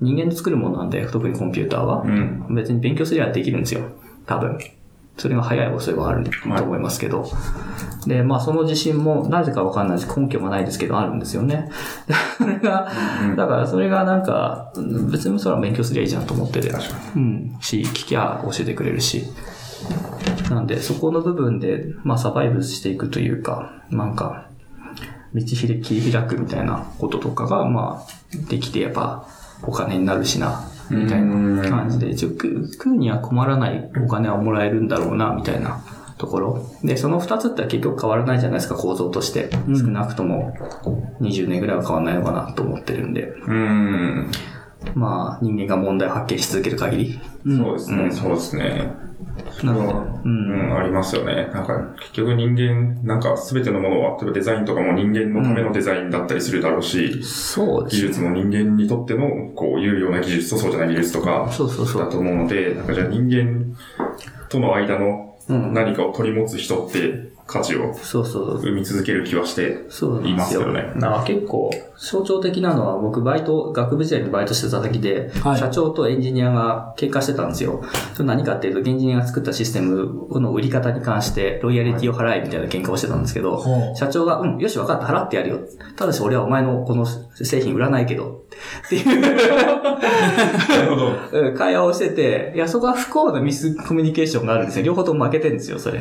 [0.00, 2.02] 人間で作るものなんで、特にコンピューターは。
[2.02, 2.54] うん。
[2.54, 3.82] 別に勉強すればできるんですよ。
[4.26, 4.58] 多分。
[5.16, 7.28] それが早い遅いはあると思いますけど。
[8.06, 10.20] で、まあその自信もなぜかわかんないです。
[10.20, 11.68] 根拠もないですけどあるんですよね。
[12.38, 12.88] それが、
[13.36, 16.72] だからそれがなんか、うん別にそれは勉強すりゃいいじゃんと思ってて。
[17.16, 17.56] うん。
[17.60, 19.24] し、聞きゃ教えてくれるし。
[20.50, 24.48] なんで、そこの部分で、まあサバイブしていくというか、なんか、
[25.34, 29.26] 道切り切り開くみたいなこととかが、まあ、できてやっぱ、
[29.62, 35.80] お金になるしな、みたいな感じで、一応食うには困らないお金はもらえるんだろうな、みたいな
[36.16, 36.66] ところ。
[36.82, 39.50] で、その二つって結局変わらないじゃないですか、構造として。
[39.66, 40.54] 少なくとも
[41.20, 43.34] 20年ぐらいは変わらないのかなと思ってるんで。
[43.46, 44.30] うん。
[44.94, 47.20] まあ、人間が問題を発見し続ける限り。
[47.56, 49.07] そうですね、そうですね。
[49.66, 49.92] なので、
[50.24, 50.68] ううん。
[50.70, 51.50] ん、ありますよね。
[51.52, 58.08] なんか、結局人間、なんか全てのものは、例えばデザインとかも人間のためのデザインだったりするだろうし、技そうですね。
[58.08, 63.76] 術も人間にとっての、こう、有用な技術とそうじゃない技術とか、そうそうそうだと思うので、なんかじゃあ人間
[64.48, 68.58] との間のうん何かを取り持つ人って、価値をそうそう。
[68.60, 70.68] 生み続ける気はしてそうないんまですすよ。
[70.68, 70.92] よね。
[70.96, 77.82] なんか結構象徴的なのは僕バイト、学部時代にバイトしてた時で、はい社長とエンジニアが喧嘩してたんですよ。
[78.12, 85.60] それ何かっていうと、エンジニアが作ったシステムの売り方に関してロイヤリティを払えみたいな喧嘩をしてたんですけど、ほう社長が、うん、よし分かった、払ってやるよ。
[85.96, 88.44] ただし俺はお前のこの製品売らないけど、
[88.86, 89.28] っていう な
[90.82, 91.12] るほど。
[91.32, 94.84] うん会話をしてて、いや、そこは不幸なミスコミュニケーションがあるんですよ。
[94.84, 96.00] 両方とも負けてるんですよ、それ。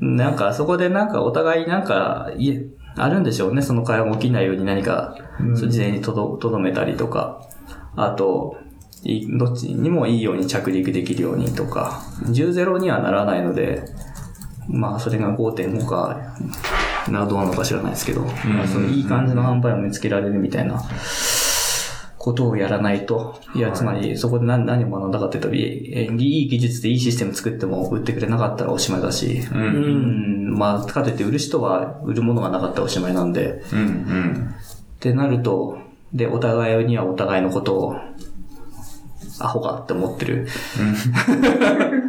[0.00, 2.66] なんか、そこでなんかお互いなんか、いえ、
[2.96, 3.62] あるんでしょうね。
[3.62, 5.16] その会話が起きないように何か、
[5.54, 7.40] 事前にとど、とどめたりとか。
[7.96, 8.56] あと、
[9.02, 12.02] いどっちにもいいように着陸できるようにとか。
[12.24, 13.84] 10-0にはならないので、
[14.68, 16.36] まあ、それが5.5か、
[17.10, 20.82] な、どうなのか知らないですけど、まあそのいい感じの販売を見つけられるみたいな
[22.24, 29.54] ことをやらないと、いや、つまり、そこで何何を学んだかっていうと、いいいい技術でいいシステム作っても売ってくれなかったらおしまいだし、う。
[29.54, 33.78] うんん、まあ、かといって売る人は売るものがなかったらおしまいなんで、うん。
[33.78, 34.54] うん。
[34.56, 35.76] ってなると、
[36.14, 37.96] で、お互いにはお互いのことを、
[39.38, 40.48] アホかって思ってる。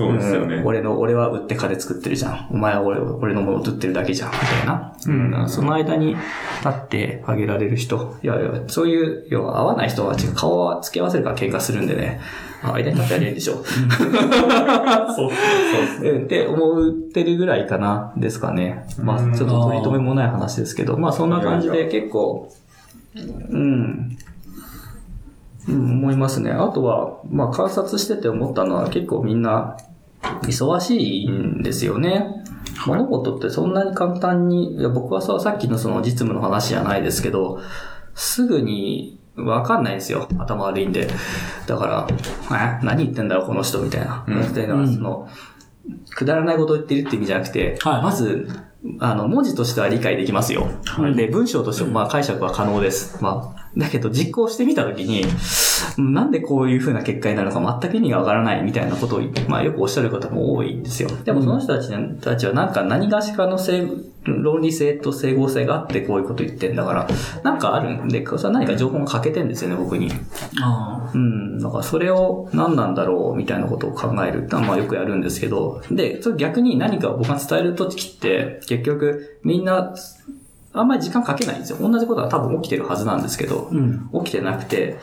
[0.00, 0.66] そうですよねうん。
[0.66, 2.48] 俺の、俺は売って金作ってるじゃん。
[2.50, 4.30] お前は俺俺のものを売ってるだけじゃん。
[4.32, 4.94] みたいな。
[5.06, 5.48] うん。
[5.48, 8.16] その間に立ってあげられる人。
[8.22, 12.20] いやいや、そういう、要は合わない人は顔は付け合わせるから喧嘩するんでね。
[12.62, 13.54] あ間に立ってやればいいでしょ。
[13.56, 16.10] そう、そうですね。
[16.10, 18.86] うんって思ってるぐらいかな、ですかね。
[18.98, 22.52] まあ、うんちょっと取り留めもない話ですけど、まあそんな感じで結構、
[23.14, 24.16] うん、
[25.68, 26.50] うん、思いますね。
[26.50, 29.76] あとは、まあ観察してて思ったのは結構みんな
[30.22, 32.44] 忙しいんですよね。
[32.86, 37.60] 物事ってそんなに簡単に、いや僕はささっきのその実務の話じゃないですけど、
[38.14, 40.28] すぐにわかんないんですよ。
[40.38, 41.08] 頭悪いんで。
[41.66, 42.08] だから、
[42.80, 42.84] え？
[42.84, 44.24] 何言ってんだろう、この人みたいな。
[44.26, 45.28] うんっていうのは、その、
[46.10, 48.48] くだらないことを言ってるって意味じゃなくて、はいまず、
[48.98, 50.68] あの、文字としては理解できますよ。
[51.14, 53.22] で、文章としてもまあ解釈は可能です。
[53.22, 55.24] まあ、だけど実行してみたときに、
[55.96, 61.08] なんでこういう風な結果になるのか全く意味がわからないみたいなことを、まあよくおっしゃる方も多いんですよ。
[61.24, 61.90] でもその人たち
[62.20, 63.88] たちはなんか何がしかの性
[64.24, 67.08] 論理性と整合性があってこういうこと言ってんだから、
[67.42, 70.10] なんかあるんで、それは何か情報が欠けてんですよね、僕に。
[70.62, 71.58] あうん。
[71.58, 79.94] だからそれを何なんだろうみたいなことを考えるってのはまあよくやるんですけど、で、それ逆に何か僕が伝えるときって、結局みんな、
[80.72, 81.78] あんまり時間かけないんですよ。
[81.80, 84.08] 同じことは多分起きてるはずなんですけど、うん。
[84.24, 84.98] 起きてなくて、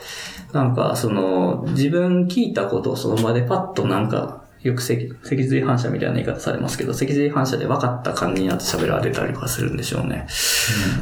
[0.52, 10.26] なんかその、自分聞いたことをその場でパッとなんか、よく脊脊髄反射みたいな言い方されますけど、脊髄反射で分かった感じになって喋られたりとかするんでしょうね。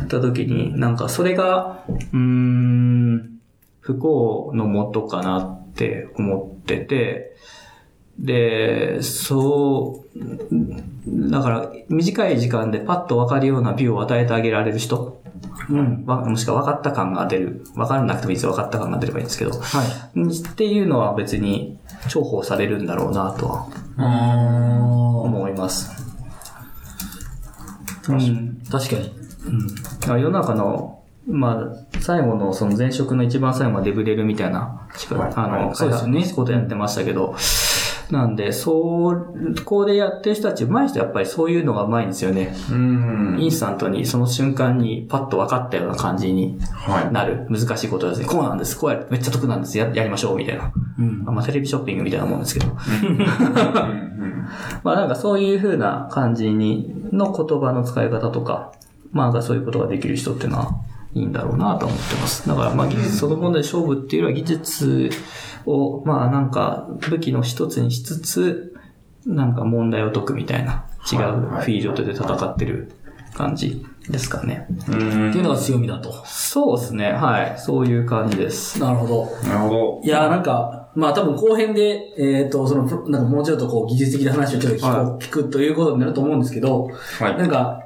[0.04, 3.38] った時に、なんかそれが、うーん、
[3.80, 7.36] 不幸のもとかなって思ってて、
[8.18, 15.22] で、そう、だから短い時間でパッと分かるような美を与えてあげられる人、
[15.68, 16.04] うん。
[16.06, 17.64] わもしくは分かった感が出る。
[17.74, 18.52] 分からなくてもいいですよ。
[18.52, 19.50] 分かった感が出ればいいんですけど。
[19.50, 20.30] はい。
[20.30, 21.78] っていうのは別に
[22.08, 23.68] 重宝されるんだろうなとは
[23.98, 24.80] あ
[25.24, 25.90] 思います。
[28.08, 29.12] うん確かに。
[30.06, 37.34] まあ世の中の、まあ、最後のその前職の一番最後はデブレルみたいな、はいあの、そうですよねことやってましたけど、
[38.10, 42.54] なんで、そう、こうでやってる人たち、上手い人やっぱりそういうのが上手いんですよね。
[42.70, 43.36] うん。
[43.40, 47.12] インスタントにその瞬間にパッと分かったような感じにはい。
[47.12, 47.46] なる。
[47.50, 48.26] 難しいことですね。
[48.26, 48.78] こうなんです。
[48.78, 49.06] こうやる。
[49.10, 49.76] めっちゃ得なんです。
[49.76, 50.36] や、やりましょう。
[50.36, 50.72] みたいな。
[50.98, 51.24] うん。
[51.24, 52.66] まあ、テレビショッピングみたいなもんですけど。
[54.84, 58.72] まあなんかそういう風な感じに、の言葉の使い方とか、
[59.12, 60.80] まあなんかそういうことができる人っていうのは
[61.14, 62.48] いいんだろうなと思ってます。
[62.48, 65.10] だからまあ技術そのもので勝負っていうよりは技術
[65.66, 68.74] をまあなんか武器の一つにしつつ、
[69.26, 72.92] なんか問題を解くみたいな違うフィールドで戦ってる
[73.34, 74.66] 感じですかね。
[74.88, 75.30] うん。
[75.30, 76.12] っていうのが強みだと。
[76.24, 77.12] そうですね。
[77.12, 77.58] はい。
[77.58, 78.80] そういう感じです。
[78.80, 79.48] なるほど。
[79.48, 80.00] なるほど。
[80.04, 86.88] いやーなんか、まあ多分後編で、えっ、と、その、なんかもうちょっとこう技術的な話をちょっと聞こう、は聞くということになると思うんですけど、
[87.18, 87.36] はい。
[87.36, 87.80] なんか、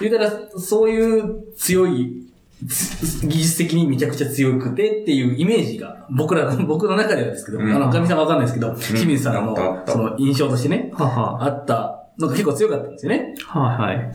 [0.00, 2.25] 言うたら、そういう強い、つ
[2.62, 11.44] 技術的にめちゃくちゃ強くてっていうイメージが、僕らの、 僕の中ではですけど、うんあの、神さんはわかんないですけど、清水さんのその印象としてね、はは。
[11.44, 13.34] あったのが結構強かったんですよね。
[13.46, 14.12] はいはい。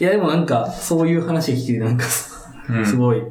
[0.00, 2.04] いや、でもなんか、そういう話が聞けて、なんか、
[2.68, 3.22] うんすごい、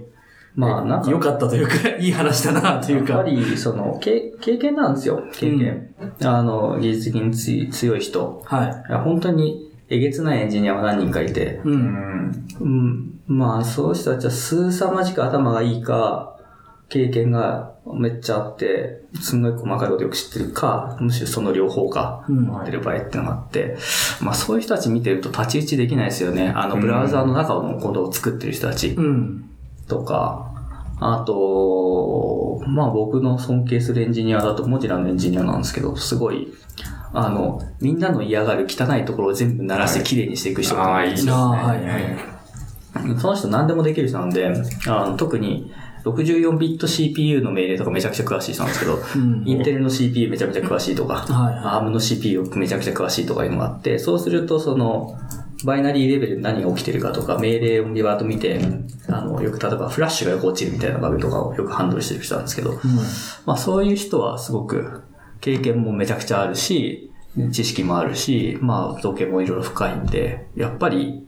[0.56, 3.16] まあなんか良かったというか、 いい話だなというか。
[3.16, 5.90] やっぱり、その、経経験なんですよ、経験。
[6.24, 8.42] あの、技術的に強い人。
[8.46, 8.84] はい。
[8.90, 11.70] いや本当にえげつないエンジニアは何人かいて、う。
[11.70, 12.48] うんん。
[12.60, 16.36] うん、まあ、そういう人たちは数凄まじく頭がいいか、
[16.90, 23.78] 経験がめっちゃあって、すんごい細かいことよく知ってるか、むしろその両方か、うん持ってる場合ってのがあって、
[24.22, 26.50] まあそういう人たち見てると太刀打ちできないですよね。
[26.56, 29.50] あの、ブラウザーの中のコードを作ってる人たちうん。
[29.88, 30.52] とか、
[31.00, 36.54] あと、まあ僕の尊敬するエンジニアだと、モジラのエンジニアなんですけど、すごい、
[37.14, 42.35] あの、みんなの嫌がる汚いところを全部鳴らして綺麗にしていく人がいるんですよああ、はいはい。
[43.20, 44.52] その人何でもできる人なんで、
[44.88, 45.72] あの特に
[46.06, 49.44] 64ビット CPU の命令とかめちゃくちゃ詳しい人なんですけど、うん。
[49.46, 55.18] インテルの CPU めちゃめちゃ詳しいとか、はいは ARM の CPU めちゃくちゃ詳しいとかいうのがあって、そうするとその、
[55.64, 58.60] バイナリーレベルで何が起きてるかとか、命令をビバーと見て、
[59.08, 62.80] あの、よく例えばフラッシュがよく落ちるみたいなバグとかをよくハンドルしてる人なんですけど、
[63.46, 65.02] まあそういう人はすごく
[65.42, 67.12] 経験もめちゃくちゃあるし、
[67.52, 71.25] 知識もあるし、まあ統計もいろいろ深いんで、やっぱり、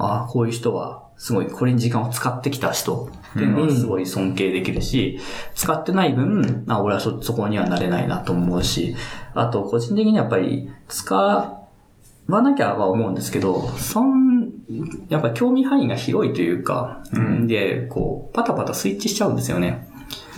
[0.00, 5.20] ああ、こういう人はすごいこれに時間を使ってきた人っていうのはすごい尊敬できるし、
[5.54, 8.96] 使ってない分、あ俺はそ、そこにはなれないなと思うし、
[9.34, 14.50] あと個人的にやっぱり使わなきゃは思うんですけど、そん、
[15.08, 17.02] やっぱ興味範囲が広いというか、
[17.46, 19.88] で、こう、パタパタスイッチしちゃうんですよね。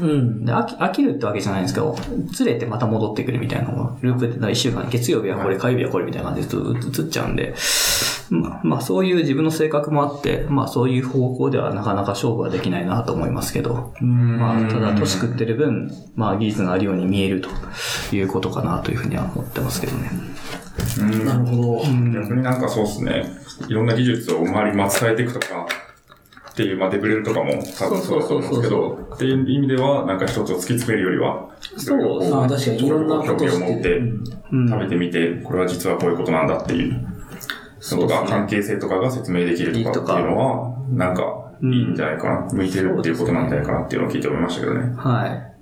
[0.00, 0.44] うん。
[0.44, 1.96] で飽き飽きるってわけじゃないんですけど、
[2.30, 7.54] ずれてまた戻ってくるみたいなのが、ループで1週間、月曜日はこれ、火曜日はこれみたいな感じでずっと映っちゃうんで、
[8.32, 17.50] まあ、まあそういう自分の性格もあって、まあそういう方向ではなかなか勝負はできないなと思いますけど、まあただ年食ってる分、まあ技術があるように見えると
[18.16, 20.10] いうことかなというふうには思ってますけどね。
[21.00, 21.26] うん。
[21.26, 21.82] なるほど。
[21.84, 23.26] 逆になんかそうですね。
[23.68, 25.66] いろんな技術を周りに伝えていくとか、
[26.52, 32.48] っていう、まあデブレルとかも多分そうだと思うんですけど、っていう意味では、なんか一つを突き詰めるよりは、そう。
[32.48, 32.86] 確かに。
[32.86, 34.00] いろんなこと興味を持って
[34.50, 37.11] 食べてみて、これは実はこういうことなんだっていう、そ
[37.90, 44.92] とか、関係性とかが説明できるとかっていうのは、なんか、いいんじゃないかな、向いてるっていうことなんじゃないかなっていうのを聞いて思いましたけどね。
[44.96, 45.52] はい。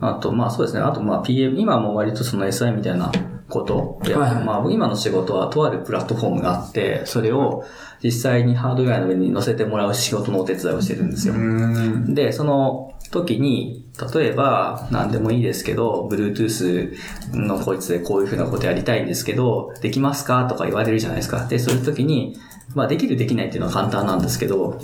[0.00, 0.80] あと、まあそうですね。
[0.80, 3.12] あと、まあ PM、今も割とその SI みたいな
[3.48, 7.64] ことで、はいはいまあ今の仕事はとあるプラットフォームがあって、それを
[8.02, 11.34] 実際にハードウェアの上に載せてもらう仕事のお手伝いをしてるんですよ。
[11.34, 12.14] ん。
[12.14, 13.84] で、その時に、
[14.14, 16.96] 例えば、何でもいいですけど、Bluetooth
[17.34, 20.46] のこいつでこういうふうなことやりたいんですけど、できますか？
[20.46, 21.46] とか言われるじゃないですか。
[21.46, 22.36] で、そういう時に、
[22.74, 24.80] まあ、できるできないっていうのは簡単なんですけど、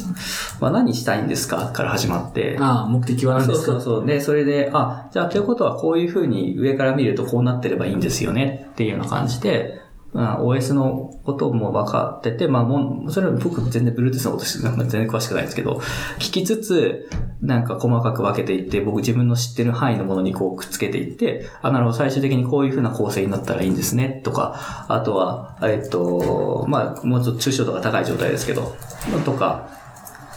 [0.60, 1.72] まあ、何したいんですか？
[1.72, 3.72] から始まって、ああ、目的は何そうですか？
[3.72, 4.06] そうそう。
[4.06, 8.68] で、それで、あ、じゃあということはこういうふうに上から見るとこうなってればいいんですよね？
[8.72, 9.80] っていうような感じで、
[10.12, 15.80] まあ OS のことも分かってて、まあもう、それは僕全然 Bluetooth のことしなんか全然詳しくないんですけど、
[16.18, 17.09] 聞きつつ、
[17.43, 28.74] なんか細かく分けていって、僕自分の知ってる範囲のものにこうくっつけていって、あ、なるほど、最終的にこういうふうな構成になったらいいんですね、とか、あとは、えっと、まあ、もうちょっと抽象度が高い状態ですけど、
[29.24, 29.68] とか、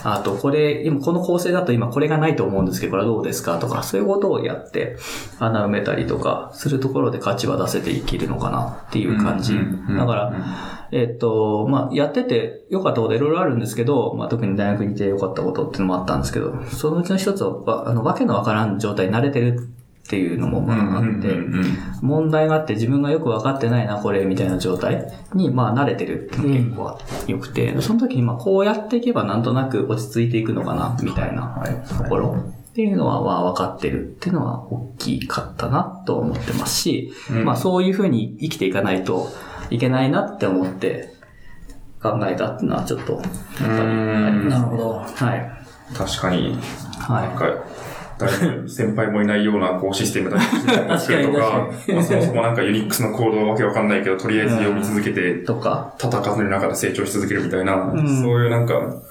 [0.04, 3.60] あと、これ、今この構成だと今これがないと思うんですけど、これはどうですか？
[3.60, 4.98] とか、そういうことをやって、
[5.40, 8.86] 穴埋めたりとか、するところで価値は出せていけるのかな？
[8.88, 9.56] っていう感じ。
[9.56, 10.34] だから、
[10.92, 19.70] えっと、まあ、やってて良かったこといろいろあるんですけど、まあ、特に大学にいて良かったことっていうのもあったんですけど、そのうちの一つは、わあの、わけのわからん状態に慣れてる
[20.12, 21.30] っていうのも、まあ、あって、
[22.02, 31.64] 問題があって自分がよく分かってないな、これ、みたいな状態に、まあ、慣れてるっていうのが結構良くて、その時に、まあ、こうやっていけばなんとなく落ち着いていくのかな、みたいな
[31.98, 32.36] ところ。
[32.72, 39.30] っていうのは、まあ、分かってるっていうのは大きかったなと思ってますし、うんまあ、そういうふうに生きていかないと
[39.70, 41.14] いけないなって思って
[42.02, 43.28] 考えたっていうのはちょっと、やっぱ
[43.68, 44.50] りあります。
[44.50, 44.94] なるほど。
[45.00, 45.52] はい。
[45.94, 46.58] 確かに、
[47.00, 47.64] はか、誰も
[48.68, 59.02] 先輩もいないようなこうシステムだったりするとか、確まあそもそもなんかユニックスのコードはわけわかんないけど、とりあえず読み続けてい。、とか、戦うの中で成長し続けるみたいな、んそういうなんか、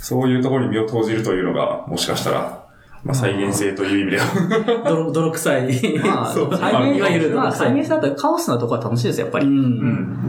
[0.00, 2.64] そういうところに身を投じるというのが、もしかしたら、
[3.04, 5.98] まあ再現性という意味では、 泥、泥臭い。
[5.98, 9.46] まあ、そう再現いわゆるまあ、再現性だとカオスなところは楽しいですよ、やっぱり。
[9.46, 9.54] うん。
[9.54, 9.56] う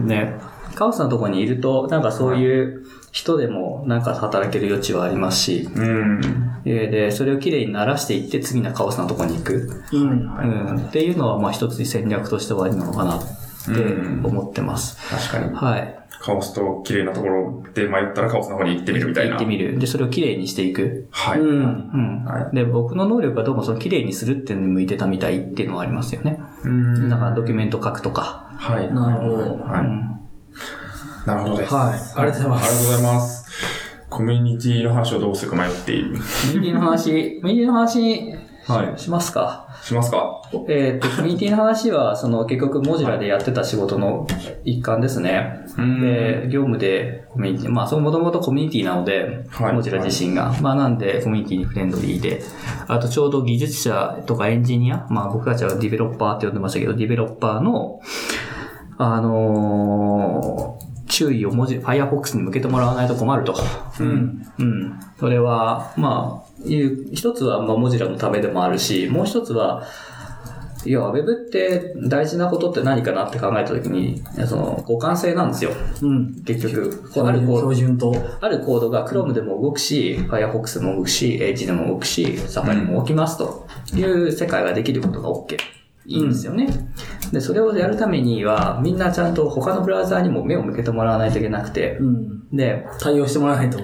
[0.04, 0.38] んね。
[0.74, 6.20] カオスなところにいると、なんかそういう人でもなんか働ける余地はありますし、うん。
[6.64, 9.82] で、でそれをきれいに鳴らしていって次のカオスなところに行く。
[9.92, 10.10] うん。
[10.10, 10.86] うん。
[10.88, 13.28] っていうのは、まあ一つ戦略としてはいいのかなって
[14.24, 14.96] 思ってます。
[15.08, 15.54] 確かに。
[15.54, 15.96] はい。
[16.20, 19.32] カオスと綺麗なところで迷ったらカオスの方に行ってみるみたいな。
[19.32, 19.78] 行ってみる。
[19.78, 21.08] で、それをきれいにしていく。
[21.10, 21.40] はい。
[21.40, 21.48] うん。
[21.48, 22.24] うん。
[22.24, 26.38] はいで、僕の能力はどうもその綺麗にするっていうのに向いてたみたいっていうのはありますよね。
[26.64, 28.50] うんだからドキュメント書くとか。
[28.54, 28.92] はい。
[28.92, 30.19] なるほどはい。
[31.32, 31.36] うん。
[31.38, 31.74] なるほどです。
[31.74, 33.50] はいありがとうございますありがとうございます。
[34.10, 36.18] コミュニティの話をどうするか迷っている。
[36.54, 38.34] ミニの話、ミニの話、
[38.66, 39.68] はいしますか？
[39.82, 40.42] しますか？
[40.68, 44.26] えっ、と、コミュニティの話は、その結局、モジュラでやってた仕事の
[44.64, 45.64] 一環ですね。
[45.78, 50.52] うんで、業務でコミュニティ、まあ、そのもともとコミュニティなので、はいモジュラ自身が。
[50.60, 52.42] まあ、なんで、コミュニティにフレンドリーで、
[52.88, 58.00] あと、ちょうど技術者とかエンジニア、まあ、僕たちはディベロッパーって呼んでましたけど、ディベロッパーの、
[58.98, 60.89] あのー
[61.20, 63.54] 注意を文字、Firefox に向けてもらわないと困ると。
[64.00, 64.46] うん。
[64.58, 65.00] うん。
[65.18, 69.82] それは、まあ、いう、一つは、まあ、モジュラのためでもあるし、もう一つは、
[70.86, 75.72] いや、ウェブって大事なことって何かなって考えたときに、その、互換性なんですよ。
[76.00, 76.42] うん。
[76.42, 77.10] 結局。
[77.12, 78.14] こうあるコー標ド、準と。
[78.40, 85.79] あるコードが Chrome でも動くし、Firefox でも動くし、Edge でも動くし、Safari も動きますという世界ができることが OK。
[86.10, 86.68] いいんですよね。
[87.32, 92.56] で、それをやるためには、みんなちゃんと他のブラウザーにも目を向けてもらわないといけなくて、うん。
[92.56, 93.78] で、対応してもらわないと。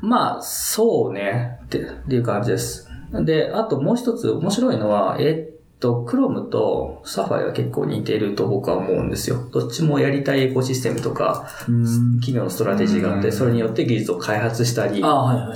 [0.00, 2.88] まあ、そうね、ってっていう感じです。
[3.12, 9.46] で、あともう一つ面白いのは、えっと、Chrome と Safari は結構似てると僕は思うんですよ。
[9.52, 11.84] どっちもやりたいエコシステムとか、うん。
[12.20, 15.02] 企業のストラテジーがあって、うんそれによって技術を開発したり。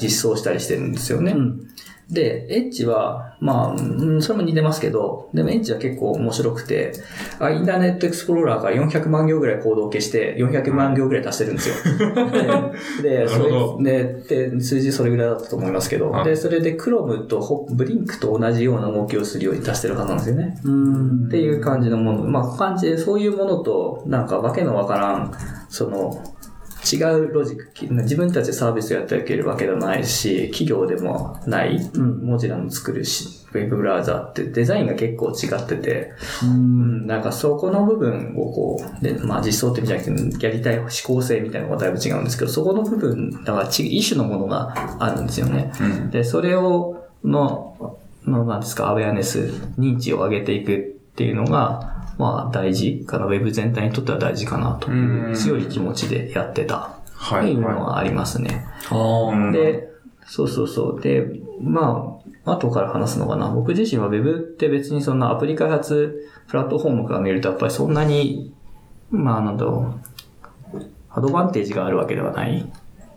[0.03, 1.33] 実装したりしてるんですよね。
[1.33, 1.69] うん。
[2.15, 6.93] で、エッジは、まあ、うんそれも似てますけど、でもエッジは結構面白くて、
[7.39, 11.75] あ Internet Explorer から400万行ぐらいコードを消して、400万行ぐらい足してるんですよ。
[13.03, 20.59] で、で、それで、で、数字それぐらいだったと思いますけど、はいで、それで Chrome とホブリンクと同じような動きをするように足してるはずなんですよね。
[20.65, 21.27] うん。
[21.27, 22.25] っていう感じのもの。
[22.25, 25.33] まあ、感じで、そういうものと、なんかわけのわからん、
[25.69, 26.23] その、
[26.85, 36.13] 違うロジック、自分たちでサービスをやっていけるわけでもないし、企業でもない、うんモジュラの作るし、ウェブブラウザーってデザインが結構違ってて、
[36.43, 36.47] う。
[36.47, 45.73] うんん、なんかそこの部分をこう、で、まあ実装って意味じゃなくて、やりたい思考性みたいなのがだいぶ違うんですけど、そこの部分、だからち一種のものがあるんですよね。
[45.81, 46.11] うん。
[46.11, 50.81] で、それを、の、の、なんですか、アウェアネス、認知を上げていくっ
[51.15, 57.53] ていうのが、まあ大事かな、ウェブ全体にとっては大事かなといううん強い気持ちでやってたってはい。
[57.53, 58.67] いうのははありますね。
[58.91, 59.33] ああ。
[59.33, 59.89] うんで、
[60.27, 61.01] そうそうそう。
[61.01, 61.27] で、
[61.61, 63.49] まあ、後から話すのかな。
[63.51, 68.53] 僕自身は Web って別にそんなアプリ開発プラットフォームから見るとやっぱりそんなに、
[69.11, 69.95] まあなんだろ
[70.75, 72.71] う、アドバンテージがあるわけではない。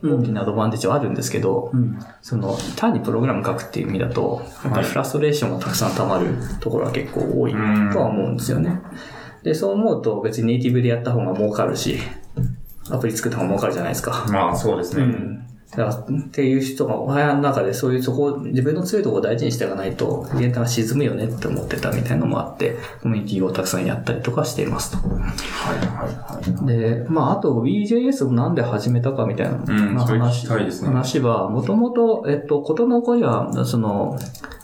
[0.03, 1.99] 大きなアドバンテージはあるんですけど、うん。
[2.21, 8.81] その単にプログラム書くっていう意味だと、やっぱりフラストレーションがたくさん溜まるところは結構多いとは思うんですよね。
[9.43, 11.99] で、そう思うと別にネイティブでやった方が儲かるし、
[12.89, 14.25] アプリ作った方が儲かるじゃないですか。
[14.29, 15.03] まあ、そうですね。
[15.03, 15.47] うん。
[15.71, 24.97] だから、っていう人が、お部屋の中でそういうそこを、自分の強いところを大事にしていかないと、全体が沈むよねって思ってたみたいなのもあって、コミュニティをたくさんやったりとかしていますと。
[25.09, 25.29] はい。
[26.65, 29.65] で、まあ、あと VJS をなんで始めたかみたいなうん
[29.99, 30.89] それ聞話,、きたいですね。
[30.89, 34.17] 話は、もともと、えっと、ことの起こりは、その、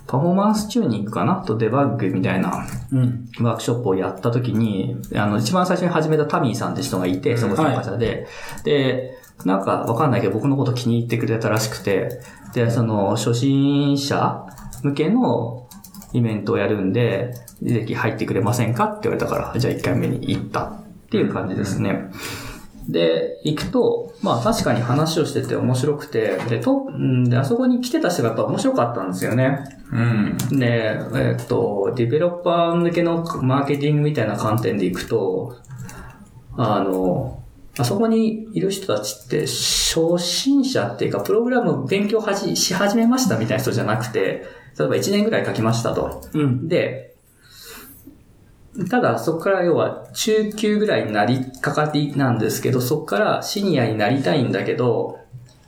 [0.06, 1.36] パフォーマンスチューニングかな？
[1.38, 3.28] とデバッグみたいなうん。
[3.40, 8.28] ワークショップをやった時に、あの、一番最初に始めたタミーさんって人がいて、その参加者で、
[8.64, 12.22] で、なんかわかんないけど僕のこと気に入ってくれたらしくて、
[12.54, 14.46] で、その、初心者
[14.84, 15.68] 向けの
[16.12, 17.34] イベントをやるんで、
[17.64, 18.86] ぜひ入ってくれませんか？
[18.86, 20.74] って言われたから、じゃあ1回目に行った
[21.14, 22.10] っていう感じですね。
[22.90, 29.60] で、行くと、まあ確かに話をしてて面白くて、で、と、んで、あそこに来てた人がやっぱ面白かったんですよね。
[29.92, 30.38] うん。
[30.60, 35.56] で、えっと、ディベロッパー向けのマーケティングみたいな観点でいくと、
[36.58, 37.44] あの、
[37.78, 44.46] あそこにいる人たちって初心者っていうか、プログラムを勉強はじし始めましたみたいな人じゃなくて、
[44.80, 46.24] 例えば1年ぐらい書きましたと。
[46.34, 46.68] うん。
[46.68, 47.13] で、
[48.90, 55.20] ただそこから要は中級ぐらいになりかかりなんですけど、そこからシニアになりたいんだけど、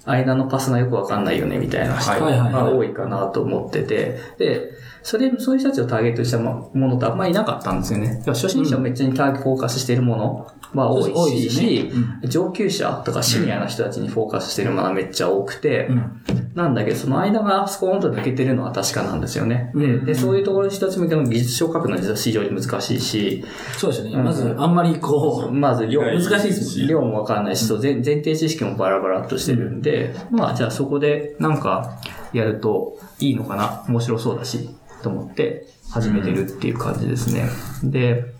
[0.05, 2.53] 間のパスがよくわかんないよねみたいな人はいはいはい。
[2.53, 4.71] が多いかなと思ってて、で、
[5.01, 8.23] それ、そういう人たちをターゲットにしたものってあんまりいなかったんですよね。
[8.25, 11.91] 初心者をめっちゃにターゲフォーカスしているものは多いし、多いですね。
[12.27, 16.21] 上級者とかシニアな人たちにフォーカスしているものはめっちゃ多くて、うん。
[16.55, 19.71] なんだけど、その間がスコーンと抜けてるのは確かなんですよね。
[19.75, 20.05] で、うん。
[20.05, 23.43] でそういうところの人たち向けの技術書を書くのは実は非常に難しいし、
[23.77, 24.15] そうですよね。
[24.15, 24.23] うん。
[24.23, 26.93] まず、あんまりこう、まず量、難しいですもんね。
[26.93, 31.99] 量もわかんないし、そう前前提知識もバラバラっとしてるんで、まあじゃあそこでなんか
[32.33, 34.69] やるといいのかな、面白そうだし、
[35.03, 37.49] と思って始めてるっていう感じですね。
[37.83, 38.34] で、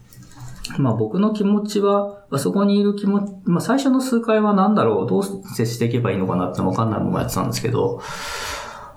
[0.77, 8.01] まあ僕の気持ちは、あそこにいる気持ち、まあ最初の数回は何だろう、どう接していけばいいのかなってわかんないままやってたんですけど、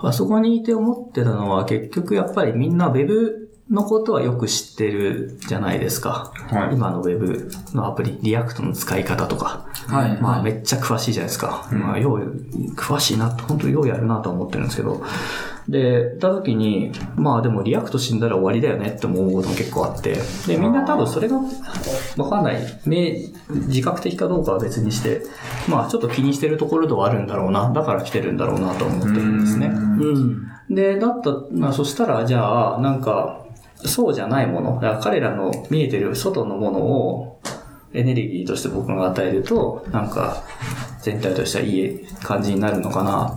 [0.01, 6.33] あそこにいて思ってたのは結局やっぱりみんな Web のことはよく知ってるじゃないですか。
[6.51, 6.75] はい。
[6.75, 9.69] 今のウェブのアプリ、 React の使い方とか。
[9.89, 10.23] はい。
[10.23, 11.69] まあ、はいめっちゃ詳しいじゃないですか。
[11.71, 12.45] うんまあ、よう、
[12.77, 15.03] 詳しいな、本当にようやるなと思ってるんですけど。
[15.69, 20.17] で、た時に、まあでも React 死んだら終わりだよねって思うことも結構あって。
[20.47, 21.37] で、みんな多分それが
[22.17, 22.81] わかんない。
[22.87, 23.17] 明
[23.69, 25.23] 自覚的かどうかは別にして、
[25.69, 27.71] まあちょっと気にしてるところではあるんだろうな。
[27.71, 29.67] だから来てるんだろうなと思ってるんですね。
[29.67, 30.49] うん。
[30.71, 33.45] で、だった、まあそしたら、じゃあ、なんか、
[33.85, 37.41] そうじゃないもの、ら彼らの見えてる外のものを
[37.93, 40.45] エネルギーとして僕が与えると、なんか、
[41.03, 43.37] 全体としてはいい感じになるのかな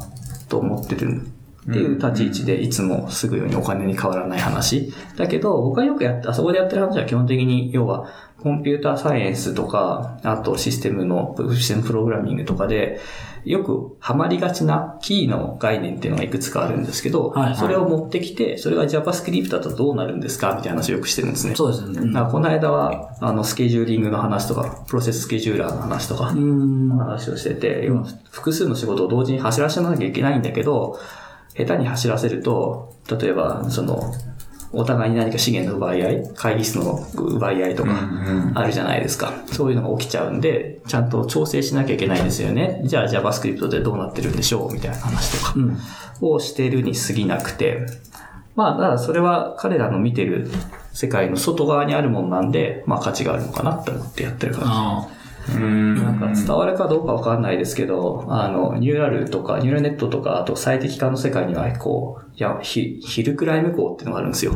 [0.50, 1.22] と思ってる
[1.70, 4.92] っていう立ち位置で、いつもすぐようにお金に変わらない話。
[5.16, 8.08] だけど、僕がよくやって、あそこでやってる話は基本的に、要は、
[8.42, 13.00] コンピューターサイエンスとか、あとシステムの、システムプログラミングとかで、
[13.46, 21.56] よくハマりがちなキーの概念っていうのがいくつかあるんですけど、はいはいそれを持ってきて、それが JavaScript だとどうなるんですかみたいな話をよくしてるんですね。
[21.56, 22.14] そうですよね。
[22.14, 26.98] だからこの間は、あの、スケジューリングの話とか、プロセススケジューラーの話とかう、ん。
[26.98, 31.00] 話をしてて、要は複数の仕事を同時に走らせなきゃいけないんだけど、
[31.56, 34.14] 下手に走らせると、例えば、その、
[34.74, 39.34] お互いに何か資源の奪い合い、会議室の奪い合いとか、うんあるじゃないですか。
[39.48, 42.82] そういうのが起きちゃうんで、ちゃんと調整しなきゃいけないですよね。
[42.86, 45.78] じゃあ JavaScript でどうなってるんでしょうみたいな話とかうん。
[46.22, 47.86] をしてるに過ぎなくて、
[48.56, 50.50] まあ、だからそれは彼らの見てる
[50.94, 55.08] 世界の外側にあるものなんで、まあ価値があるのかなって思ってやってる感あ
[55.50, 55.96] うん。
[55.96, 56.02] じ。
[56.02, 64.54] なんか伝わるかどうかわかんないですけど、あの、ニューラルとか、ニューラルネットとか、あと最適化の世界には、こう、いや、ヒヒルクライム校っていうのがあるんですよ。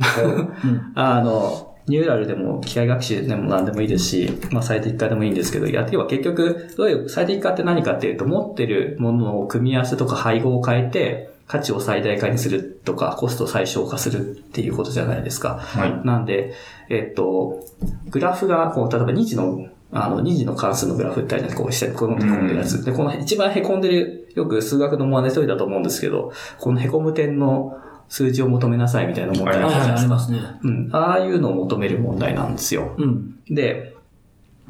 [0.94, 1.22] あ。
[1.22, 15.58] の、ニューラルでも機械学習でも何でもいいですし、まあ最適化でもいいんですけど、いや、要は結局、どういう、最適化って何かっていうと、持ってるものを組み合わせとか配合を変えて、価値を最大化にするとか、コストを最小化するっていうことじゃないですか。
[15.60, 16.00] はい。
[16.04, 16.54] なんで、
[16.88, 17.64] えっと、
[18.10, 19.68] グラフが、こう、例えば2次の、
[20.04, 22.84] あの、2次の関数のグラフってあるじゃないですか、こう、この凹んでるやつ。
[22.84, 27.78] で、この一番凹んでる、よく数学の真似しといたと思うんですけど、この凹む点の
[28.08, 30.00] 数字を求めなさいみたいな問題はいはい、あないですか。
[30.00, 30.40] ありますね。
[30.62, 30.90] うん。
[30.92, 32.94] ああいうのを求める問題なんですよ。
[32.98, 33.38] うん。
[33.48, 33.94] で、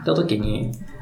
[0.04, 0.95] た時に、うん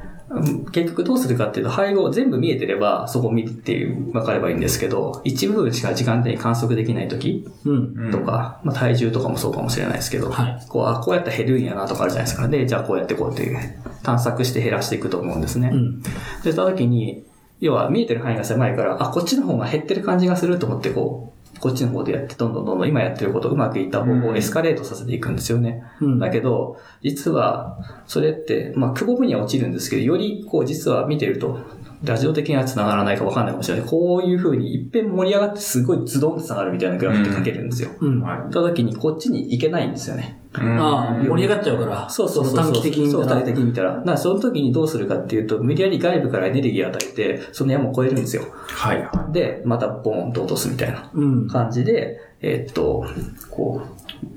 [0.73, 8.11] 結局どうするかっていうと、配合全部見えてれば、そこを見ていう、分かればいいんですけど、一部分しか時間的に観測できない時うん。
[8.11, 12.48] とか、まあ体重とかもそうかもしれないですけど、はいこう、あ、こうやって減るんやなとかあるじゃないですか。
[12.48, 15.70] で、じゃあこうやってこうやって探索して減らしていくと思うんですね。
[15.73, 16.02] うん。
[16.02, 16.11] で、
[16.52, 17.24] した時に、
[17.61, 21.34] 要は見えてる範囲が狭いから、あ、こっちの方が減ってる感じがすると思って、こう、
[21.64, 25.82] こっちの方でやって、どんどんどんどん今やってることうまくいった方法をエスカレートさせていくんですよね。
[26.02, 26.18] うん。
[26.18, 31.60] だけど、実は、それって、まあ、くぼみには落ちるんですけど、より、こう、実は見てると、
[32.05, 33.89] ラジオ的には繋がらないか分かんないかもしれない。
[33.89, 37.90] こういう風に、一遍盛り上がって、すごいズドンと繋がるみたいなグラフって書けるんですよ。
[38.01, 38.20] うん。
[38.20, 40.40] はた時に、こっちに行けないんですよね。
[40.56, 40.60] い。
[40.60, 42.09] うんああ、盛り上がっちゃうから。
[42.09, 42.56] そうそうそう。
[42.56, 43.36] 短期的に見そう、たら。
[43.36, 43.94] 短期的に見たら。
[43.97, 48.43] だから、その時にどうするかっていうと、無理やり外部からエネルギーを与えて、その山を越えるんですよ。
[48.68, 49.02] はい。
[49.02, 51.48] はで、またボーンと落とすみたいなうん。
[51.48, 53.06] 感じで、えーっと、
[53.51, 53.82] こ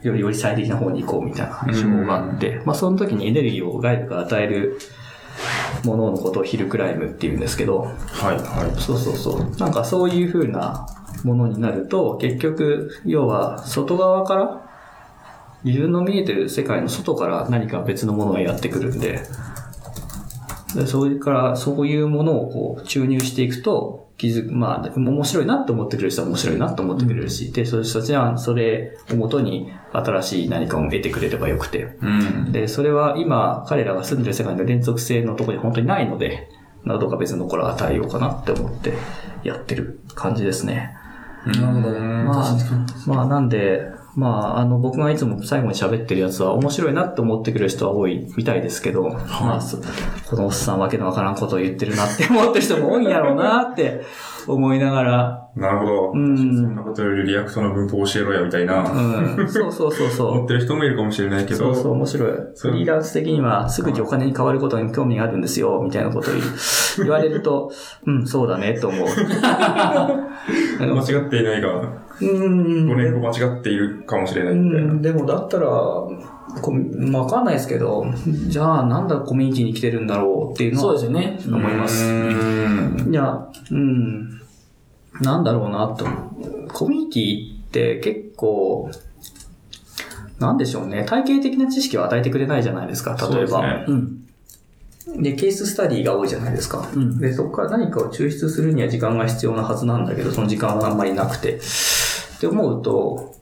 [0.03, 4.79] う、よりより最適な方に行こうみたいな手法があって、まあその時にエネルギーを外部から与える
[5.83, 7.85] もののことをヒルクライムっていうんですけど、い。
[7.85, 8.35] はい。
[8.37, 8.81] はい。
[8.81, 9.59] そうそうそう。
[9.59, 10.87] なんかそういう風な
[11.23, 14.63] ものになると、結局、要は外側から、
[15.63, 19.21] 自分の見えてる世界の外から何か別のものがやってくるんで、
[20.75, 32.51] でそれからそういうものをこう注入していくと、気づく、まあ、面白いなって思ってくれる人は面白いなって思ってくれるし、で、そそちら、それをもとに新しい何かを得てくれればよくて、うん。
[32.51, 36.49] で、それは今、彼らが住んでる世界の連続性のところに本当にないので、
[36.83, 38.93] などか別のこれを与えようかなって思って
[39.43, 40.95] やってる感じですね。
[41.45, 41.99] なるほど。
[41.99, 42.57] まあ
[43.05, 43.83] まあなんで、
[44.17, 49.77] まあ、あの、僕がいつも最後に喋ってるやつは面白いなって思ってくれる人は多いみたいですけど、まあ、そ
[50.27, 54.01] このおっさんわけのわからんことを言ってるなって思ってる人も多いんやろうなって
[54.47, 56.11] 思いながら、なるほど。
[56.11, 58.83] うんそんなことより React の文法教えろや、みたいな。
[58.83, 60.31] うん、そうそうそうそう。
[60.33, 61.73] 思ってる人もいるかもしれないけど。
[61.73, 62.31] そうそう、面白い。
[62.55, 66.43] フリーランス的にはすぐにお金に変わることに興味があるんですよ、みたいなことを言
[67.05, 67.71] 言われると、
[68.05, 69.07] うん、そうだね、と思う。
[70.79, 71.81] 間違っていないが、
[72.19, 74.93] うん5年後間違っているかもしれないみたいな。
[74.93, 76.09] ん、でもだったら、こ
[76.71, 78.05] まあわかんないですけど、
[78.47, 81.39] じゃあなんだコミュニティに来てるんだろうっていうのはそうですよね。
[81.47, 82.05] 思います。
[82.05, 84.36] うんいや、うん、
[85.21, 86.05] なんだろうなと。
[86.73, 88.91] コミュニティって結構、
[90.39, 91.03] なんでしょうね。
[91.05, 93.61] 体系的な知識を与えてくれないじゃないですか、例えば。
[93.61, 94.27] ねうん。
[95.23, 96.87] で、ケーススタディが多いじゃないですか。
[96.93, 101.59] うんで、そこから何かを抽出するには時間が必要なはずなんだけど、その時間はあんまりなくて。
[102.37, 103.35] って思うと、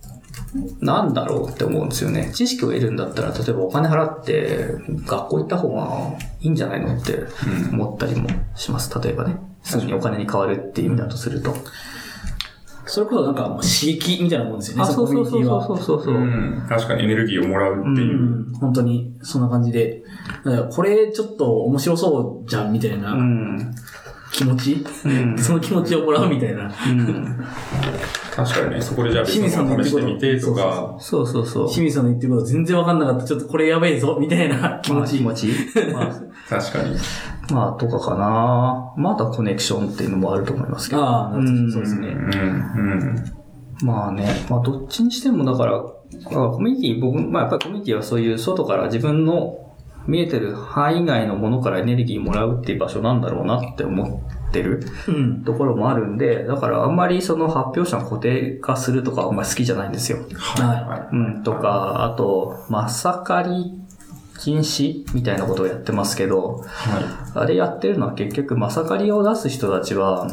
[0.80, 2.32] なんだろうって思うんですよね。
[2.34, 4.76] 知識を得るんだったら、例えばお金払って
[5.06, 7.26] 学校行った方がいいんじゃないのって
[7.74, 8.98] 思ったりもします。
[9.02, 9.36] 例えばね。
[9.66, 11.56] すぐにお金に変わるっていう意味だとすると。
[12.88, 16.14] それこそなんかもう刺激みたいなもんですよね、あ、そうそうそうそうそうそう。
[16.14, 16.66] うん。
[16.70, 18.18] 確かにエネルギーをもらうっていう。
[18.18, 20.04] うん、本当に、そんな感じで。
[20.72, 23.76] これちょっと面白そうじゃん、みたいなうん。
[24.32, 26.66] 気持ち、うんその気持ちをもらうみたいな。
[26.66, 27.46] うん。
[28.36, 31.68] 確かにね、そこでじゃあ別のものを試してみてとか、そうそうそう。
[31.70, 33.26] 清水さんの言ってること全然わかんなかった。
[33.26, 35.18] ちょっとこれやべえぞ、みたいな気持ち。
[35.20, 35.48] 気持ち。
[35.94, 36.98] まあ、確かに。
[37.52, 38.94] まあ、とかかな。
[38.98, 41.04] まだコネクションっていうのもあると思いますけど。
[41.04, 42.08] ああ、うんうん、そうですね。
[42.08, 43.26] うん。
[43.82, 45.82] まあね、まあどっちにしてもだから、あ
[46.30, 49.66] コミュニティ、僕、まあやっぱりコミュニティはそういう外から自分の
[50.08, 55.44] 見えてる範囲外のものからエネルギーもらうっていう場所なんだろうなって思ってるうん。
[55.44, 60.20] ところもあるんで、だからあんまりその発表者の固定化するとかあんまり好きじゃないんですよ。
[60.36, 63.85] はうん、とか、あと、まさかり
[64.38, 70.28] 禁止みたいなことをやってますけど、はあれやってるのは結局、まさかりを出す人たちは、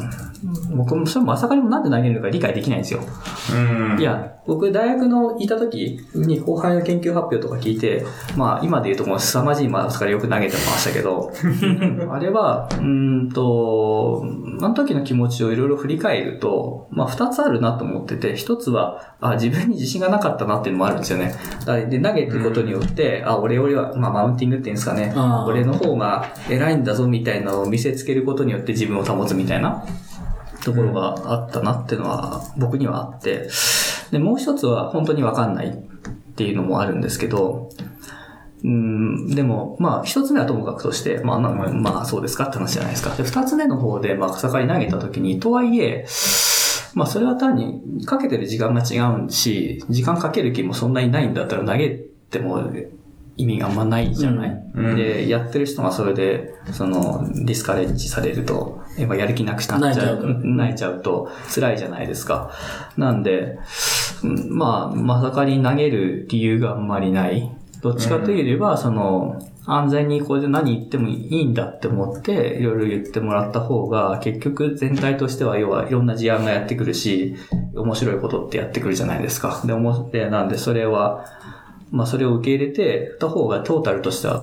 [0.75, 2.99] 僕もそれまさかりもなんで投げるのか理解できないんですよ。
[2.99, 3.53] い。
[3.53, 3.99] うん。
[3.99, 8.05] い、や、僕大学のいた時に後輩の研究発表とか聞いて、
[8.35, 11.31] まあ今で言うとこの凄まじいマスからよく投げてましたけど、
[12.11, 14.25] あれは、うーんと、
[14.61, 21.33] あの時の気持ちをいろいろ振り返ると、まあ二つあるなと思ってて、一つは、あ、自分に自信がなかったなっていうのもあるんですよね。
[21.65, 25.13] だで、投げてることによって、あ、俺よりは、まあマウンティングっていうんですかね
[25.47, 29.85] 俺の方が偉いんだぞみたいなのを見せつけることによって自分を保つみたいな。
[30.63, 33.49] ところがあったなっていうのは僕にはあって、
[34.11, 35.71] で、もう一つは本当にわかんないっ
[36.35, 37.69] ていうのもあるんですけど、
[38.63, 43.13] うん、でも、まあ、一つ目はともかくとして、まあ、なまあ、そうですかって話じゃないですか。
[43.15, 46.05] で、二つ目の方で、まあ、草刈り投げた時に、とはいえ、
[46.93, 52.63] まあ、それは単にかけてる時間が違うし、時間かける気もそんなにないんだったら投げても
[53.37, 62.51] 意味があんまないじゃない、うんで、やってる人がそれで、その、ディスカレッジされると、やっぱやる気なくなっちゃう、泣いちゃう泣いちゃうと辛いじゃないですか。
[62.95, 63.57] なんで、
[64.23, 67.51] うんまあ、まさかに投げる理由があんまりない。
[67.81, 77.35] どっちかというよりは、その、安全にこれで何言ってもいいんだって思って、いろいろ言ってもらった方が、結局全体としては、要はいろんな事案がやってくるし、
[77.75, 79.61] 面白いことってやってくるじゃないですか。
[79.65, 81.25] で、もでなんで、それは、
[81.93, 84.41] まあ、それを受け入れて、た方がトータルとしては、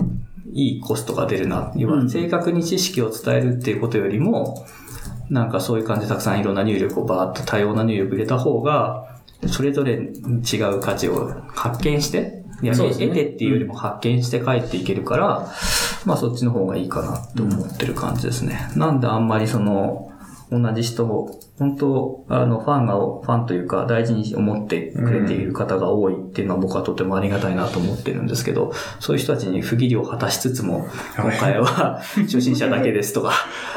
[0.53, 1.73] いいコストが出るな。
[1.75, 4.65] 要は、うん正確に知識を伝えるっていうことよりも、
[5.31, 9.17] なんかそういう感じでたくさんいろんな入力をバーッと多様な入力入れた方が、
[9.49, 15.49] それぞれ違う価値を発見して、いや、ね得てっていうよりも発見して帰っていけるから、
[16.05, 18.71] まあそっちの方がいいかなと思ってる感じですね。
[18.77, 20.10] なんであんまりその、
[20.51, 33.33] 同じ人を、本当、あの、ファンが、ファンというか、大事に思ってくれている方が多いっていうのは僕はとてもありがたいなと思ってるんですけど、そういう人たちに不義理を果たしつつも、今回は初心者だけですとか、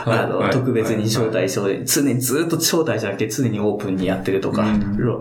[0.06, 4.66] あの、はい特別に招待そうで、常にずっと招待じゃなくて常にオープンにやってるとか、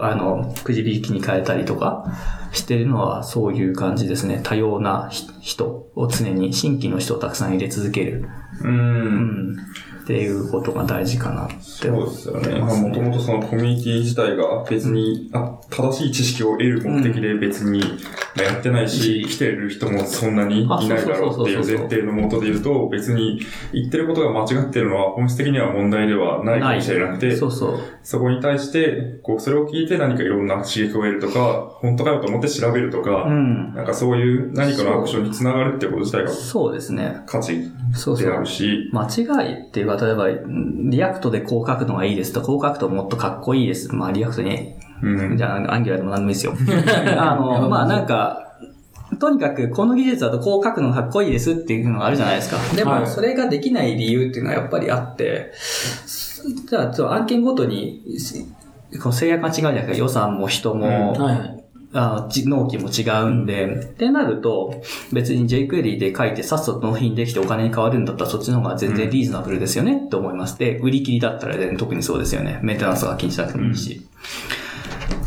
[0.00, 2.04] あの、くじ引きに変えたりとか
[2.52, 4.40] してるのはそういう感じですね。
[4.42, 8.28] 多様なひ人を常に新規の人をたくさん入れ続ける。
[8.62, 8.68] う。
[8.68, 9.56] うんん。
[10.02, 12.40] っていうことが大事かなってそう思ですよね。
[12.40, 12.88] ってますね。
[12.88, 17.80] もともとそのコミュニティ自体が別に、あ正しい知識を得る目的で別に、
[18.36, 23.40] まあやってないし、来てる人もそんなにいないだろうっていう前提のもとで言うと、別に
[23.72, 27.80] 言ってることが間違ってるのは本質的には問題ではないかもしれなくて、そうそう。
[28.02, 33.74] そこに対して、こう、それを聞いて何かいろんな刺激を得るとか、本当かよと思って調べるとか、うん。
[33.74, 37.22] なんかそういう何かのアクションにつながるってこと自体がそうですね。
[37.26, 38.46] 価値そうそうである。
[38.46, 40.28] し、間違いっていうか、例えば、
[40.90, 43.94] React でこう書くのがいいですと、こう書くともっとかっこいいです。
[43.94, 45.36] まあ、 React に、うん。
[45.36, 46.54] じゃあ、アンギュラーでも何でもいいですよ。
[47.18, 48.42] あの、まあなんか、
[49.18, 52.56] とにかくこの技術だとこう書くのがかっこいいですっていうのがあるじゃないですか。
[52.74, 55.52] でも、はいそれができない理由っていうのはやっぱりあって、
[56.68, 58.02] じゃあ、案件ごとに、
[59.00, 59.96] この制約が違うじゃないですか。
[59.96, 61.61] 予算も人も、はいはい。
[61.94, 64.82] あ納期も違うんで、ってなると、
[65.12, 70.58] 別に jQuery で書いてさっさと納品できてお金に変わるんだったらそっちの方が全然リーズナブルですよねって思います。
[70.58, 72.60] で、売り切りだったら、ね、特にそうですよね。
[72.62, 74.06] メンテナンスが気にしなくてもいいし。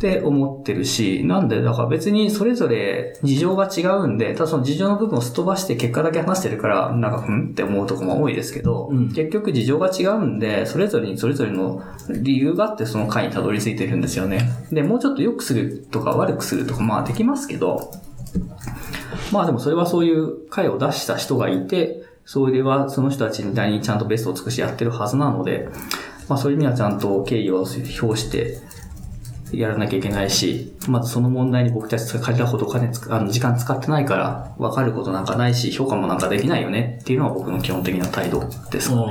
[0.06, 14.48] って思ってるし、なんで、だから別にそれぞれ事情が違うんで、ただその事情の部分をすっ飛ばして結果だけ話してるから、なんか、うんって思うとこも多いですけど、うん結局事情が違うんで、それぞれにそれぞれの理由があってその回にたどり着いてるんですよね。
[14.72, 17.92] で、もうちょっと良くするとか悪くするとか、まあできますけど、
[19.32, 25.68] まあでもそれはそういう回を出した人がいて、それはその人たちににちゃんとベストを尽くしやってるはずなので、
[26.28, 27.76] まあそういう意味はちゃんと敬意を表
[28.20, 28.60] して
[29.58, 39.02] やらなきゃいけないし、まずその問題に僕たちが借りたほどお金つあの時間使ってないから、分かることなんかないし、評価もなんかできないよねっていうのは僕の基本的な態度ですかね。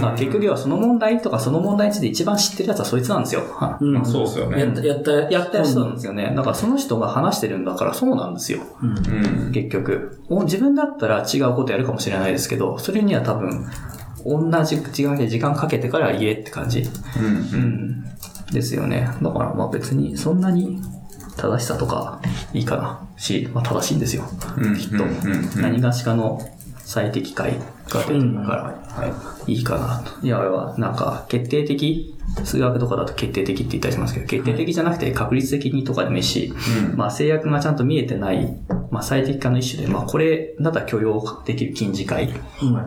[0.00, 3.42] まあ、結局はその問題とかその問題について一番知ってるやつはそいつなんですよ。
[3.54, 4.04] はいうん。
[4.04, 4.60] そうですよね。
[4.60, 6.32] やった、やった、やった人なんですよね。
[6.34, 8.60] だからその人が話してるんだからそうなんですよ。
[8.82, 9.52] うん。
[9.52, 10.20] 結局。
[10.28, 13.66] お自分だったら違うことやるかもしれないですけど、それには多分、
[14.24, 16.80] 同じ時間で時間かけてから言えって感じ。
[17.18, 17.24] うん。
[17.24, 18.04] うん。
[18.52, 19.08] ですよね。
[19.22, 20.82] だからまあ別にそんなに
[21.36, 22.20] 正しさとか
[22.52, 24.24] いいかなし、まあ正しいんですよ。
[24.56, 24.76] うん。
[24.76, 25.04] きっと。
[25.60, 26.40] 何がしかの
[26.84, 27.54] 最適解
[27.88, 29.14] が出てるから、
[29.46, 30.26] いいかなと。
[30.26, 30.38] いや、
[30.76, 32.14] なんか、決定的、
[32.44, 36.52] 数学とかだと決定的って言ったりしますけど、決定的じゃなくて確率的にとかでもいいし、
[36.90, 38.56] うんまあ制約がちゃんと見えてない、
[38.90, 42.32] まあ最適化の一種で、まあこれだったら許容できる近似解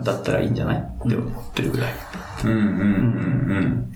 [0.04, 1.94] だったらいいんじゃないって思ってるぐらい。
[2.44, 3.92] うんうんうんうん。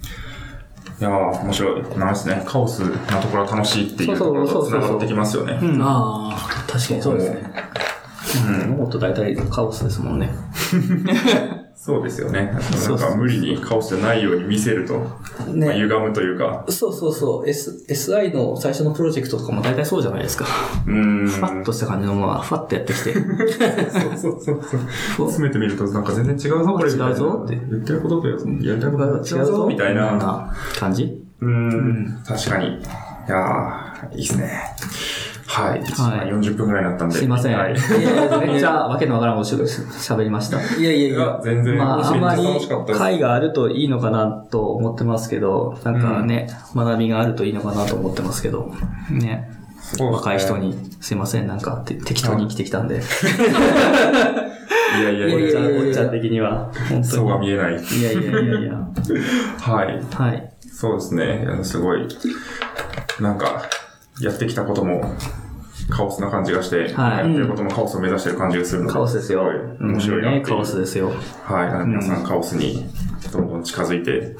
[1.00, 1.98] いやー、面白い。
[1.98, 2.44] なんですね。
[2.46, 5.58] カオスなところは楽しいっていうところと繋がってきますよね。
[5.62, 7.54] うんああ、確かにそうですね。
[8.68, 10.30] 物事大体カオスですもんね。
[11.82, 12.52] そうですよね。
[12.52, 15.00] なんか無理にカオスじゃないように見せると、
[15.54, 16.66] ねまあ歪むというか。
[16.68, 17.50] そうそうそう。
[17.50, 20.46] S、SI の最初のプロジェクトとかも大体そうじゃないですか。
[20.86, 20.94] うー
[21.24, 21.28] ん。
[21.28, 23.14] ファッとした感じのものがファッとやってきて。
[23.14, 23.24] そう
[24.18, 24.62] そうそう
[25.18, 25.32] そう。
[25.32, 26.92] 詰めてみると、なんか全然違うぞ、これ。
[26.92, 28.36] 違うぞって言ってることとや
[28.76, 30.54] りたいことが違うぞ、みたいな。
[30.78, 31.24] 感じ？
[31.40, 32.68] うーん、確かに。
[32.68, 32.72] い
[33.30, 34.52] やー、いいっすね。
[35.50, 35.80] はい。
[35.80, 37.16] はい40分くらいになったんで。
[37.16, 37.58] すいません。
[37.58, 37.74] はい。
[37.74, 40.62] いやいやめっちゃわけのわからんおしゃべ喋りました。
[40.78, 41.42] いやいやいや。
[41.44, 42.44] 全然、まあ、あんまり。
[42.94, 48.72] 会があるといいのかなと思ってますけど、なんかね、学びがあるといいのかなと思ってますけど、
[49.10, 49.20] ね。
[49.20, 49.60] ね
[50.00, 50.58] 若い人。
[50.58, 53.02] に、すいません、なんかて適当に生きてきたんで。
[55.00, 57.32] いやいやいやいおっちゃん、や、おっちゃん的には、本当そうに。
[57.32, 57.74] は見えない。
[57.74, 58.74] いやいやいやいや。
[59.62, 60.00] はい。
[60.14, 60.54] はい。
[60.72, 61.48] そうですね。
[61.64, 62.08] すごい、
[63.20, 63.64] なんか、
[64.20, 65.16] やってきたことも、
[65.90, 69.44] カオスな感じがして、はいやってることもカオスを目指してる感じがするので、カオスですよ。
[69.80, 71.12] 面白いなってね、いうカオスですよ。
[71.44, 71.88] はい。
[71.88, 72.86] 皆さんカオスに
[73.32, 74.36] どんどん近づいて、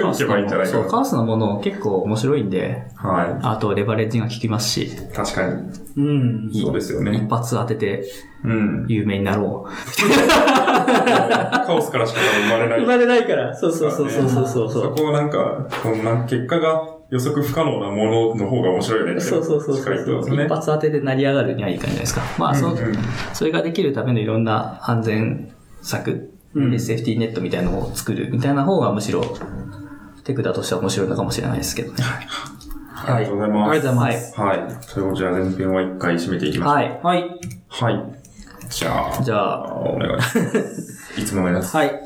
[0.00, 4.96] カオスいけばいいんじゃないかなそう、カオスなもの結構面白いんで、はあとレバレッジが効きますし、い。
[5.14, 5.80] 確かに。
[5.96, 6.00] う
[6.48, 6.50] ん。
[6.52, 7.28] そうですよね一。
[7.28, 8.04] 発当てて
[8.44, 8.86] うん。
[8.88, 9.70] 有名になろう。
[10.10, 12.86] カオスからしか生まれない。
[12.86, 13.54] まれないから。
[13.54, 19.20] そうそうそうそうそうそうそこをなんか、こんな結果が予測不可能なものの方が面白いよねって。
[19.20, 20.48] そうそうそうしっかり言ってます一ね。
[20.48, 22.22] 発当てで成り上がるにはいい感じじゃないですか。
[22.38, 22.96] まあ、そうんうん
[23.34, 29.22] それができるためのいろんな安全策、うんセーフティーネットみたいなのを作るみたいな方がむしろ、
[30.24, 31.98] テクダとしては面白いのかもしれないですけどね。
[33.06, 33.70] ありがとうございます。
[33.70, 34.40] ありがとうございます。
[34.40, 34.76] はい。
[34.80, 36.74] それをじゃあ前編は一回締めていきましょう。
[36.74, 37.00] はい。
[37.02, 37.40] はい。
[37.68, 38.04] はい。
[38.68, 41.20] じゃあ、じゃあ、お願いします。
[41.20, 41.74] いつものやつ。
[41.74, 42.00] はい。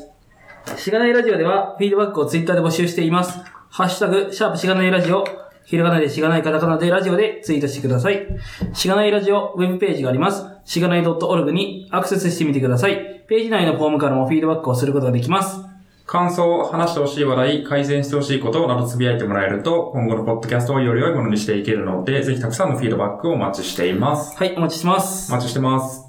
[0.77, 3.39] しがないラジオでは、フィードバックをツイッターで募集しています。
[3.77, 5.25] ハッシュタグ、シャープしがないラジオ、
[5.65, 8.25] ひらがなでしがないカタカナでラジオでツイートしてください。
[8.73, 10.45] しがないラジオウェブページがあります。
[10.65, 13.25] しがない .org にアクセスしてみてください。
[13.27, 15.59] ページ内のフォームからもフィードバックをすることができます。
[16.07, 24.37] 感想、話してほしい話題、改善してほしいことなどつぶやいてもらえると、今後のポッドキャストをより良いものにしていけるので、ぜひたくさんのフィードバックをお待ちしています。
[24.37, 25.33] はい、お待ちしてます。
[25.33, 26.05] お待ちしてます。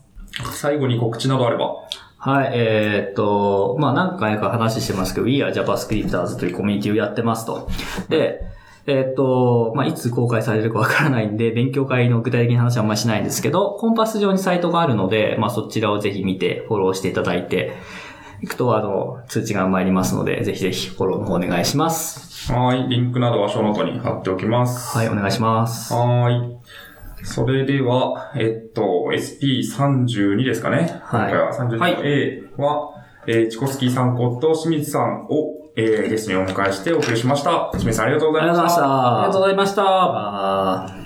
[0.53, 1.77] 最後に告知などあれば。
[2.25, 7.69] はい、えーっと、まあ何回か話してますけど、We are JavaScripters というコミュニティをやってますと。
[8.09, 8.41] で、
[8.87, 17.73] えーっと、まあいつ公開されるかわからないんで、勉強会の具体的な話はあんまりしないんですけど、コンパス上にサイトがあるので、まあそちらをぜひ見て、フォローしていただいて、
[18.41, 22.51] いくと、あの、通知が参りますので、ぜひぜひフォローの方お願いします。
[22.51, 22.89] はい。
[22.89, 24.97] リンクなどはショーノートに貼っておきます。
[24.97, 25.93] はい、お願いします。
[25.93, 26.57] はーい。
[27.25, 31.01] それでは、えっと、SP32 ですかね。
[31.03, 32.91] はい今回は32の A は、
[33.27, 37.69] えーチコスキーさんこと清水さんを、えーゲストにお迎えしてお送りしました。
[37.73, 39.21] 清水さんありがとうございました。
[39.21, 39.83] ありがとうございました。
[39.83, 40.13] ありが
[40.87, 41.04] とうございました。